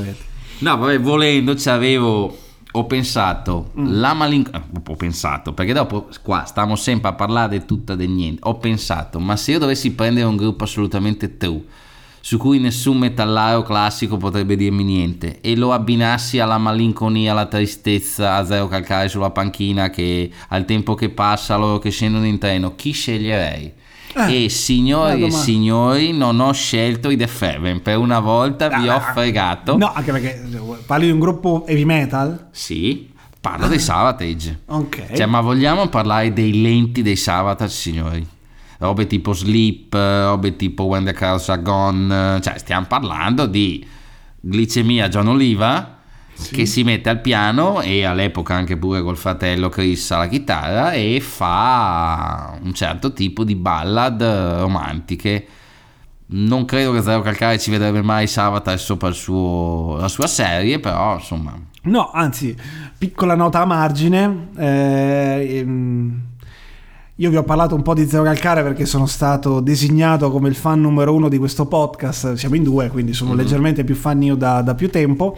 No, 0.58 0.76
vabbè, 0.78 1.00
volendo 1.00 1.56
ci 1.56 1.68
avevo 1.68 2.38
ho 2.72 2.84
pensato 2.84 3.70
Mm. 3.78 4.00
la 4.00 4.12
malinconia 4.12 4.66
ho 4.86 4.96
pensato 4.96 5.54
perché 5.54 5.72
dopo 5.72 6.08
qua 6.22 6.44
stiamo 6.44 6.76
sempre 6.76 7.08
a 7.08 7.14
parlare 7.14 7.58
di 7.58 7.64
e 7.64 7.96
di 7.96 8.06
niente 8.06 8.40
ho 8.42 8.58
pensato 8.58 9.18
ma 9.18 9.34
se 9.36 9.52
io 9.52 9.58
dovessi 9.58 9.92
prendere 9.92 10.26
un 10.26 10.36
gruppo 10.36 10.64
assolutamente 10.64 11.38
true 11.38 11.62
su 12.20 12.36
cui 12.36 12.58
nessun 12.58 12.98
metallaro 12.98 13.62
classico 13.62 14.16
potrebbe 14.18 14.56
dirmi 14.56 14.82
niente 14.82 15.40
e 15.40 15.54
lo 15.56 15.72
abbinassi 15.72 16.38
alla 16.40 16.58
malinconia, 16.58 17.30
alla 17.30 17.46
tristezza, 17.46 18.34
a 18.34 18.44
Zero 18.44 18.66
Calcare 18.66 19.08
sulla 19.08 19.30
panchina 19.30 19.90
che 19.90 20.30
al 20.48 20.64
tempo 20.64 20.94
che 20.94 21.08
passa 21.08 21.56
loro 21.56 21.78
che 21.78 21.90
scendono 21.90 22.26
in 22.26 22.38
treno, 22.38 22.74
chi 22.74 22.90
sceglierei? 22.90 23.72
Eh, 24.18 24.44
e 24.44 24.48
signori 24.48 25.24
e 25.24 25.30
signori, 25.30 26.12
non 26.12 26.40
ho 26.40 26.50
scelto 26.52 27.10
i 27.10 27.16
The 27.16 27.26
Feven. 27.26 27.82
Per 27.82 27.98
una 27.98 28.18
volta 28.18 28.68
vi 28.68 28.88
ho 28.88 28.98
fregato. 28.98 29.76
No, 29.76 29.92
anche 29.92 30.10
perché 30.10 30.42
parli 30.86 31.06
di 31.06 31.12
un 31.12 31.18
gruppo 31.18 31.64
heavy 31.66 31.84
metal. 31.84 32.48
Sì, 32.50 33.10
parlo 33.38 33.68
dei 33.68 33.78
Savatage. 33.78 34.60
Ok. 34.66 35.12
Cioè, 35.14 35.26
ma 35.26 35.40
vogliamo 35.42 35.88
parlare 35.88 36.32
dei 36.32 36.62
lenti 36.62 37.02
dei 37.02 37.16
Savatage, 37.16 37.72
signori? 37.72 38.26
Robe 38.78 39.06
tipo 39.06 39.32
Sleep, 39.32 39.92
robe 39.92 40.56
tipo 40.56 40.84
When 40.84 41.04
the 41.04 41.12
Cars 41.12 41.50
Are 41.50 41.60
Gone. 41.60 42.40
Cioè, 42.40 42.58
stiamo 42.58 42.86
parlando 42.86 43.46
di 43.46 43.86
glicemia 44.40 45.08
John 45.08 45.28
Oliva 45.28 45.95
che 46.52 46.66
si 46.66 46.82
mette 46.84 47.08
al 47.08 47.20
piano 47.20 47.80
e 47.80 48.04
all'epoca 48.04 48.54
anche 48.54 48.76
pure 48.76 49.02
col 49.02 49.16
fratello 49.16 49.68
Chris 49.68 50.10
alla 50.10 50.28
chitarra 50.28 50.92
e 50.92 51.20
fa 51.20 52.58
un 52.62 52.72
certo 52.74 53.12
tipo 53.12 53.44
di 53.44 53.54
ballad 53.54 54.22
romantiche. 54.60 55.46
Non 56.28 56.64
credo 56.64 56.92
che 56.92 57.02
Zero 57.02 57.22
Calcare 57.22 57.58
ci 57.58 57.70
vedrebbe 57.70 58.02
mai 58.02 58.26
Savatage 58.26 58.78
sopra 58.78 59.08
il 59.08 59.14
suo- 59.14 59.96
la 59.98 60.08
sua 60.08 60.26
serie, 60.26 60.80
però 60.80 61.14
insomma 61.14 61.56
No, 61.82 62.10
anzi, 62.12 62.56
piccola 62.98 63.36
nota 63.36 63.60
a 63.60 63.64
margine. 63.64 64.48
eh, 64.56 65.58
ehm, 65.58 66.20
io 67.18 67.30
vi 67.30 67.36
ho 67.36 67.44
parlato 67.44 67.74
un 67.74 67.80
po' 67.80 67.94
di 67.94 68.06
Zero 68.06 68.24
Calcare 68.24 68.62
perché 68.62 68.84
sono 68.84 69.06
stato 69.06 69.60
designato 69.60 70.30
come 70.30 70.50
il 70.50 70.54
fan 70.54 70.82
numero 70.82 71.14
uno 71.14 71.30
di 71.30 71.38
questo 71.38 71.64
podcast. 71.64 72.34
Siamo 72.34 72.56
in 72.56 72.62
due, 72.62 72.88
quindi 72.90 73.14
sono 73.14 73.32
leggermente 73.32 73.84
più 73.84 73.94
fan 73.94 74.22
io 74.22 74.34
da, 74.34 74.60
da 74.60 74.74
più 74.74 74.90
tempo. 74.90 75.34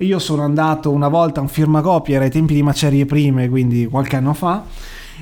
Io 0.00 0.18
sono 0.18 0.42
andato 0.42 0.90
una 0.90 1.08
volta 1.08 1.40
a 1.40 1.42
un 1.42 1.48
firmacopia, 1.48 2.16
era 2.16 2.24
ai 2.24 2.30
tempi 2.30 2.52
di 2.52 2.62
Macerie 2.62 3.06
Prime, 3.06 3.48
quindi 3.48 3.86
qualche 3.86 4.16
anno 4.16 4.34
fa. 4.34 4.64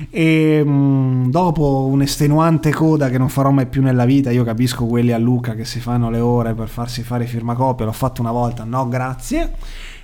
E 0.09 0.61
mm, 0.61 1.29
dopo 1.29 1.85
un'estenuante 1.85 2.71
coda 2.71 3.09
che 3.09 3.17
non 3.17 3.29
farò 3.29 3.51
mai 3.51 3.67
più 3.67 3.81
nella 3.81 4.03
vita, 4.03 4.29
io 4.29 4.43
capisco 4.43 4.85
quelli 4.85 5.13
a 5.13 5.17
Luca 5.17 5.55
che 5.55 5.63
si 5.63 5.79
fanno 5.79 6.09
le 6.09 6.19
ore 6.19 6.53
per 6.53 6.67
farsi 6.67 7.01
fare 7.01 7.25
firmacopia, 7.25 7.85
l'ho 7.85 7.93
fatto 7.93 8.19
una 8.19 8.31
volta, 8.31 8.65
no 8.65 8.89
grazie. 8.89 9.53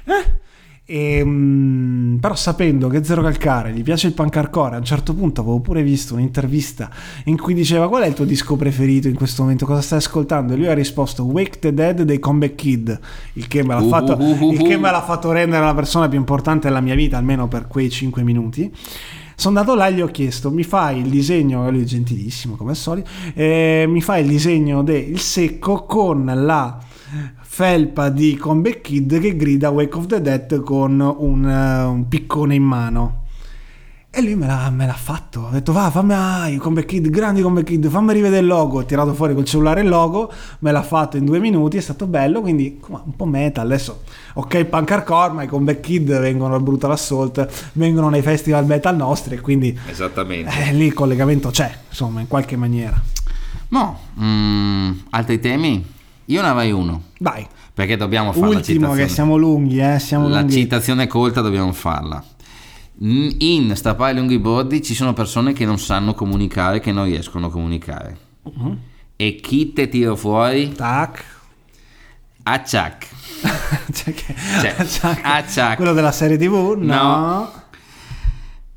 Eh? 0.05 0.47
E, 0.91 1.23
mm, 1.23 2.15
però 2.15 2.33
sapendo 2.33 2.87
che 2.87 3.03
Zero 3.03 3.21
Calcare 3.21 3.71
gli 3.73 3.83
piace 3.83 4.07
il 4.07 4.13
punk 4.13 4.35
hardcore, 4.35 4.73
a 4.73 4.79
un 4.79 4.83
certo 4.85 5.13
punto 5.13 5.41
avevo 5.41 5.59
pure 5.59 5.83
visto 5.83 6.15
un'intervista 6.15 6.89
in 7.25 7.37
cui 7.37 7.53
diceva 7.53 7.87
qual 7.87 8.01
è 8.01 8.07
il 8.07 8.15
tuo 8.15 8.25
disco 8.25 8.55
preferito 8.55 9.07
in 9.07 9.13
questo 9.13 9.43
momento, 9.43 9.67
cosa 9.67 9.81
stai 9.81 9.99
ascoltando? 9.99 10.53
E 10.53 10.55
lui 10.55 10.65
ha 10.65 10.73
risposto 10.73 11.25
Wake 11.25 11.59
the 11.59 11.75
Dead 11.75 12.01
dei 12.01 12.17
Comeback 12.17 12.55
Kid, 12.55 12.99
il 13.33 13.47
che 13.47 13.63
me 13.63 13.75
l'ha, 13.75 13.81
Uh, 13.81 13.87
fatto, 13.87 14.13
il 14.13 14.57
che 14.63 14.73
uh. 14.73 14.79
me 14.79 14.89
l'ha 14.89 15.03
fatto 15.03 15.31
rendere 15.31 15.63
la 15.63 15.75
persona 15.75 16.09
più 16.09 16.17
importante 16.17 16.67
della 16.67 16.81
mia 16.81 16.95
vita, 16.95 17.17
almeno 17.17 17.47
per 17.47 17.67
quei 17.67 17.91
5 17.91 18.23
minuti. 18.23 18.73
Sono 19.35 19.59
andato 19.59 19.77
là 19.77 19.89
e 19.89 19.93
gli 19.93 20.01
ho 20.01 20.07
chiesto, 20.07 20.49
mi 20.49 20.63
fai 20.63 21.01
il 21.01 21.09
disegno, 21.09 21.69
lui 21.69 21.83
è 21.83 21.85
gentilissimo 21.85 22.55
come 22.55 22.71
al 22.71 22.75
solito, 22.75 23.07
eh, 23.35 23.85
mi 23.87 24.01
fai 24.01 24.23
il 24.23 24.27
disegno 24.27 24.81
del 24.81 25.19
secco 25.19 25.85
con 25.85 26.25
la 26.33 26.79
felpa 27.59 28.07
di 28.07 28.37
Comeback 28.37 28.79
Kid 28.79 29.19
che 29.19 29.35
grida 29.35 29.69
Wake 29.69 29.97
of 29.97 30.05
the 30.05 30.21
Dead 30.21 30.61
con 30.61 31.01
un, 31.01 31.45
eh, 31.45 31.83
un 31.83 32.07
piccone 32.07 32.55
in 32.55 32.63
mano. 32.63 33.23
E 34.09 34.21
lui 34.21 34.35
me 34.35 34.47
l'ha, 34.47 34.69
me 34.69 34.85
l'ha 34.85 34.93
fatto. 34.93 35.47
Ha 35.47 35.51
detto: 35.51 35.73
Va, 35.73 35.89
fammi 35.89 36.13
ah, 36.13 36.49
Comeback 36.57 36.87
Kid, 36.87 37.09
grandi 37.09 37.41
Comeback 37.41 37.67
Kid, 37.67 37.89
fammi 37.89 38.13
rivedere 38.13 38.39
il 38.39 38.47
logo. 38.47 38.77
Ho 38.79 38.85
tirato 38.85 39.13
fuori 39.13 39.33
col 39.33 39.43
cellulare 39.43 39.81
il 39.81 39.89
logo, 39.89 40.31
me 40.59 40.71
l'ha 40.71 40.81
fatto 40.81 41.17
in 41.17 41.25
due 41.25 41.39
minuti. 41.39 41.75
È 41.75 41.81
stato 41.81 42.07
bello. 42.07 42.39
Quindi, 42.39 42.79
un 42.87 43.15
po' 43.17 43.25
metal. 43.25 43.65
Adesso, 43.65 44.03
ok, 44.35 44.63
punk 44.63 44.91
hardcore, 44.91 45.33
ma 45.33 45.43
i 45.43 45.47
Comeback 45.47 45.81
Kid 45.81 46.17
vengono 46.17 46.55
al 46.55 46.63
Brutal 46.63 46.91
Assault, 46.91 47.45
vengono 47.73 48.07
nei 48.07 48.21
festival 48.21 48.65
metal 48.67 48.95
nostri. 48.95 49.35
E 49.35 49.41
quindi 49.41 49.77
esattamente. 49.89 50.49
eh, 50.69 50.71
lì 50.71 50.85
il 50.85 50.93
collegamento 50.93 51.49
c'è, 51.49 51.69
insomma, 51.89 52.21
in 52.21 52.27
qualche 52.29 52.55
maniera. 52.55 52.97
Mo, 53.67 53.99
mm, 54.17 54.91
altri 55.09 55.41
temi? 55.41 55.97
Io 56.29 56.41
ne 56.41 56.47
avrei 56.47 56.71
uno, 56.71 57.03
Vai, 57.19 57.45
perché 57.73 57.97
dobbiamo 57.97 58.31
fare 58.31 58.41
la 58.51 58.57
ultimo 58.57 58.79
citazione. 58.81 59.03
che 59.03 59.07
siamo 59.13 59.35
lunghi, 59.35 59.79
eh, 59.79 59.99
siamo 59.99 60.27
la 60.27 60.39
lunghi. 60.39 60.53
citazione 60.53 61.07
colta 61.07 61.41
dobbiamo 61.41 61.71
farla. 61.73 62.23
In 63.01 63.71
Stappare 63.75 64.13
lunghi 64.13 64.37
bordi 64.39 64.81
ci 64.83 64.93
sono 64.93 65.13
persone 65.13 65.53
che 65.53 65.65
non 65.65 65.79
sanno 65.79 66.13
comunicare, 66.13 66.79
che 66.81 66.91
non 66.91 67.05
riescono 67.05 67.47
a 67.47 67.49
comunicare. 67.49 68.17
Mhm. 68.43 68.77
E 69.15 69.35
chi 69.41 69.73
te 69.73 69.89
tiro 69.89 70.15
fuori? 70.15 70.71
Tac. 70.73 71.23
Acciac. 72.43 73.07
Cioè 73.91 74.13
che- 74.13 74.35
Cioè, 74.87 75.19
ah, 75.23 75.41
Chuck. 75.43 75.75
Quello 75.77 75.93
della 75.93 76.11
serie 76.11 76.37
TV? 76.37 76.75
No. 76.77 76.95
No. 76.95 77.51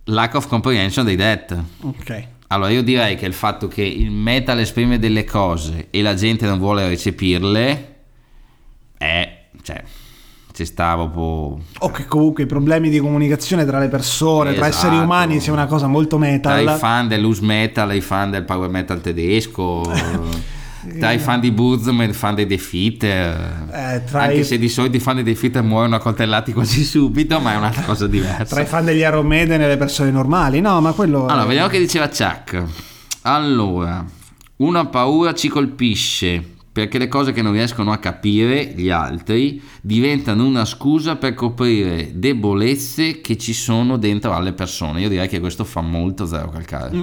Lack 0.04 0.34
of 0.36 0.46
comprehension 0.48 1.04
dei 1.04 1.16
death. 1.16 1.56
Ok. 1.82 2.26
Allora 2.52 2.68
io 2.68 2.82
direi 2.82 3.16
che 3.16 3.24
il 3.24 3.32
fatto 3.32 3.66
che 3.66 3.82
il 3.82 4.10
metal 4.10 4.58
esprime 4.58 4.98
delle 4.98 5.24
cose 5.24 5.86
e 5.88 6.02
la 6.02 6.14
gente 6.14 6.44
non 6.44 6.58
vuole 6.58 6.86
recepirle 6.86 7.94
è... 8.98 9.44
cioè... 9.62 9.82
ci 10.52 10.66
sta 10.66 10.94
proprio... 10.94 11.64
O 11.78 11.90
che 11.90 12.04
comunque 12.04 12.42
i 12.42 12.46
problemi 12.46 12.90
di 12.90 12.98
comunicazione 12.98 13.64
tra 13.64 13.78
le 13.78 13.88
persone, 13.88 14.52
tra 14.52 14.66
esseri 14.66 14.92
Esatto. 14.96 15.02
umani 15.02 15.40
sia 15.40 15.54
una 15.54 15.64
cosa 15.64 15.86
molto 15.86 16.18
Tra 16.18 16.26
i 16.26 16.36
metal. 16.36 16.78
fan 16.78 17.08
del 17.08 17.22
loose 17.22 17.42
metal 17.42 17.90
e 17.90 17.96
i 17.96 18.00
fan 18.02 18.30
del 18.30 18.44
power 18.44 18.68
metal 18.68 19.00
tedesco... 19.00 19.90
Tra 20.98 21.12
i 21.12 21.18
fan 21.18 21.38
di 21.40 21.50
Burzum 21.52 22.00
e 22.02 22.06
i 22.06 22.12
fan 22.12 22.34
dei 22.34 22.46
Defeater, 22.46 23.68
Eh, 23.72 24.02
tra 24.04 24.22
anche 24.22 24.38
i- 24.40 24.44
se 24.44 24.58
di 24.58 24.68
solito 24.68 24.96
i 24.96 25.00
fan 25.00 25.16
dei 25.16 25.24
Defeater 25.24 25.62
muoiono 25.62 25.94
accoltellati 25.96 26.52
quasi 26.54 26.82
subito, 26.84 27.38
ma 27.40 27.52
è 27.52 27.56
un'altra 27.56 27.82
cosa 27.82 28.06
diversa. 28.06 28.54
Tra 28.56 28.62
i 28.62 28.66
fan 28.66 28.84
degli 28.84 28.98
Iron 29.00 29.26
Maiden 29.26 29.60
e 29.60 29.68
le 29.68 29.76
persone 29.76 30.10
normali. 30.10 30.60
No, 30.60 30.80
ma 30.80 30.92
quello... 30.92 31.26
Allora, 31.26 31.46
vediamo 31.46 31.68
che 31.68 31.78
diceva 31.78 32.08
Chuck. 32.08 32.62
Allora, 33.22 34.04
una 34.56 34.86
paura 34.86 35.34
ci 35.34 35.48
colpisce 35.48 36.51
perché 36.72 36.96
le 36.96 37.06
cose 37.08 37.32
che 37.32 37.42
non 37.42 37.52
riescono 37.52 37.92
a 37.92 37.98
capire 37.98 38.72
gli 38.74 38.88
altri 38.88 39.60
diventano 39.82 40.46
una 40.46 40.64
scusa 40.64 41.16
per 41.16 41.34
coprire 41.34 42.12
debolezze 42.14 43.20
che 43.20 43.36
ci 43.36 43.52
sono 43.52 43.98
dentro 43.98 44.32
alle 44.32 44.54
persone. 44.54 45.00
Io 45.02 45.10
direi 45.10 45.28
che 45.28 45.38
questo 45.38 45.64
fa 45.64 45.82
molto 45.82 46.24
zero 46.24 46.48
calcare. 46.48 46.96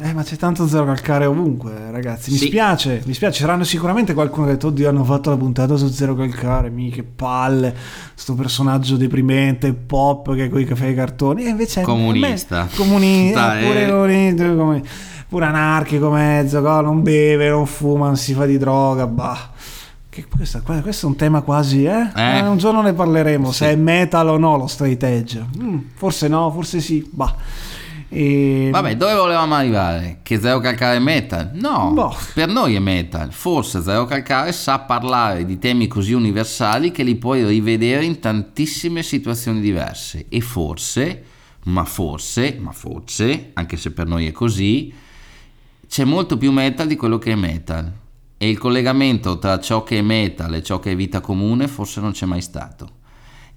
Eh, 0.00 0.12
ma 0.14 0.22
c'è 0.22 0.36
tanto 0.36 0.66
zero 0.66 0.86
calcare 0.86 1.26
ovunque, 1.26 1.90
ragazzi. 1.90 2.30
Mi 2.30 2.38
Sì. 2.38 2.46
spiace, 2.46 3.02
mi 3.04 3.12
spiace. 3.12 3.40
Saranno 3.40 3.64
sicuramente 3.64 4.14
qualcuno 4.14 4.46
che 4.46 4.52
ha 4.52 4.54
detto, 4.54 4.68
oddio, 4.68 4.88
hanno 4.88 5.04
fatto 5.04 5.28
la 5.28 5.36
puntata 5.36 5.76
su 5.76 5.88
zero 5.88 6.14
calcare. 6.14 6.70
Mi 6.70 6.90
che 6.90 7.02
palle. 7.02 7.74
Sto 8.14 8.34
personaggio 8.34 8.96
deprimente, 8.96 9.74
pop, 9.74 10.34
che 10.34 10.48
coi 10.48 10.64
che 10.64 10.74
fa 10.74 10.86
i 10.86 10.94
cartoni. 10.94 11.44
E 11.44 11.48
invece 11.50 11.82
è 11.82 11.84
Comunista. 11.84 12.66
comunista, 12.74 13.54
comunista, 13.56 13.58
pure 15.34 15.46
anarchico 15.46 16.10
mezzo, 16.10 16.62
co, 16.62 16.80
non 16.80 17.02
beve, 17.02 17.48
non 17.48 17.66
fuma, 17.66 18.06
non 18.06 18.16
si 18.16 18.34
fa 18.34 18.46
di 18.46 18.56
droga, 18.56 19.08
bah. 19.08 19.50
Che 20.08 20.26
questo, 20.28 20.62
questo 20.62 21.06
è 21.06 21.08
un 21.08 21.16
tema 21.16 21.40
quasi, 21.40 21.82
eh? 21.82 22.08
Eh. 22.14 22.36
Eh, 22.36 22.40
un 22.42 22.56
giorno 22.56 22.82
ne 22.82 22.92
parleremo, 22.92 23.50
Sì. 23.50 23.64
se 23.64 23.70
è 23.72 23.74
metal 23.74 24.28
o 24.28 24.36
no 24.36 24.56
lo 24.56 24.68
straight 24.68 25.02
edge. 25.02 25.44
Mm, 25.60 25.78
forse 25.94 26.28
no, 26.28 26.52
forse 26.52 26.78
sì, 26.78 27.04
bah. 27.10 27.34
E... 28.08 28.68
Vabbè, 28.70 28.96
dove 28.96 29.14
volevamo 29.14 29.56
arrivare? 29.56 30.20
Che 30.22 30.38
Zero 30.38 30.60
Calcare 30.60 30.98
è 30.98 31.00
metal? 31.00 31.50
No, 31.54 31.90
Boh. 31.92 32.14
per 32.32 32.46
noi 32.46 32.76
è 32.76 32.78
metal. 32.78 33.32
Forse 33.32 33.82
Zero 33.82 34.04
Calcare 34.04 34.52
sa 34.52 34.78
parlare 34.78 35.44
di 35.44 35.58
temi 35.58 35.88
così 35.88 36.12
universali 36.12 36.92
che 36.92 37.02
li 37.02 37.16
puoi 37.16 37.44
rivedere 37.44 38.04
in 38.04 38.20
tantissime 38.20 39.02
situazioni 39.02 39.60
diverse. 39.60 40.26
E 40.28 40.40
forse, 40.40 41.24
ma 41.64 41.84
forse, 41.84 42.56
ma 42.60 42.70
forse, 42.70 43.50
anche 43.54 43.76
se 43.76 43.90
per 43.90 44.06
noi 44.06 44.28
è 44.28 44.30
così, 44.30 45.02
c'è 45.88 46.04
molto 46.04 46.36
più 46.36 46.52
metal 46.52 46.86
di 46.86 46.96
quello 46.96 47.18
che 47.18 47.32
è 47.32 47.34
metal. 47.34 47.92
E 48.36 48.48
il 48.48 48.58
collegamento 48.58 49.38
tra 49.38 49.58
ciò 49.60 49.82
che 49.82 49.98
è 49.98 50.02
metal 50.02 50.54
e 50.54 50.62
ciò 50.62 50.78
che 50.78 50.92
è 50.92 50.96
vita 50.96 51.20
comune 51.20 51.68
forse 51.68 52.00
non 52.00 52.12
c'è 52.12 52.26
mai 52.26 52.42
stato. 52.42 52.90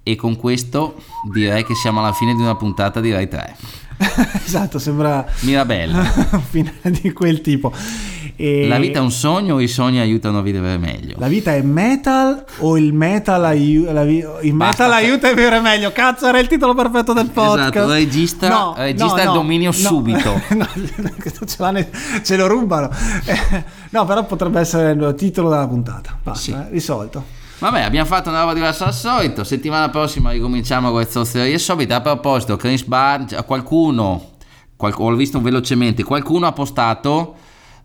E 0.03 0.15
con 0.15 0.37
questo 0.37 1.01
direi 1.31 1.65
che 1.65 1.75
siamo 1.75 1.99
alla 1.99 2.13
fine 2.13 2.33
di 2.33 2.41
una 2.41 2.55
puntata 2.55 3.01
di 3.01 3.11
Rai 3.11 3.27
3. 3.27 3.57
esatto, 4.45 4.79
sembra 4.79 5.25
Mirabella. 5.41 6.03
finale 6.49 6.91
di 7.01 7.11
quel 7.11 7.41
tipo. 7.41 7.73
E 8.39 8.67
La 8.67 8.77
vita 8.77 8.99
è 8.99 9.01
un 9.01 9.09
sogno 9.09 9.55
o 9.55 9.59
i 9.59 9.67
sogni 9.67 9.99
aiutano 9.99 10.37
a 10.37 10.41
vivere 10.43 10.77
meglio? 10.77 11.15
la 11.17 11.27
vita 11.27 11.55
è 11.55 11.61
metal 11.63 12.45
o 12.59 12.77
il 12.77 12.93
metal, 12.93 13.43
aiu- 13.43 13.91
vi- 14.05 14.23
il 14.43 14.53
metal 14.53 14.91
cioè- 14.91 15.03
aiuta 15.03 15.29
a 15.29 15.33
vivere 15.33 15.59
meglio? 15.59 15.91
Cazzo, 15.91 16.27
era 16.27 16.37
il 16.37 16.45
titolo 16.47 16.75
perfetto 16.75 17.13
del 17.13 17.31
podcast. 17.31 17.75
Esatto, 17.75 17.91
registra- 17.93 18.73
registra 18.75 19.23
il 19.23 19.31
dominio 19.31 19.71
subito. 19.71 20.39
No, 20.55 20.67
questo 21.19 21.45
ce, 21.45 21.55
l'ha 21.59 21.71
ne- 21.71 21.89
ce 22.23 22.37
lo 22.37 22.45
rubano. 22.47 22.89
No, 23.89 24.05
però 24.05 24.23
potrebbe 24.25 24.59
essere 24.59 24.91
il 24.91 25.15
titolo 25.17 25.49
della 25.49 25.67
puntata. 25.67 26.15
Basta, 26.21 26.39
Sì. 26.41 26.51
eh, 26.51 26.69
risolto. 26.69 27.23
Vabbè, 27.59 27.81
abbiamo 27.81 28.05
fatto 28.05 28.29
una 28.29 28.41
roba 28.41 28.53
diversa 28.53 28.83
dal 28.83 28.93
solito. 28.93 29.43
Settimana 29.43 29.89
prossima 29.89 30.29
ricominciamo 30.29 30.91
con 30.91 30.99
le 30.99 31.07
zozzerie 31.09 31.57
solite. 31.57 31.93
A 31.95 32.01
proposito, 32.01 32.55
Chris 32.55 32.83
Barnes, 32.83 33.31
a 33.33 33.41
qualcuno, 33.41 34.33
qual- 34.75 34.93
ho 34.95 35.15
visto 35.15 35.41
velocemente, 35.41 36.03
qualcuno 36.03 36.45
ha 36.45 36.51
postato 36.51 37.35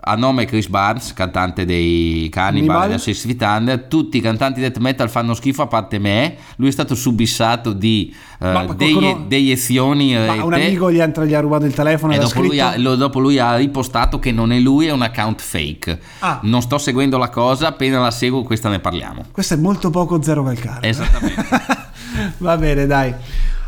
a 0.05 0.17
nome 0.17 0.47
Chris 0.47 0.67
Barnes, 0.67 1.13
cantante 1.13 1.65
dei 1.65 2.29
Cannibal 2.29 2.91
e 2.93 2.99
Six 2.99 3.25
Feet 3.25 3.41
Under, 3.43 3.83
tutti 3.85 4.17
i 4.17 4.21
cantanti 4.21 4.61
death 4.61 4.79
metal 4.79 5.09
fanno 5.09 5.33
schifo 5.33 5.63
a 5.63 5.69
parte 5.69 6.01
me, 6.01 6.37
lui 6.57 6.69
è 6.69 6.73
stato 6.73 6.97
subissato 6.97 7.73
di 7.73 8.13
eh, 8.41 8.51
Ma 8.53 8.65
qualcuno- 8.65 9.25
deiezioni 9.29 10.15
Ma 10.15 10.45
un 10.45 10.55
amico 10.55 10.91
gli 10.91 11.01
ha, 11.01 11.07
gli 11.07 11.35
ha 11.35 11.41
rubato 11.41 11.67
il 11.67 11.75
telefono 11.75 12.15
e, 12.15 12.19
dopo 12.19 12.41
lui, 12.41 12.59
ha, 12.59 12.77
lo- 12.79 12.97
dopo 12.97 13.21
lui 13.21 13.39
ha 13.39 13.55
ripostato 13.55 14.19
che 14.19 14.33
non 14.33 14.51
è 14.51 14.59
lui, 14.59 14.87
è 14.87 14.91
un 14.93 15.03
account 15.03 15.41
fake. 15.41 16.01
Ah. 16.19 16.41
Non 16.43 16.63
sto 16.63 16.79
seguendo 16.79 17.17
la 17.17 17.29
cosa, 17.29 17.69
appena 17.69 18.01
la 18.01 18.11
seguo 18.11 18.43
questa 18.43 18.69
ne 18.69 18.81
parliamo. 18.81 19.27
Questo 19.31 19.55
è 19.55 19.57
molto 19.57 19.91
poco 19.91 20.21
zero 20.21 20.43
calcare. 20.43 20.89
Esattamente. 20.89 21.47
Va 22.39 22.57
bene, 22.57 22.87
dai. 22.87 23.15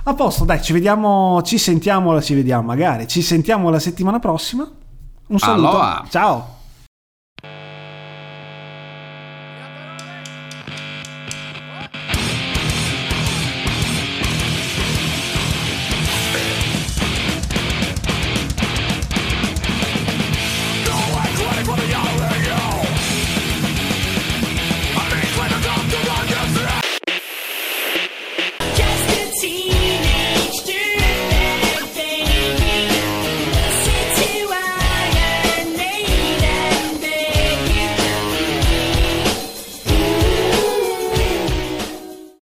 A 0.06 0.14
posto, 0.14 0.44
dai, 0.44 0.60
ci 0.60 0.72
vediamo, 0.72 1.40
ci 1.42 1.58
sentiamo, 1.58 2.20
ci 2.20 2.34
vediamo 2.34 2.64
magari, 2.64 3.06
ci 3.06 3.22
sentiamo 3.22 3.70
la 3.70 3.78
settimana 3.78 4.18
prossima. 4.18 4.68
Un 5.28 5.38
saluto. 5.38 5.68
Aloha. 5.68 6.04
Ciao. 6.10 6.46